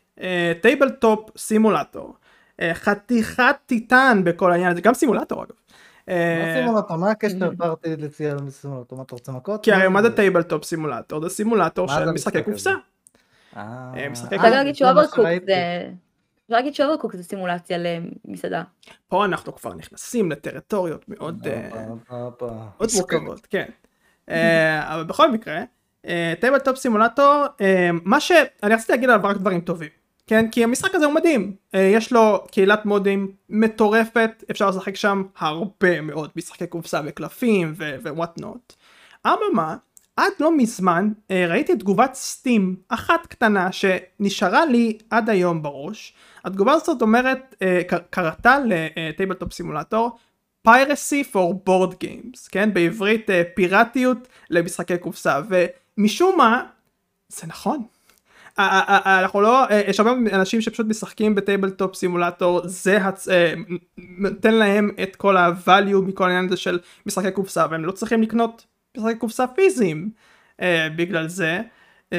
Tabletop 0.62 1.38
Simulator. 1.38 2.16
חתיכת 2.74 3.56
טיטן 3.66 4.22
בכל 4.24 4.52
העניין 4.52 4.72
הזה, 4.72 4.82
גם 4.82 4.94
סימולטור 4.94 5.44
אגב. 5.44 5.56
מה 6.08 6.14
סימולטור? 6.56 6.98
מה 6.98 7.12
הקשר 7.12 7.50
party 7.58 7.96
לצייר 7.96 8.38
לסימולטור? 8.48 8.98
מה 8.98 9.04
אתה 9.04 9.16
רוצה 9.16 9.32
מכות? 9.32 9.64
כי 9.64 9.72
הרי 9.72 9.88
מה 9.88 10.02
זה 10.02 10.16
Tabletop 10.16 10.64
Simulator? 10.64 11.22
זה 11.22 11.30
סימולטור 11.30 11.88
של 11.88 12.12
משחקי 12.12 12.44
קופסה. 12.44 12.72
אפשר 13.52 14.50
להגיד 14.50 14.76
ש 14.76 14.84
Overcooked 14.84 15.26
זה... 15.46 15.90
אפשר 16.46 16.56
להגיד 16.56 16.76
ש 16.76 16.83
Overcooked 16.83 17.16
זה 17.16 17.24
סימולציה 17.24 17.78
למסעדה. 18.26 18.64
פה 19.08 19.26
אנחנו 19.26 19.56
כבר 19.56 19.74
נכנסים 19.74 20.32
לטריטוריות 20.32 21.06
מאוד 21.08 21.48
מורכבות, 22.80 23.48
כן. 23.50 23.66
אבל 24.82 25.04
בכל 25.04 25.32
מקרה, 25.32 25.62
Tabletop 26.40 26.78
Simulator, 26.78 27.46
מה 27.92 28.20
שאני 28.20 28.74
רציתי 28.74 28.92
להגיד 28.92 29.10
עליו 29.10 29.30
רק 29.30 29.38
דברים 29.38 29.62
טובים. 29.62 29.90
כן 30.30 30.52
כי 30.52 30.64
המשחק 30.64 30.96
הזה 30.96 31.06
הוא 31.06 31.14
מדהים 31.14 31.56
יש 31.74 32.12
לו 32.12 32.44
קהילת 32.52 32.86
מודים 32.86 33.32
מטורפת 33.50 34.44
אפשר 34.52 34.70
לשחק 34.70 34.96
שם 34.96 35.24
הרבה 35.38 36.02
מאוד 36.02 36.30
משחקי 36.36 36.68
קופסה 36.68 37.02
וקלפים 37.06 37.74
ו 38.04 38.11
what 38.11 38.40
not. 38.42 38.74
אממה 39.28 39.76
עד 40.16 40.32
לא 40.40 40.58
מזמן 40.58 41.12
ראיתי 41.30 41.76
תגובת 41.76 42.14
Steam 42.14 42.76
אחת 42.90 43.28
קטנה 43.28 43.72
שנשארה 43.72 44.66
לי 44.66 44.98
עד 45.10 45.30
היום 45.30 45.62
בראש 45.62 46.14
התגובה 46.46 46.74
הזאת 46.74 47.02
אומרת 47.02 47.56
קראה 48.10 48.58
ל 48.66 48.76
Tabletop 48.76 49.54
Simulator 49.54 50.18
piracy 50.64 51.24
for 51.24 51.54
board 51.66 51.94
games 52.00 52.48
כן 52.48 52.74
בעברית 52.74 53.30
פיראטיות 53.56 54.28
למשחקי 54.50 54.98
קופסה 54.98 55.42
ומשום 55.98 56.38
מה 56.38 56.64
זה 57.30 57.48
נכון. 57.48 57.84
אנחנו 58.60 59.42
לא, 59.42 59.66
יש 59.88 60.00
הרבה 60.00 60.12
אנשים 60.34 60.62
שפשוט 60.62 60.88
משחקים 60.88 61.36
ב 61.36 61.43
Tabletop 61.43 61.96
Simulator, 61.96 62.62
זה 62.66 63.00
נותן 63.98 64.54
להם 64.54 64.92
את 65.04 65.16
כל 65.16 65.38
ה 65.38 65.49
value 65.49 66.02
מכל 66.06 66.24
העניין 66.24 66.46
הזה 66.46 66.58
של 66.58 66.80
משחקי 67.06 67.32
קופסה 67.32 67.66
והם 67.72 67.86
לא 67.86 67.92
צריכים 67.92 68.22
לקנות 68.22 68.66
משחקי 68.98 69.16
קופסה 69.16 69.48
פיזיים 69.48 70.10
בגלל 70.96 71.28
זה. 71.28 71.62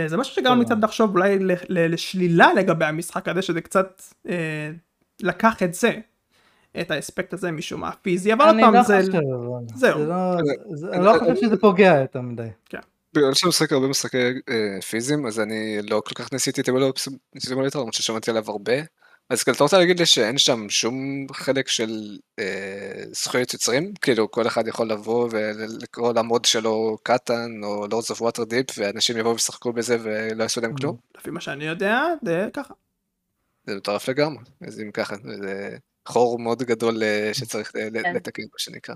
זה 0.06 0.16
משהו 0.16 0.34
שגרם 0.34 0.58
לי 0.58 0.64
קצת 0.64 0.76
לחשוב 0.82 1.16
אולי 1.16 1.38
לשלילה 1.68 2.54
לגבי 2.54 2.84
המשחק 2.84 3.28
הזה 3.28 3.42
שזה 3.42 3.60
קצת 3.60 4.02
לקח 5.22 5.62
את 5.62 5.74
זה. 5.74 5.92
את 6.80 6.90
האספקט 6.90 7.32
הזה 7.32 7.50
משום 7.50 7.80
מה 7.80 7.90
פיזי 8.02 8.32
אבל 8.32 8.44
עוד 8.44 8.56
פעם 8.60 8.82
זה 8.82 9.00
זהו 9.74 10.00
אני 10.92 11.04
לא 11.04 11.14
חושב 11.18 11.36
שזה 11.36 11.56
פוגע 11.56 11.98
יותר 12.00 12.20
מדי. 12.20 12.48
בגלל 13.14 13.34
שאני 13.34 13.48
משחק 13.48 13.72
הרבה 13.72 13.88
משחקי 13.88 14.18
פיזיים 14.90 15.26
אז 15.26 15.40
אני 15.40 15.78
לא 15.82 16.02
כל 16.06 16.14
כך 16.14 16.32
ניסיתי 16.32 16.62
סימולטור 17.38 17.80
למרות 17.80 17.94
ששמעתי 17.94 18.30
עליו 18.30 18.50
הרבה 18.50 18.72
אז 19.30 19.40
אתה 19.40 19.64
רוצה 19.64 19.78
להגיד 19.78 19.98
לי 19.98 20.06
שאין 20.06 20.38
שם 20.38 20.68
שום 20.68 21.26
חלק 21.32 21.68
של 21.68 22.18
זכויות 23.12 23.52
יוצרים 23.52 23.94
כאילו 23.94 24.30
כל 24.30 24.46
אחד 24.46 24.68
יכול 24.68 24.90
לבוא 24.90 25.28
ולקרוא 25.30 26.12
ל 26.12 26.20
mod 26.20 26.44
שלו 26.44 26.98
קטאן 27.02 27.50
או 27.64 27.86
Lords 27.90 28.10
of 28.10 28.22
Waterdeep 28.22 28.66
ואנשים 28.76 29.18
יבואו 29.18 29.34
וישחקו 29.34 29.72
בזה 29.72 29.96
ולא 30.02 30.42
יעשו 30.42 30.60
להם 30.60 30.76
כלום? 30.76 30.96
לפי 31.18 31.30
מה 31.30 31.40
שאני 31.40 31.64
יודע 31.64 32.02
זה 32.24 32.48
ככה. 32.52 32.74
זה 33.66 33.76
מטורף 33.76 34.08
לגמרי 34.08 34.44
אז 34.66 34.80
אם 34.80 34.90
ככה 34.90 35.16
זה 35.42 35.76
חור 36.08 36.38
מאוד 36.38 36.62
גדול 36.62 37.02
שצריך 37.32 37.72
לתקן 38.14 38.42
מה 38.42 38.58
שנקרא. 38.58 38.94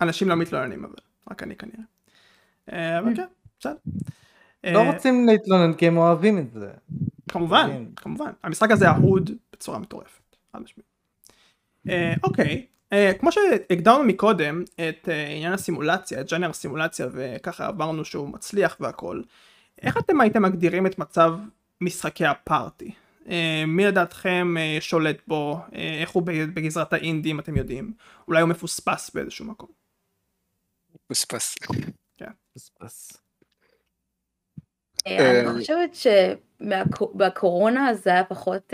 אנשים 0.00 0.28
לא 0.28 0.36
מתלוננים 0.36 0.84
אבל 0.84 0.94
רק 1.30 1.42
אני 1.42 1.56
כנראה. 1.56 1.97
אבל 2.72 3.16
כן, 3.16 3.26
בסדר. 3.60 3.74
לא 4.64 4.82
רוצים 4.92 5.26
להתלונן 5.26 5.74
כי 5.74 5.86
הם 5.86 5.96
אוהבים 5.96 6.38
את 6.38 6.52
זה. 6.52 6.70
כמובן, 7.28 7.84
כמובן. 7.96 8.30
המשחק 8.42 8.70
הזה 8.70 8.88
אהוד 8.88 9.30
בצורה 9.52 9.78
מטורפת. 9.78 10.36
אוקיי, 12.22 12.66
כמו 13.18 13.32
שהגדרנו 13.32 14.04
מקודם 14.04 14.62
את 14.74 15.08
עניין 15.36 15.52
הסימולציה, 15.52 16.20
את 16.20 16.30
ג'אנר 16.30 16.50
הסימולציה 16.50 17.06
וככה 17.12 17.66
עברנו 17.66 18.04
שהוא 18.04 18.28
מצליח 18.28 18.76
והכל, 18.80 19.22
איך 19.82 19.98
אתם 19.98 20.20
הייתם 20.20 20.42
מגדירים 20.42 20.86
את 20.86 20.98
מצב 20.98 21.34
משחקי 21.80 22.26
הפארטי? 22.26 22.94
מי 23.66 23.84
לדעתכם 23.84 24.54
שולט 24.80 25.22
בו, 25.26 25.60
איך 25.72 26.10
הוא 26.10 26.22
בגזרת 26.22 26.92
האינדי 26.92 27.30
אם 27.30 27.40
אתם 27.40 27.56
יודעים, 27.56 27.92
אולי 28.28 28.40
הוא 28.40 28.48
מפוספס 28.48 29.10
באיזשהו 29.14 29.44
מקום. 29.44 29.68
מפוספס. 31.04 31.54
אני 35.06 35.58
חושבת 35.58 35.90
שבקורונה 35.94 37.94
זה 37.94 38.10
היה 38.10 38.24
פחות 38.24 38.72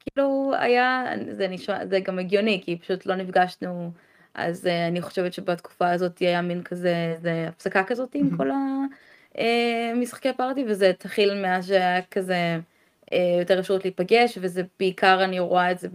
כאילו 0.00 0.52
היה 0.58 1.04
זה 1.30 1.48
נשמע 1.48 1.86
זה 1.86 2.00
גם 2.00 2.18
הגיוני 2.18 2.62
כי 2.64 2.78
פשוט 2.78 3.06
לא 3.06 3.14
נפגשנו 3.14 3.92
אז 4.34 4.66
אני 4.66 5.02
חושבת 5.02 5.32
שבתקופה 5.32 5.90
הזאת 5.90 6.18
היה 6.18 6.42
מין 6.42 6.62
כזה 6.62 7.16
זה 7.22 7.46
הפסקה 7.48 7.84
כזאת 7.84 8.14
עם 8.14 8.36
כל 8.36 8.50
אה, 9.38 9.92
משחקי 9.96 10.32
פארטי, 10.32 10.64
וזה 10.68 10.90
התחיל 10.90 11.42
מאז 11.42 11.66
שהיה 11.66 12.02
כזה 12.02 12.58
אה, 13.12 13.36
יותר 13.40 13.60
אפשרות 13.60 13.84
להיפגש, 13.84 14.38
וזה 14.40 14.62
בעיקר 14.78 15.24
אני 15.24 15.40
רואה 15.40 15.70
את 15.70 15.78
זה 15.78 15.88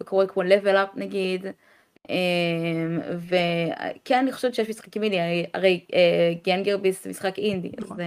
בקורא 0.00 0.26
כמו 0.26 0.42
level 0.42 0.74
up 0.74 0.96
נגיד. 0.96 1.46
אמ, 2.08 3.00
וכן 3.18 4.18
אני 4.18 4.32
חושבת 4.32 4.54
שיש 4.54 4.68
משחקים 4.68 5.02
אינדי, 5.02 5.46
הרי 5.54 5.84
אה, 5.94 6.32
גנגרביס 6.44 7.04
זה 7.04 7.10
משחק 7.10 7.38
אינדי, 7.38 7.70
אז 7.78 7.84
נכון. 7.84 7.98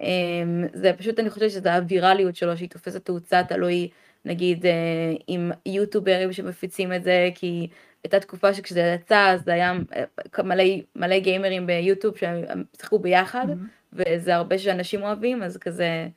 אמ, 0.00 0.64
זה 0.72 0.92
פשוט 0.98 1.18
אני 1.18 1.30
חושבת 1.30 1.50
שזה 1.50 1.74
הווירליות 1.74 2.36
שלו 2.36 2.56
שהיא 2.56 2.68
תופסת 2.68 3.04
תאוצה 3.04 3.44
תלוי 3.44 3.90
נגיד 4.24 4.66
אה, 4.66 5.12
עם 5.26 5.50
יוטוברים 5.66 6.32
שמפיצים 6.32 6.92
את 6.92 7.04
זה 7.04 7.30
כי 7.34 7.68
הייתה 8.04 8.20
תקופה 8.20 8.54
שכשזה 8.54 8.80
יצא 8.80 9.28
אז 9.28 9.44
זה 9.44 9.52
היה 9.52 9.72
אה, 9.96 10.42
מלא, 10.44 10.64
מלא 10.96 11.18
גיימרים 11.18 11.66
ביוטיוב 11.66 12.16
שהם 12.16 12.64
שיחקו 12.76 12.98
ביחד 12.98 13.46
mm-hmm. 13.48 13.92
וזה 13.92 14.34
הרבה 14.34 14.58
שאנשים 14.58 15.02
אוהבים 15.02 15.42
אז 15.42 15.56
כזה 15.56 16.08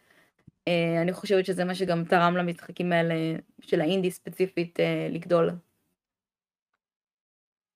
אני 1.01 1.13
חושבת 1.13 1.45
שזה 1.45 1.63
מה 1.65 1.75
שגם 1.75 2.03
תרם 2.03 2.37
למשחקים 2.37 2.91
האלה 2.91 3.15
של 3.61 3.81
האינדי 3.81 4.11
ספציפית 4.11 4.79
לגדול. 5.09 5.51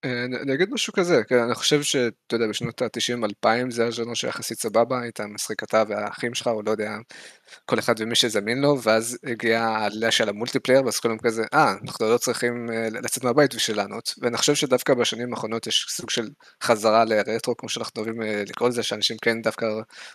אה, 0.05 0.25
אני 0.25 0.53
אגיד 0.53 0.69
משהו 0.73 0.93
כזה, 0.93 1.23
כן, 1.27 1.37
אני 1.39 1.55
חושב 1.55 1.81
שאתה 1.81 2.35
יודע, 2.35 2.47
בשנות 2.47 2.81
ה-90-2000 2.81 3.69
זה 3.69 3.85
הז'אנר 3.87 4.13
שיחסית 4.13 4.59
סבבה, 4.59 5.01
היית 5.01 5.21
משחק 5.21 5.63
אתה 5.63 5.83
והאחים 5.87 6.33
שלך, 6.33 6.47
או 6.47 6.61
לא 6.61 6.71
יודע, 6.71 6.91
כל 7.65 7.79
אחד 7.79 7.93
ומי 7.97 8.15
שזמין 8.15 8.61
לו, 8.61 8.81
ואז 8.83 9.17
הגיעה 9.23 9.77
העלייה 9.77 10.11
של 10.11 10.29
ה 10.29 10.34
multiplayer, 10.34 10.85
ואז 10.85 10.99
כולם 10.99 11.17
כזה, 11.17 11.43
אה, 11.53 11.73
אנחנו 11.83 12.09
לא 12.09 12.17
צריכים 12.17 12.69
אה, 12.71 12.87
לצאת 12.89 13.23
מהבית 13.23 13.55
בשביל 13.55 13.77
ליהנות. 13.77 14.13
ואני 14.21 14.37
חושב 14.37 14.55
שדווקא 14.55 14.93
בשנים 14.93 15.33
האחרונות 15.33 15.67
יש 15.67 15.85
סוג 15.89 16.09
של 16.09 16.29
חזרה 16.63 17.05
לרטרו, 17.05 17.57
כמו 17.57 17.69
שאנחנו 17.69 18.01
אוהבים 18.01 18.21
אה, 18.21 18.43
לקרוא 18.47 18.69
לזה, 18.69 18.83
שאנשים 18.83 19.17
כן 19.21 19.41
דווקא 19.41 19.65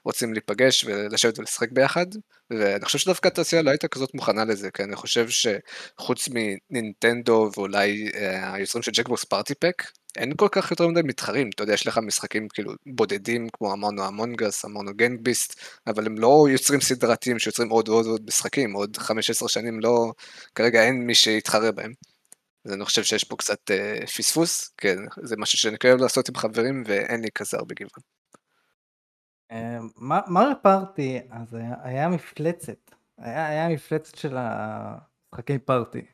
רוצים 0.05 0.33
להיפגש 0.33 0.85
ולשבת 0.85 1.39
ולשחק 1.39 1.73
ביחד, 1.73 2.07
ואני 2.51 2.85
חושב 2.85 2.99
שדווקא 2.99 3.29
התעשייה 3.29 3.63
לא 3.63 3.71
הייתה 3.71 3.89
כזאת 3.89 4.15
מוכנה 4.15 4.45
לזה, 4.45 4.71
כי 4.71 4.83
אני 4.83 4.97
חושב 4.97 5.27
שחוץ 5.29 6.29
מנינטנדו 6.31 7.51
ואולי 7.57 8.11
היוצרים 8.43 8.83
של 8.83 8.93
Jackbox 8.93 9.25
Party 9.25 9.55
Pack, 9.55 9.83
אין 10.17 10.37
כל 10.37 10.49
כך 10.53 10.71
יותר 10.71 10.89
מדי 10.89 11.01
מתחרים, 11.05 11.51
אתה 11.55 11.63
יודע, 11.63 11.75
יש 11.75 11.87
לך 11.87 11.99
משחקים 11.99 12.49
כאילו 12.49 12.73
בודדים, 12.87 13.49
כמו 13.53 13.73
אמרנו 13.73 14.05
Among 14.05 14.42
Us, 14.42 14.65
אמרנו 14.65 14.95
Gang 14.95 15.19
Beasts, 15.19 15.61
אבל 15.87 16.07
הם 16.07 16.19
לא 16.19 16.47
יוצרים 16.51 16.81
סדרתיים 16.81 17.39
שיוצרים 17.39 17.69
עוד 17.69 17.89
ועוד 17.89 18.07
ועוד 18.07 18.23
משחקים, 18.27 18.73
עוד 18.73 18.97
15 18.97 19.49
שנים 19.49 19.81
לא, 19.81 20.13
כרגע 20.55 20.83
אין 20.83 21.07
מי 21.07 21.15
שיתחרה 21.15 21.73
בהם. 21.73 21.93
אז 22.65 22.73
אני 22.73 22.85
חושב 22.85 23.03
שיש 23.03 23.25
פה 23.25 23.37
קצת 23.37 23.71
אה, 23.71 24.07
פספוס, 24.07 24.75
כן, 24.79 24.97
זה 25.23 25.37
משהו 25.39 25.59
שאני 25.59 25.77
אוהב 25.85 26.01
לעשות 26.01 26.29
עם 26.29 26.35
חברים 26.35 26.83
ואין 26.87 27.21
לי 27.21 27.29
כזה 27.35 27.57
הרבה 27.57 27.75
גיוון. 27.75 28.03
אה, 29.51 29.79
מריו 30.29 30.57
פארטי, 30.63 31.21
אז 31.31 31.55
היה, 31.55 31.75
היה 31.83 32.09
מפלצת, 32.09 32.91
היה, 33.19 33.47
היה 33.47 33.69
מפלצת 33.69 34.15
של 34.15 34.37
המשחקי 34.37 35.59
פארטי. 35.59 36.14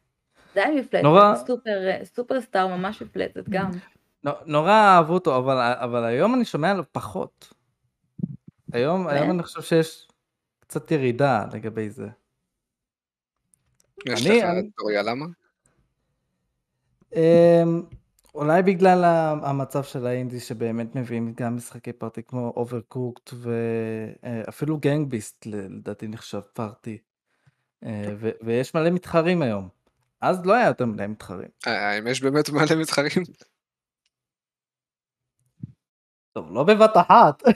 זה 0.54 0.66
היה 0.66 0.80
מפלצת, 0.80 1.04
נורא... 1.04 1.34
סופר, 1.46 1.80
סופרסטאר 2.04 2.66
ממש 2.66 3.02
מפלצת 3.02 3.48
גם. 3.48 3.70
נורא 4.46 4.72
אהבו 4.72 5.14
אותו, 5.14 5.36
אבל, 5.36 5.74
אבל 5.74 6.04
היום 6.04 6.34
אני 6.34 6.44
שומע 6.44 6.70
עליו 6.70 6.84
פחות. 6.92 7.54
היום, 8.72 9.06
היום 9.06 9.30
אני 9.30 9.42
חושב 9.42 9.62
שיש 9.62 10.08
קצת 10.60 10.90
ירידה 10.90 11.44
לגבי 11.52 11.90
זה. 11.90 12.08
יש 14.06 14.26
לך 14.26 14.44
תיאוריה 14.76 15.02
למה? 15.02 15.26
אמ, 17.14 17.82
אולי 18.34 18.62
בגלל 18.62 19.04
המצב 19.42 19.84
של 19.84 20.06
האינדי 20.06 20.40
שבאמת 20.40 20.96
מביאים 20.96 21.32
גם 21.36 21.56
משחקי 21.56 21.92
party 21.92 22.22
כמו 22.22 22.52
Overcooked 22.56 23.30
ואפילו 23.34 24.78
Gang 24.78 25.05
Beasts 25.05 25.46
לדעתי 25.46 26.08
נחשב 26.08 26.40
party. 26.40 26.98
אה, 27.84 28.14
ויש 28.42 28.74
מלא 28.74 28.90
מתחרים 28.90 29.42
היום. 29.42 29.79
אז 30.20 30.46
לא 30.46 30.54
היה 30.54 30.66
יותר 30.66 30.86
מדי 30.86 31.06
מתחרים. 31.06 31.48
האם 31.66 32.06
יש 32.06 32.22
באמת 32.22 32.50
מלא 32.50 32.80
מתחרים? 32.80 33.22
טוב, 36.32 36.52
לא 36.52 36.64
בבת 36.64 36.96
אחת. 36.96 37.42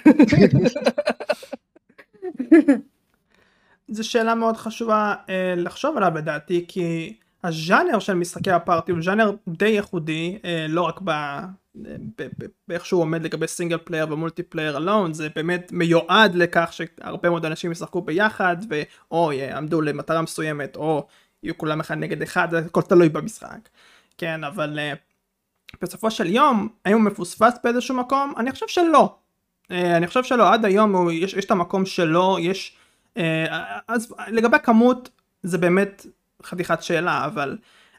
זו 3.88 4.08
שאלה 4.08 4.34
מאוד 4.34 4.56
חשובה 4.56 5.14
אה, 5.28 5.54
לחשוב 5.56 5.96
עליו 5.96 6.12
לדעתי, 6.14 6.64
כי 6.68 7.16
הז'אנר 7.44 7.98
של 7.98 8.14
משחקי 8.14 8.50
ה 8.50 8.57
party 8.57 8.92
הוא 8.92 9.02
ז'אנר 9.02 9.32
די 9.48 9.68
ייחודי, 9.68 10.38
אה, 10.44 10.66
לא 10.68 10.82
רק 10.82 11.00
ב... 11.04 11.10
באיך 12.68 12.86
שהוא 12.86 13.00
עומד 13.00 13.22
לגבי 13.22 13.46
single 13.46 13.78
player 13.78 14.12
ו 14.12 14.42
multiplayer 14.42 14.76
אלון 14.76 15.12
זה 15.12 15.28
באמת 15.36 15.72
מיועד 15.72 16.34
לכך 16.34 16.72
שהרבה 16.72 17.30
מאוד 17.30 17.44
אנשים 17.44 17.72
ישחקו 17.72 18.02
ביחד 18.02 18.56
ואו 18.68 19.32
יעמדו 19.32 19.80
למטרה 19.80 20.22
מסוימת 20.22 20.76
או 20.76 21.06
יהיו 21.44 21.58
כולם 21.58 21.80
אחד 21.80 21.94
נגד 21.94 22.22
אחד, 22.22 22.54
הכל 22.54 22.82
תלוי 22.82 23.08
במשחק. 23.08 23.68
כן, 24.18 24.44
אבל 24.44 24.78
uh, 24.78 24.96
בסופו 25.82 26.10
של 26.10 26.26
יום, 26.26 26.68
האם 26.84 26.94
הוא 26.94 27.02
מפוספס 27.02 27.54
באיזשהו 27.64 27.94
מקום? 27.94 28.34
אני 28.36 28.52
חושב 28.52 28.68
שלא. 28.68 29.16
Uh, 29.64 29.74
אני 29.74 30.06
חושב 30.06 30.24
שלא, 30.24 30.52
עד 30.52 30.64
היום 30.64 30.96
הוא, 30.96 31.12
יש, 31.12 31.34
יש 31.34 31.44
את 31.44 31.50
המקום 31.50 31.86
שלו, 31.86 32.36
יש... 32.40 32.76
Uh, 33.14 33.20
אז 33.88 34.14
לגבי 34.28 34.56
כמות, 34.62 35.10
זה 35.42 35.58
באמת 35.58 36.06
חתיכת 36.42 36.82
שאלה, 36.82 37.24
אבל 37.24 37.58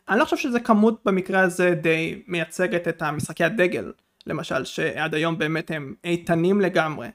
אני 0.10 0.20
לא 0.20 0.24
חושב 0.24 0.38
שזה 0.38 0.60
כמות 0.60 1.02
במקרה 1.06 1.40
הזה 1.40 1.76
די 1.82 2.22
מייצגת 2.28 2.88
את 2.88 3.02
המשחקי 3.02 3.44
הדגל, 3.44 3.92
למשל, 4.28 4.66
שעד 4.66 5.16
היום 5.16 5.38
באמת 5.38 5.72
הם 5.72 5.94
איתנים 6.04 6.62
לגמרי. 6.62 7.08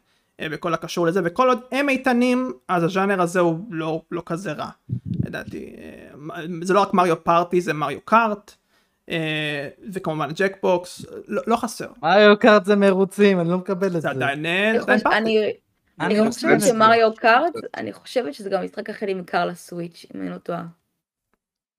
בכל 0.48 0.74
הקשור 0.74 1.06
לזה 1.06 1.20
וכל 1.24 1.48
עוד 1.48 1.60
הם 1.72 1.88
איתנים 1.88 2.52
אז 2.68 2.84
הז'אנר 2.84 3.22
הזה 3.22 3.40
הוא 3.40 3.58
לא, 3.70 4.02
לא 4.10 4.22
כזה 4.26 4.52
רע 4.52 4.68
לדעתי 5.24 5.76
זה 6.62 6.74
לא 6.74 6.80
רק 6.80 6.94
Mario 6.94 7.24
Party 7.24 7.60
זה 7.60 7.72
Mario 7.72 8.00
Kart 8.00 8.54
וכמובן 9.92 10.30
Jackbox 10.34 11.06
לא, 11.28 11.42
לא 11.46 11.56
חסר. 11.56 11.86
Mario 12.02 12.38
Kart 12.38 12.64
זה 12.64 12.76
מרוצים 12.76 13.40
אני 13.40 13.48
לא 13.48 13.58
מקבל 13.58 13.86
את 13.86 13.92
זה. 13.92 14.00
זה 14.00 14.10
עדיין 14.10 14.46
party. 15.02 15.52
אני 16.00 16.28
חושבת 16.28 16.60
ש 16.60 16.76
Mario 16.76 17.14
Kart 17.16 17.52
אני 17.76 17.92
חושבת 17.92 18.34
שזה 18.34 18.50
גם 18.50 18.64
משחק 18.64 18.90
הכי 18.90 19.14
נמכר 19.14 19.44
ל 19.44 19.53
Switch 19.53 20.06
אם 20.14 20.20
אני 20.20 20.30
לא 20.30 20.38
טועה. 20.38 20.64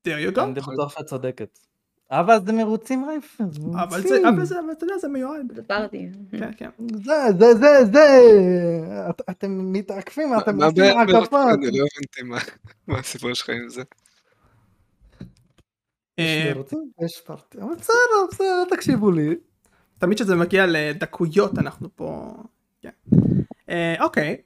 there 0.07 0.32
you 0.32 0.36
go. 0.36 0.41
אני 0.41 0.53
בטוח 0.53 0.97
שאת 0.97 1.05
צודקת. 1.05 1.59
אבל 2.12 2.38
זה 2.45 2.53
מרוצים 2.53 3.05
רייפל, 3.05 3.43
אבל 3.74 4.01
זה, 4.01 4.30
אבל 4.30 4.45
זה, 4.45 4.55
אתה 4.72 4.86
יודע, 4.86 4.97
זה 4.97 5.07
מיועד. 5.07 5.55
זה 5.55 5.64
party. 5.63 6.09
כן, 6.32 6.51
כן. 6.57 6.70
זה, 6.93 7.14
זה, 7.39 7.53
זה, 7.53 7.86
זה, 7.91 8.07
אתם 9.30 9.74
מתעקפים, 9.74 10.38
אתם 10.38 10.64
עושים 10.64 10.97
עקפות. 10.97 11.39
אני 11.53 11.80
לא 11.80 11.86
הבנתי 11.95 12.41
מה 12.88 12.99
הסיפור 12.99 13.34
שלך 13.34 13.49
עם 13.49 13.70
זה. 13.70 13.82
יש 16.18 16.53
מרוצים, 16.53 16.91
יש 17.05 17.22
פארטי, 17.26 17.57
אבל 17.57 17.76
בסדר, 17.76 17.93
בסדר, 18.32 18.66
תקשיבו 18.70 19.12
לי. 19.12 19.36
תמיד 19.99 20.18
כשזה 20.18 20.36
מגיע 20.36 20.66
לדקויות 20.68 21.57
אנחנו 21.57 21.89
פה, 21.95 22.34
כן. 22.82 22.89
אוקיי, 23.99 24.38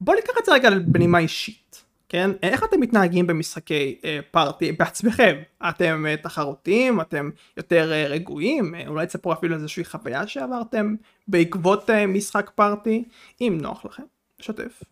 בוא 0.00 0.14
ניקח 0.14 0.32
את 0.40 0.44
זה 0.44 0.52
רגע 0.52 0.70
בנימה 0.86 1.18
אישית. 1.18 1.84
כן? 2.08 2.30
איך 2.42 2.64
אתם 2.64 2.80
מתנהגים 2.80 3.26
במשחקי 3.26 4.00
אה, 4.04 4.20
פארטי 4.30 4.72
בעצמכם? 4.72 5.36
אתם 5.68 6.06
אה, 6.08 6.16
תחרותיים? 6.16 7.00
אתם 7.00 7.30
יותר 7.56 7.92
אה, 7.92 8.06
רגועים? 8.06 8.74
אה, 8.74 8.86
אולי 8.86 9.06
תספרו 9.06 9.32
אפילו 9.32 9.54
איזושהי 9.54 9.84
חוויה 9.84 10.26
שעברתם 10.26 10.94
בעקבות 11.28 11.90
אה, 11.90 12.06
משחק 12.06 12.50
פארטי? 12.54 13.04
אם 13.40 13.58
נוח 13.62 13.84
לכם, 13.84 14.02
שתף. 14.38 14.82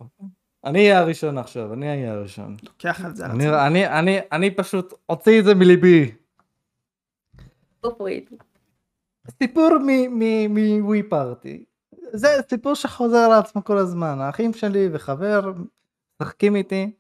אני 0.65 0.79
אהיה 0.79 0.99
הראשון 0.99 1.39
עכשיו, 1.39 1.73
אני 1.73 1.89
אהיה 1.89 2.12
הראשון. 2.12 2.57
לוקח 2.62 3.05
על 3.05 3.15
זה 3.15 3.27
אני, 3.27 3.67
אני, 3.67 3.89
אני, 3.89 4.19
אני 4.33 4.51
פשוט 4.51 4.95
הוציא 5.07 5.41
את 5.41 5.45
זה 5.45 5.55
מליבי. 5.55 6.11
סיפור 9.43 9.69
מווי 10.49 11.03
פארטי. 11.03 11.65
זה 12.12 12.29
סיפור 12.51 12.75
שחוזר 12.75 13.19
על 13.19 13.33
עצמו 13.33 13.65
כל 13.65 13.79
הזמן. 13.79 14.21
האחים 14.21 14.53
שלי 14.53 14.89
וחבר 14.93 15.53
משחקים 16.23 16.57
איתי. 16.57 16.91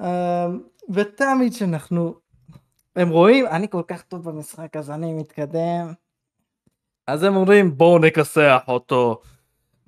אמ, 0.00 0.60
ותמיד 0.90 1.52
שאנחנו, 1.52 2.14
הם 2.96 3.08
רואים, 3.08 3.46
אני 3.46 3.68
כל 3.68 3.82
כך 3.88 4.02
טוב 4.02 4.30
במשחק 4.30 4.76
אז 4.76 4.90
אני 4.90 5.14
מתקדם. 5.14 5.92
אז 7.06 7.22
הם 7.22 7.36
אומרים 7.36 7.78
בואו 7.78 7.98
נכסח 7.98 8.62
אותו. 8.68 9.20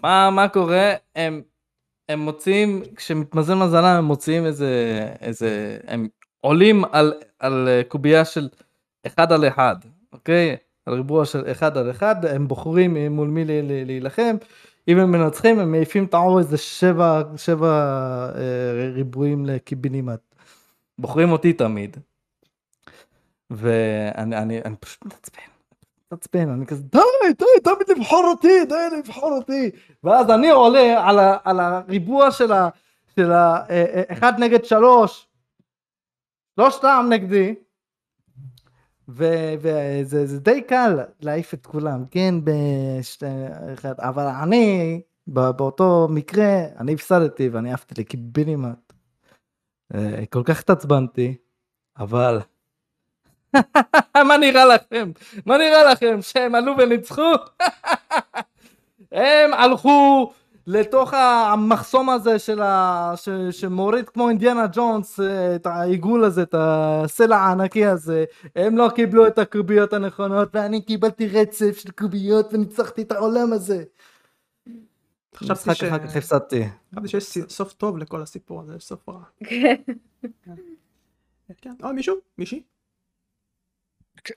מה, 0.03 0.31
מה 0.31 0.49
קורה? 0.49 0.93
הם, 1.17 1.43
הם 2.09 2.21
מוצאים, 2.21 2.83
כשמתמזל 2.97 3.55
מזלם 3.55 3.85
הם 3.85 4.05
מוצאים 4.05 4.47
איזה, 4.47 5.07
איזה, 5.21 5.79
הם 5.87 6.09
עולים 6.41 6.85
על, 6.93 7.15
על 7.39 7.69
קובייה 7.89 8.25
של 8.25 8.49
אחד 9.07 9.33
על 9.33 9.49
אחד, 9.49 9.77
אוקיי? 10.13 10.57
על 10.87 10.95
ריבוע 10.95 11.25
של 11.25 11.51
אחד 11.51 11.77
על 11.77 11.91
אחד, 11.91 12.25
הם 12.25 12.49
בוחרים 12.49 13.13
מול 13.13 13.29
מי 13.29 13.45
להילחם. 13.87 14.37
אם 14.89 14.99
הם 14.99 15.11
מנצחים 15.11 15.59
הם 15.59 15.73
מעיפים 15.73 16.05
את 16.05 16.15
העור 16.15 16.39
איזה 16.39 16.57
שבע, 16.57 17.23
שבע 17.37 17.69
אה, 18.35 18.91
ריבועים 18.95 19.47
לקיבינימט. 19.47 20.21
בוחרים 20.99 21.33
אותי 21.33 21.53
תמיד. 21.53 21.97
ואני 23.51 24.37
אני, 24.37 24.61
אני 24.65 24.77
פשוט 24.77 25.05
מתעצבן. 25.05 25.43
מתעצבן, 26.07 26.49
אני 26.49 26.67
כזה 26.67 26.83
די, 26.83 26.99
די, 27.39 27.45
תמיד 27.65 27.99
לבחור 27.99 28.25
אותי, 28.25 28.65
די 28.65 28.99
לבחור 28.99 29.33
אותי. 29.33 29.71
ואז 30.05 30.31
אני 30.31 30.51
עולה 30.51 31.09
על, 31.09 31.19
ה, 31.19 31.37
על 31.45 31.61
הריבוע 31.61 32.31
של 32.31 32.53
ה... 32.53 32.69
של 33.17 33.33
ה... 33.33 33.57
אה, 33.71 33.85
אה, 33.95 34.03
אחד 34.13 34.33
נגד 34.39 34.65
שלוש, 34.65 35.27
שלושתם 36.57 37.07
נגדי, 37.11 37.55
וזה 39.15 40.27
זה 40.27 40.41
די 40.41 40.63
קל 40.63 41.01
להעיף 41.21 41.55
את 41.55 41.67
כולם, 41.67 42.05
כן, 42.11 42.35
בשתי, 42.45 43.27
אחד, 43.75 43.95
אבל 43.99 44.27
אני, 44.43 45.01
באותו 45.27 46.09
מקרה, 46.11 46.65
אני 46.79 46.95
הפסדתי 46.95 47.49
ואני 47.49 47.73
עפתי 47.73 47.95
לקיבינימט. 48.01 48.93
אה, 49.95 50.27
כל 50.31 50.43
כך 50.45 50.61
התעצבנתי, 50.61 51.37
אבל 51.99 52.41
מה 54.29 54.37
נראה 54.41 54.65
לכם? 54.65 55.11
מה 55.47 55.59
נראה 55.59 55.93
לכם? 55.93 56.19
שהם 56.23 56.55
עלו 56.55 56.73
וניצחו? 56.79 57.33
הם 59.13 59.55
הלכו 59.55 60.33
לתוך 60.73 61.15
המחסום 61.15 62.11
הזה 62.11 62.39
של 62.39 62.63
ה... 62.63 63.13
ש... 63.17 63.29
שמוריד 63.51 64.09
כמו 64.09 64.29
אינדיאנה 64.29 64.67
ג'ונס 64.73 65.21
אה, 65.21 65.55
את 65.57 65.67
העיגול 65.67 66.25
הזה, 66.25 66.43
את 66.43 66.55
הסלע 66.59 67.37
הענקי 67.37 67.87
הזה, 67.87 68.25
הם 68.57 68.77
לא 68.77 68.89
קיבלו 68.95 69.27
את 69.27 69.39
הקוביות 69.39 69.93
הנכונות 69.93 70.49
ואני 70.55 70.83
קיבלתי 70.83 71.29
רצף 71.29 71.79
של 71.79 71.91
קוביות 71.91 72.55
וניצחתי 72.55 73.03
את 73.03 73.13
העולם 73.13 73.53
הזה. 73.53 73.85
חשבתי 75.37 75.75
ש... 75.75 75.85
אחר 75.85 75.99
כך 75.99 76.17
הפסדתי. 76.17 76.65
חשבתי 76.95 77.09
שיש 77.09 77.39
סוף 77.49 77.73
טוב 77.73 77.99
לכל 77.99 78.23
הסיפור 78.23 78.61
הזה, 78.61 78.77
יש 78.77 78.85
סוף 78.85 79.09
רע. 79.09 79.23
כן. 79.45 79.75
כן. 81.61 81.73
או 81.83 81.93
מישהו? 81.93 82.17
מישהי? 82.39 82.63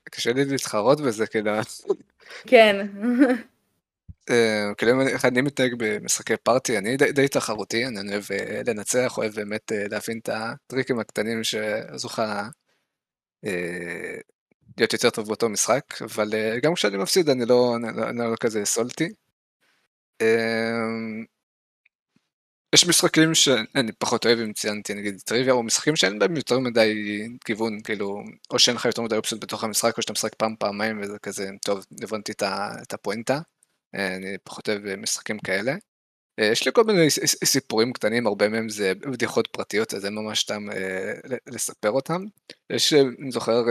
קשה 0.03 0.33
לי 0.33 0.45
להתחרות 0.45 1.01
בזה, 1.01 1.27
כאילו. 1.27 1.51
כן. 2.47 2.87
אה, 4.29 4.73
כאילו 4.77 4.91
אם 4.91 5.07
אני 5.23 5.41
מתנהג 5.41 5.73
במשחקי 5.77 6.37
פארטי, 6.37 6.77
אני 6.77 6.97
די 6.97 7.27
תחרותי, 7.27 7.85
אני 7.85 8.11
אוהב 8.11 8.23
אה, 8.31 8.61
לנצח, 8.67 9.17
אוהב 9.17 9.33
באמת 9.35 9.71
אה, 9.71 9.85
להבין 9.91 10.19
את 10.19 10.29
הטריקים 10.29 10.99
הקטנים 10.99 11.41
לך 12.05 12.21
להיות 14.77 14.93
יותר 14.93 15.09
טוב 15.09 15.27
באותו 15.27 15.49
משחק, 15.49 16.01
אבל 16.01 16.29
גם 16.63 16.73
כשאני 16.73 16.97
מפסיד 16.97 17.29
אני 17.29 17.45
לא, 17.45 17.75
לא, 17.95 18.29
לא 18.29 18.35
כזה 18.35 18.65
סולטי. 18.65 19.09
יש 22.75 22.87
משחקים 22.87 23.35
שאני 23.35 23.91
פחות 23.99 24.25
אוהב 24.25 24.39
אם 24.39 24.53
ציינתי 24.53 24.93
נגיד 24.93 25.21
טריוויה 25.25 25.53
או 25.53 25.63
משחקים 25.63 25.95
שאין 25.95 26.19
בהם 26.19 26.35
יותר 26.35 26.59
מדי 26.59 26.93
כיוון 27.45 27.81
כאילו 27.81 28.23
או 28.51 28.59
שאין 28.59 28.75
לך 28.75 28.85
יותר 28.85 29.01
מדי 29.01 29.15
אופציות 29.15 29.41
בתוך 29.41 29.63
המשחק 29.63 29.97
או 29.97 30.01
שאתה 30.01 30.13
משחק 30.13 30.35
פעם 30.35 30.55
פעמיים 30.59 31.01
וזה 31.01 31.19
כזה 31.19 31.49
טוב 31.65 31.85
הבנתי 32.01 32.31
את 32.31 32.93
הפואנטה 32.93 33.39
אני 33.93 34.37
פחות 34.43 34.69
אוהב 34.69 34.95
משחקים 34.95 35.39
כאלה. 35.39 35.75
יש 36.37 36.65
לי 36.65 36.71
כל 36.73 36.83
מיני 36.83 37.09
סיפורים 37.45 37.93
קטנים 37.93 38.27
הרבה 38.27 38.49
מהם 38.49 38.69
זה 38.69 38.93
בדיחות 38.95 39.47
פרטיות 39.47 39.93
אז 39.93 40.05
אין 40.05 40.15
ממש 40.15 40.41
סתם 40.41 40.65
לספר 41.47 41.91
אותם. 41.91 42.25
יש 42.69 42.93
אני 42.93 43.31
זוכר 43.31 43.63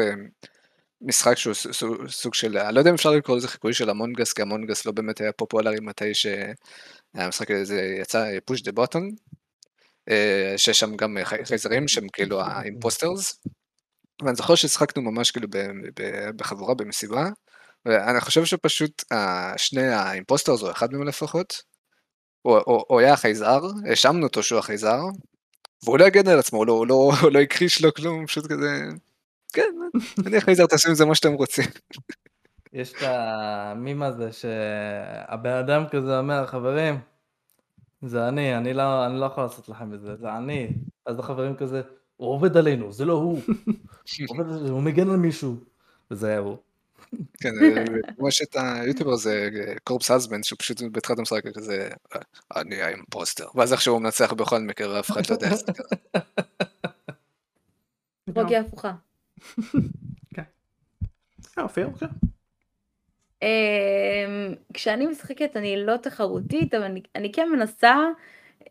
משחק 1.00 1.36
שהוא 1.36 1.54
סוג 2.08 2.34
של 2.34 2.58
אני 2.58 2.74
לא 2.74 2.80
יודע 2.80 2.90
אם 2.90 2.94
אפשר 2.94 3.10
לקרוא 3.10 3.36
לזה 3.36 3.48
חיקוי 3.48 3.72
של 3.72 3.90
המונגס 3.90 4.32
כי 4.32 4.42
המונגס 4.42 4.86
לא 4.86 4.92
באמת 4.92 5.20
היה 5.20 5.32
פופולרי 5.32 5.80
מתי 5.80 6.14
ש... 6.14 6.26
המשחק 7.14 7.50
הזה 7.50 7.96
יצא 8.00 8.38
the 8.50 8.72
button, 8.72 9.14
אה, 10.08 10.54
שיש 10.56 10.80
שם 10.80 10.96
גם 10.96 11.18
חייזרים 11.44 11.88
שהם 11.88 12.08
כאילו 12.12 12.40
האימפוסטרס, 12.40 13.40
ואני 14.22 14.36
זוכר 14.36 14.54
ששחקנו 14.54 15.02
ממש 15.02 15.30
כאילו 15.30 15.48
בחבורה 16.36 16.74
במסיבה, 16.74 17.30
ואני 17.86 18.20
חושב 18.20 18.44
שפשוט 18.44 19.04
שני 19.56 19.82
האימפוסטרס, 19.82 20.62
או 20.62 20.70
אחד 20.70 20.92
מהם 20.92 21.08
לפחות, 21.08 21.62
הוא 22.42 23.00
היה 23.00 23.12
החייזר, 23.12 23.60
האשמנו 23.90 24.26
אותו 24.26 24.42
שהוא 24.42 24.58
החייזר, 24.58 25.00
והוא 25.84 25.98
לא 25.98 26.04
הגן 26.04 26.28
על 26.28 26.38
עצמו, 26.38 26.58
הוא 26.58 26.66
לא, 26.66 26.72
הוא 26.72 26.86
לא, 26.86 27.12
הוא 27.22 27.30
לא 27.30 27.40
הכחיש 27.40 27.84
לו 27.84 27.94
כלום, 27.94 28.26
פשוט 28.26 28.46
כזה, 28.46 28.82
כן, 29.52 29.74
אני 30.26 30.36
החייזר, 30.36 30.66
תעשו 30.66 30.88
עם 30.88 30.94
זה 30.94 31.04
מה 31.04 31.14
שאתם 31.14 31.32
רוצים. 31.32 31.64
יש 32.72 32.92
את 32.92 33.02
המים 33.02 34.02
הזה 34.02 34.32
שהבן 34.32 35.52
אדם 35.52 35.84
כזה 35.90 36.18
אומר, 36.18 36.46
חברים, 36.46 36.98
זה 38.02 38.28
אני, 38.28 38.56
אני 38.56 38.74
לא, 38.74 39.06
אני 39.06 39.20
לא 39.20 39.26
יכול 39.26 39.42
לעשות 39.44 39.68
לכם 39.68 39.94
את 39.94 40.00
זה, 40.00 40.16
זה 40.16 40.36
אני. 40.36 40.68
אז 41.06 41.18
החברים 41.18 41.56
כזה, 41.56 41.82
הוא 42.16 42.30
עובד 42.30 42.56
עלינו, 42.56 42.92
זה 42.92 43.04
לא 43.04 43.12
הוא. 43.12 43.40
הוא, 44.28 44.38
עובד, 44.38 44.70
הוא 44.70 44.82
מגן 44.82 45.10
על 45.10 45.16
מישהו, 45.16 45.56
וזה 46.10 46.28
היה 46.28 46.38
הוא. 46.38 46.56
כן, 47.40 47.50
כמו 48.16 48.32
שאת 48.32 48.56
היוטיובר 48.56 49.12
הזה, 49.12 49.48
קורפס 49.84 50.10
הזמן, 50.10 50.42
שהוא 50.42 50.58
פשוט 50.58 50.82
בתחילת 50.92 51.18
המשחק 51.18 51.42
כזה, 51.54 51.88
אני 52.56 52.82
האימפוסטר, 52.82 53.46
ואז 53.54 53.72
עכשיו 53.72 53.92
הוא 53.92 54.02
מנצח 54.02 54.32
בכל 54.32 54.58
מקרה, 54.58 55.00
אף 55.00 55.10
אחד 55.10 55.20
לא 55.30 55.34
יודע 55.34 55.46
איך 55.46 55.54
זה 55.54 55.72
קרה. 55.72 56.22
רוגיה 58.42 58.60
הפוכה. 58.60 58.92
כן. 60.34 60.42
אה, 61.58 61.62
אופיר, 61.62 61.88
בבקשה. 61.88 62.06
אמ, 63.42 64.54
כשאני 64.74 65.06
משחקת 65.06 65.56
אני 65.56 65.84
לא 65.86 65.96
תחרותית, 65.96 66.74
אבל 66.74 66.84
אני, 66.84 67.02
אני 67.16 67.32
כן 67.32 67.48
מנסה, 67.52 67.96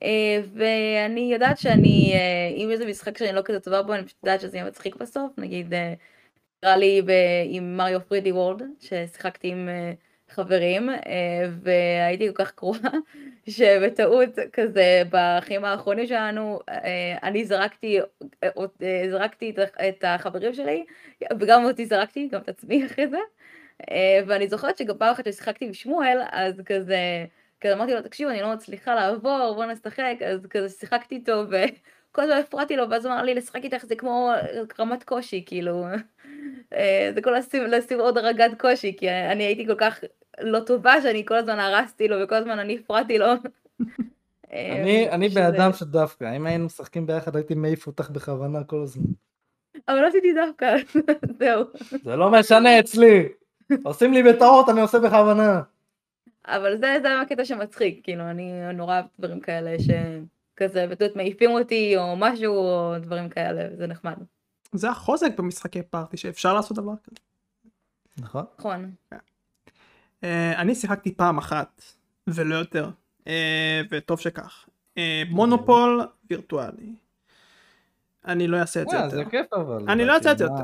אה, 0.04 0.42
ואני 0.54 1.30
יודעת 1.34 1.58
שאני, 1.58 2.12
אה, 2.14 2.56
אם 2.58 2.72
איזה 2.72 2.86
משחק 2.86 3.18
שאני 3.18 3.36
לא 3.36 3.42
כזה 3.46 3.60
טובה 3.60 3.84
בו, 3.84 3.94
אני 3.94 4.06
פשוט 4.06 4.18
יודעת 4.24 4.42
שזה 4.42 4.58
יהיה 4.58 4.68
מצחיק 4.68 4.96
בסוף, 4.96 5.32
נגיד, 5.38 5.74
אה, 6.64 6.70
נראה 6.70 6.78
לי 6.78 7.02
עם 7.46 7.78
מריו 7.78 8.00
פרידי 8.08 8.32
וורד, 8.32 8.62
ששיחקתי 8.80 9.48
עם 9.48 9.70
חברים, 10.30 10.90
והייתי 11.62 12.28
כל 12.28 12.44
כך 12.44 12.52
קרובה, 12.52 12.90
שבטעות 13.50 14.30
כזה 14.54 15.04
בחיים 15.10 15.66
האחרונים 15.66 16.08
שלנו, 16.08 16.60
אני 17.24 17.46
זרקתי, 17.46 18.00
זרקתי 19.10 19.54
את 19.90 20.04
החברים 20.08 20.54
שלי, 20.54 20.86
וגם 21.40 21.66
אותי 21.66 21.86
זרקתי, 21.86 22.28
גם 22.32 22.42
את 22.42 22.50
עצמי 22.50 22.86
אחרי 22.86 23.08
זה. 23.08 23.18
אה, 23.92 24.20
ואני 24.28 24.48
זוכרת 24.48 24.78
שגם 24.78 24.98
פעם 24.98 25.12
אחת 25.12 25.26
ששיחקתי 25.26 25.66
עם 25.66 25.74
שמואל, 25.74 26.22
אז 26.32 26.62
כזה, 26.66 27.26
כזה 27.62 27.74
אמרתי 27.74 27.94
לו, 27.94 28.02
תקשיב, 28.02 28.30
אני 28.30 28.42
לא 28.42 28.54
מצליחה 28.54 28.96
לעבור, 28.96 29.54
בוא 29.56 29.66
נשחק, 29.66 30.16
אז 30.26 30.46
כזה 30.50 30.70
שיחקתי 30.70 31.16
איתו, 31.16 31.44
וכל 31.50 32.22
הזמן 32.22 32.38
הפרעתי 32.38 32.76
לו, 32.76 32.90
ואז 32.90 33.06
הוא 33.06 33.14
אמר 33.14 33.24
לי, 33.24 33.34
לשחק 33.34 33.64
איתך 33.64 33.86
זה 33.86 33.96
כמו 33.96 34.32
רמת 34.80 35.04
קושי, 35.04 35.44
כאילו, 35.46 35.86
אה, 35.86 35.96
זה 37.14 37.22
כל 37.24 37.32
לשים, 37.38 37.64
לשים 37.64 38.00
עוד 38.00 38.18
רגת 38.18 38.52
קושי, 38.60 38.96
כי 38.98 39.10
אני 39.10 39.44
הייתי 39.44 39.68
כל 39.68 39.76
כך 39.78 40.00
לא 40.42 40.60
טובה, 40.60 41.02
שאני 41.02 41.26
כל 41.26 41.36
הזמן 41.36 41.60
הרסתי 41.60 42.08
לו, 42.08 42.16
וכל 42.24 42.36
הזמן 42.36 42.60
אני 42.60 42.78
הפרעתי 42.84 43.18
לו. 43.18 43.26
אני, 44.54 45.10
אני 45.10 45.30
שזה... 45.30 45.42
באדם 45.42 45.74
שדווקא, 45.74 46.36
אם 46.36 46.46
היינו 46.46 46.66
משחקים 46.66 47.08
ביחד 47.08 47.36
הייתי 47.36 47.56
מעיף 47.56 47.88
אותך 47.88 48.10
בכוונה 48.10 48.64
כל 48.64 48.82
הזמן. 48.84 49.12
אבל 49.88 50.02
לא 50.02 50.08
עשיתי 50.08 50.34
דווקא, 50.34 50.76
זהו. 51.40 51.64
זה 52.04 52.16
לא 52.16 52.32
משנה 52.32 52.80
אצלי. 52.80 53.30
עושים 53.84 54.14
לי 54.14 54.24
בטעות, 54.24 54.70
אני 54.70 54.82
עושה 54.82 55.00
בכוונה. 55.00 55.62
אבל 56.46 56.78
זה, 56.78 56.98
זה 57.02 57.22
הקטע 57.22 57.46
שמצחיק, 57.46 58.00
כאילו, 58.04 58.24
אני 58.30 58.74
נורא 58.74 58.94
אוהב 58.94 59.06
דברים 59.20 59.40
כאלה 59.40 59.76
שכזה, 59.80 60.88
בטעות 60.88 61.16
מעיפים 61.16 61.52
אותי 61.52 61.98
או 61.98 62.16
משהו, 62.18 62.56
או 62.56 62.94
דברים 63.00 63.30
כאלה, 63.30 63.76
זה 63.76 63.88
נחמד. 63.88 64.16
זה 64.72 64.90
החוזק 64.90 65.32
במשחקי 65.38 65.82
פארטי, 65.82 66.18
שאפשר 66.18 66.54
לעשות 66.54 66.78
דבר 66.78 66.94
כזה. 67.04 67.18
נכון. 68.18 68.46
נכון. 68.60 68.92
כן. 69.12 69.18
אה, 70.24 70.62
אני 70.62 70.76
שיחקתי 70.76 71.16
פעם 71.16 71.38
אחת, 71.38 71.82
ולא 72.28 72.56
יותר, 72.56 72.90
אה, 73.28 73.82
וטוב 73.92 74.20
שכך. 74.20 74.66
אה, 74.98 75.24
מונופול 75.30 76.02
וירטואלי. 76.30 76.96
אני 78.28 78.48
לא 78.48 78.58
אעשה 78.58 78.82
את 78.82 78.90
זה 78.90 78.96
יותר. 78.98 79.10
זה 79.10 79.26
כיף 79.26 79.54
אבל. 79.54 79.86
אני 79.90 80.06
לא 80.06 80.16
אעשה 80.16 80.32
את 80.32 80.38
זה 80.38 80.44
יותר. 80.44 80.64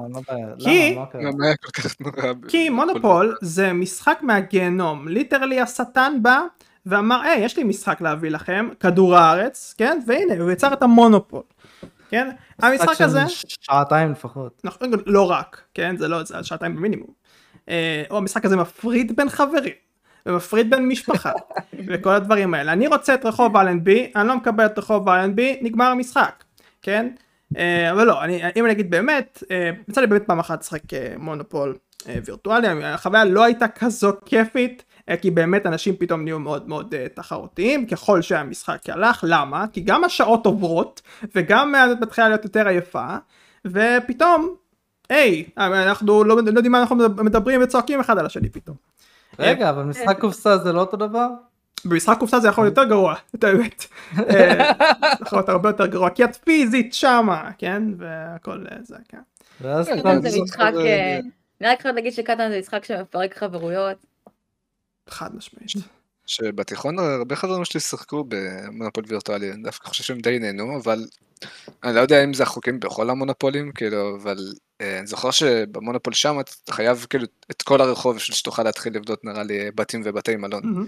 כי... 0.59 0.97
כי 2.47 2.69
מונופול 2.69 3.37
זה 3.41 3.73
משחק 3.73 4.19
מהגיהנום. 4.21 5.07
ליטרלי 5.07 5.61
השטן 5.61 6.13
בא 6.21 6.41
ואמר, 6.85 7.21
היי, 7.21 7.45
יש 7.45 7.57
לי 7.57 7.63
משחק 7.63 8.01
להביא 8.01 8.29
לכם, 8.29 8.69
כדור 8.79 9.15
הארץ, 9.15 9.75
כן? 9.77 9.99
והנה, 10.07 10.43
הוא 10.43 10.51
יצר 10.51 10.73
את 10.73 10.81
המונופול. 10.81 11.41
כן? 12.09 12.29
המשחק 12.59 13.01
הזה... 13.01 13.21
שעתיים 13.47 14.11
לפחות. 14.11 14.61
נכון, 14.63 14.91
לא 15.05 15.31
רק, 15.31 15.61
כן? 15.73 15.97
זה 15.97 16.07
לא, 16.07 16.23
זה 16.23 16.43
שעתיים 16.43 16.75
במינימום. 16.75 17.09
אה, 17.69 18.03
או 18.09 18.17
המשחק 18.17 18.45
הזה 18.45 18.55
מפריד 18.55 19.15
בין 19.15 19.29
חברים. 19.29 19.73
ומפריד 20.25 20.69
בין 20.69 20.87
משפחה 20.87 21.31
וכל 21.87 22.09
הדברים 22.09 22.53
האלה. 22.53 22.73
אני 22.73 22.87
רוצה 22.87 23.13
את 23.13 23.25
רחוב 23.25 23.57
אלנבי, 23.57 24.11
אני 24.15 24.27
לא 24.27 24.35
מקבל 24.37 24.65
את 24.65 24.79
רחוב 24.79 25.09
אלנבי, 25.09 25.59
נגמר 25.61 25.85
המשחק, 25.85 26.43
כן? 26.81 27.09
אה, 27.57 27.91
אבל 27.91 28.03
לא, 28.03 28.23
אני, 28.23 28.41
אם 28.55 28.65
אני 28.65 28.73
אגיד 28.73 28.91
באמת, 28.91 29.43
אה, 29.51 29.71
יצא 29.87 30.01
לי 30.01 30.07
באמת 30.07 30.23
פעם 30.27 30.39
אחת 30.39 30.59
לשחק 30.61 30.81
מונופול 31.17 31.75
וירטואלי, 32.25 32.83
החוויה 32.83 33.25
לא 33.25 33.43
הייתה 33.43 33.67
כזו 33.67 34.11
כיפית, 34.25 34.83
כי 35.21 35.31
באמת 35.31 35.65
אנשים 35.65 35.95
פתאום 35.95 36.23
נהיו 36.23 36.39
מאוד 36.39 36.69
מאוד 36.69 36.95
תחרותיים 37.13 37.85
ככל 37.85 38.21
שהמשחק 38.21 38.89
הלך, 38.89 39.23
למה? 39.27 39.65
כי 39.73 39.81
גם 39.81 40.03
השעות 40.03 40.45
עוברות 40.45 41.01
וגם 41.35 41.73
מתחילה 42.01 42.29
להיות 42.29 42.43
יותר 42.43 42.67
עייפה 42.67 43.15
ופתאום 43.65 44.55
היי, 45.09 45.45
אנחנו 45.57 46.23
לא 46.23 46.25
לא 46.25 46.49
יודעים 46.49 46.71
מה 46.71 46.79
אנחנו 46.79 46.95
מדברים 47.17 47.61
וצועקים 47.63 47.99
אחד 47.99 48.17
על 48.17 48.25
השני 48.25 48.49
פתאום. 48.49 48.75
רגע, 49.39 49.69
אבל 49.69 49.83
משחק 49.83 50.19
קופסה 50.19 50.57
זה 50.57 50.73
לא 50.73 50.79
אותו 50.79 50.97
דבר? 50.97 51.27
במשחק 51.85 52.17
קופסה 52.19 52.39
זה 52.39 52.47
יכול 52.47 52.63
להיות 52.63 52.77
יותר 52.77 52.89
גרוע, 52.89 53.15
את 53.35 53.43
האמת. 53.43 53.85
אה, 54.17 54.71
זה 55.17 55.25
יכול 55.25 55.39
להיות 55.39 55.49
הרבה 55.49 55.69
יותר 55.69 55.85
גרוע, 55.85 56.09
כי 56.09 56.23
את 56.23 56.35
פיזית 56.35 56.93
שמה, 56.93 57.49
כן? 57.57 57.83
והכל 57.97 58.65
אה, 58.71 58.77
זה, 58.83 58.95
כן. 59.09 59.19
קטן 59.99 60.21
זה 60.21 60.41
משחק, 60.43 60.71
אה, 60.75 61.19
אני 61.61 61.69
רק 61.69 61.81
חייבת 61.81 61.95
להגיד 61.95 62.13
שקטן 62.13 62.49
זה 62.49 62.59
משחק 62.59 62.83
שמפרק 62.85 63.37
חברויות. 63.37 63.97
חד 65.09 65.35
משמעית. 65.35 65.71
שבתיכון 66.25 66.99
הרבה 66.99 67.35
חברים 67.35 67.65
שלי 67.65 67.79
שיחקו 67.79 68.25
במונופול 68.27 69.03
וירטואלי, 69.07 69.51
אני 69.51 69.63
דווקא 69.63 69.87
חושב 69.89 70.03
שהם 70.03 70.19
די 70.19 70.39
נהנו, 70.39 70.77
אבל 70.77 71.05
אני 71.83 71.95
לא 71.95 71.99
יודע 71.99 72.23
אם 72.23 72.33
זה 72.33 72.43
החוקים 72.43 72.79
בכל 72.79 73.09
המונופולים, 73.09 73.71
כאילו, 73.71 74.17
אבל 74.21 74.37
אה, 74.81 74.99
אני 74.99 75.07
זוכר 75.07 75.31
שבמונופול 75.31 76.13
שם 76.13 76.39
אתה 76.39 76.73
חייב 76.73 77.05
כאילו 77.09 77.25
את 77.51 77.61
כל 77.61 77.81
הרחוב 77.81 78.15
בשביל 78.15 78.35
שתוכל 78.35 78.63
להתחיל 78.63 78.95
לבדות 78.95 79.25
נראה 79.25 79.43
לי 79.43 79.71
בתים 79.75 80.01
ובתי 80.05 80.35
מלון. 80.35 80.61
מהמם. 80.65 80.87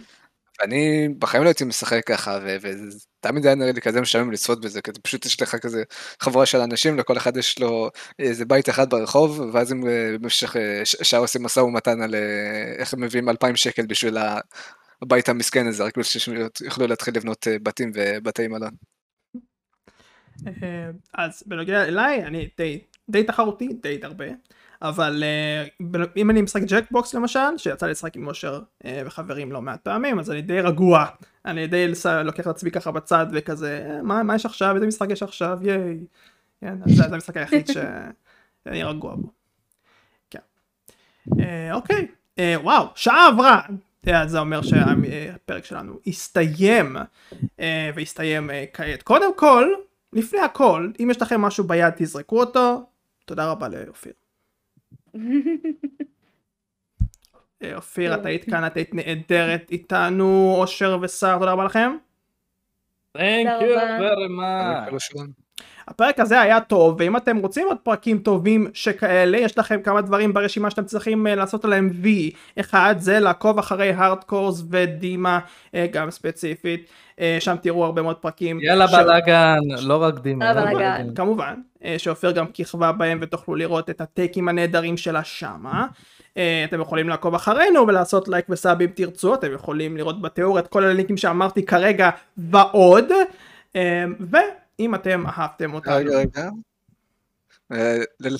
ואני 0.60 1.10
בחיים 1.20 1.44
לא 1.44 1.48
הייתי 1.50 1.64
משחק 1.64 2.02
ככה, 2.06 2.40
ותמיד 2.62 3.46
היה 3.46 3.56
נראה 3.56 3.72
לי 3.72 3.82
כזה 3.82 4.02
משעמם 4.02 4.32
לצפות 4.32 4.62
בזה, 4.62 4.82
כי 4.82 4.92
פשוט 5.04 5.26
יש 5.26 5.42
לך 5.42 5.56
כזה 5.56 5.84
חבורה 6.22 6.46
של 6.46 6.58
אנשים, 6.58 6.98
לכל 6.98 7.18
אחד 7.18 7.38
יש 7.38 7.60
לו 7.60 7.90
איזה 8.20 8.46
בית 8.46 8.70
אחד 8.70 8.90
ברחוב, 8.90 9.40
ואז 9.54 9.72
הם 9.72 9.88
אה, 9.88 10.18
במשך 10.22 10.56
אה, 10.56 10.82
שעה 10.84 11.20
עושים 11.20 11.44
משא 11.44 11.60
ומתן 11.60 12.02
על 12.02 12.16
אה, 12.16 12.76
איך 12.78 12.94
הם 12.94 13.02
מביאים 13.02 13.30
2,000 13.30 13.56
שקל 13.56 13.86
בשביל 13.86 14.18
הבית 15.02 15.30
המסכן 15.30 15.68
הזה, 15.68 15.84
רק 15.84 15.98
בשביל 15.98 16.48
שיוכלו 16.58 16.88
להתחיל 16.88 17.16
לבנות 17.16 17.48
בתים 17.64 17.92
ובתי 17.94 18.48
מלון. 18.48 18.72
אז 21.14 21.44
בנוגע 21.46 21.84
אליי 21.84 22.24
אני 22.24 22.50
די, 22.58 22.82
די 23.10 23.24
תחרותי 23.24 23.68
די 23.82 24.00
הרבה 24.04 24.26
אבל 24.82 25.24
ב- 25.92 26.18
אם 26.18 26.30
אני 26.30 26.42
משחק 26.42 26.62
ג'קבוקס 26.62 27.14
למשל 27.14 27.58
שיצא 27.58 27.86
לי 27.86 27.92
לשחק 27.92 28.16
עם 28.16 28.28
אושר 28.28 28.62
אה, 28.86 29.02
וחברים 29.06 29.52
לא 29.52 29.62
מעט 29.62 29.82
פעמים 29.84 30.20
אז 30.20 30.32
אני 30.32 30.42
די 30.42 30.62
רגוע 30.62 31.06
אני 31.46 31.68
די 31.68 31.88
לוקח 32.24 32.42
את 32.44 32.48
עצמי 32.48 32.72
ככה 32.72 32.92
בצד 32.92 33.26
וכזה 33.34 33.88
"אה, 33.90 34.02
מה, 34.02 34.24
מה 34.24 34.36
יש 34.36 34.46
עכשיו 34.46 34.76
איזה 34.76 34.88
משחק 34.88 35.08
יש 35.10 35.24
עכשיו 35.24 35.60
ייי 35.62 35.98
כן, 36.62 36.76
זה, 36.86 37.04
זה 37.10 37.16
המשחק 37.16 37.38
היחיד 37.38 37.68
שאני 37.68 38.84
רגוע 38.84 39.16
בו. 39.16 39.30
כן. 40.30 40.40
אה, 41.40 41.74
אוקיי 41.74 42.08
אה, 42.40 42.56
וואו 42.62 42.88
שעה 42.96 43.28
עברה 43.28 43.62
זה 44.26 44.40
אומר 44.40 44.62
שהפרק 44.62 45.66
שלנו 45.66 46.00
הסתיים 46.08 46.96
אה, 47.60 47.92
והסתיים 47.96 48.50
אה, 48.52 48.66
כעת 48.74 49.04
קודם 49.04 49.36
כל 49.36 49.68
לפני 50.14 50.40
הכל, 50.40 50.92
אם 51.00 51.08
יש 51.12 51.22
לכם 51.22 51.42
משהו 51.42 51.64
ביד 51.64 51.94
תזרקו 51.98 52.40
אותו. 52.40 52.84
תודה 53.26 53.52
רבה 53.52 53.68
לאופיר. 53.68 54.14
אופיר, 57.76 58.16
את 58.16 58.26
היית 58.26 58.44
כאן, 58.44 58.68
את 58.68 58.78
היית 58.78 58.94
נהדרת 58.94 59.72
איתנו, 59.72 60.56
אושר 60.60 60.98
וסער, 61.02 61.40
תודה 61.40 61.52
רבה 61.52 61.66
לכם. 61.66 61.92
Thank 63.18 63.22
תודה 63.60 63.62
you 63.62 63.64
רבה. 63.64 64.00
very 64.00 64.30
much. 64.30 64.90
הפרק 65.90 66.20
הזה 66.20 66.42
היה 66.42 66.60
טוב, 66.60 66.96
ואם 67.00 67.18
אתם 67.18 67.38
רוצים 67.38 67.68
עוד 67.68 67.78
פרקים 67.84 68.18
טובים 68.18 68.68
שכאלה, 68.74 69.38
יש 69.38 69.58
לכם 69.58 69.82
כמה 69.84 70.02
דברים 70.02 70.34
ברשימה 70.34 70.70
שאתם 70.70 70.86
צריכים 70.86 71.28
אה, 71.28 71.36
לעשות 71.36 71.66
עליהם 71.66 71.90
וי. 72.02 72.32
אחד 72.60 72.96
זה 73.00 73.20
לעקוב 73.20 73.60
אחרי 73.60 73.92
הארדקורס 73.92 74.64
ודימה, 74.70 75.40
אה, 75.76 75.88
גם 75.92 76.12
ספציפית, 76.12 76.90
אה, 77.20 77.38
שם 77.40 77.56
תראו 77.62 77.86
הרבה 77.86 78.02
מאוד 78.02 78.16
פרקים. 78.16 78.60
יאללה 78.62 78.88
ש- 78.88 78.94
בלאגן, 78.94 79.58
לא 79.82 80.04
רק 80.04 80.20
דימה. 80.20 80.46
יאללה 80.46 80.62
יאללה 80.62 80.74
בלאגן. 80.74 81.14
כמובן, 81.16 81.54
שאופיר 81.98 82.32
גם 82.32 82.46
כיכבה 82.48 82.92
בהם 82.92 83.20
ותוכלו 83.22 83.56
לראות 83.56 83.90
את 83.90 84.02
הטייקים 84.02 84.48
הנהדרים 84.50 84.98
שלה 84.98 85.24
שמה. 85.24 85.88
אתם 86.70 86.82
יכולים 86.82 87.10
לעקוב 87.10 87.36
אחרינו 87.36 87.88
ולעשות 87.88 88.28
לייק 88.28 88.46
ו 88.50 88.58
sub 88.58 88.82
אם 88.82 88.90
תרצו, 88.94 89.34
אתם 89.34 89.54
יכולים 89.54 89.98
לראות 89.98 90.22
בתיאור 90.22 90.60
את 90.60 90.68
כל 90.68 90.84
הלינקים 90.84 91.18
שאמרתי 91.18 91.66
כרגע 91.66 92.10
ועוד. 92.38 93.06
אה, 93.76 94.06
ואם 94.80 94.96
אתם 94.96 95.24
אהבתם 95.28 95.74
אותנו, 95.74 95.96
רגע, 95.96 96.18
רגע. 96.18 96.50
אה, 97.72 97.98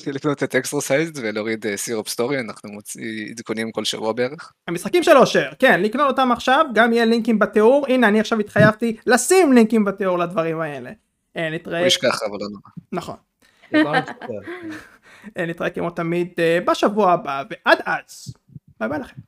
לקנות 0.08 0.44
את 0.44 0.56
אקסטרסייז 0.56 1.12
ולהוריד 1.16 1.68
אה, 1.68 1.78
Syrup 1.78 2.08
Story, 2.08 2.40
אנחנו 2.40 2.72
מוציא 2.72 3.32
עדכונים 3.32 3.72
כל 3.72 3.86
שבוע 3.86 4.14
בערך. 4.14 4.54
המשחקים 4.68 5.04
של 5.04 5.18
אושר, 5.18 5.50
כן, 5.60 5.82
לקנות 5.82 6.08
אותם 6.08 6.32
עכשיו, 6.32 6.66
גם 6.74 6.94
יהיה 6.94 7.06
לינקים 7.06 7.40
בתיאור, 7.40 7.86
הנה 7.90 8.08
אני 8.08 8.20
עכשיו 8.20 8.40
התחייבתי 8.40 8.98
לשים 9.06 9.54
לינקים 9.54 9.86
בתיאור 9.86 10.20
לדברים 10.20 10.62
האלה. 10.62 10.92
אה, 11.38 11.48
הוא 11.48 11.56
נתראה, 11.56 11.88
ישכח 11.88 12.24
אבל 12.24 12.38
לא 12.40 12.48
נורא. 12.52 12.62
נכון. 12.92 13.16
אה, 15.38 15.46
נתראה 15.46 15.70
כמו 15.70 15.90
תמיד 15.90 16.34
אה, 16.40 16.60
בשבוע 16.66 17.12
הבא, 17.12 17.44
ועד 17.50 17.80
אז, 17.86 18.34
ביי 18.80 18.90
ביי 18.90 19.00
לכם. 19.00 19.22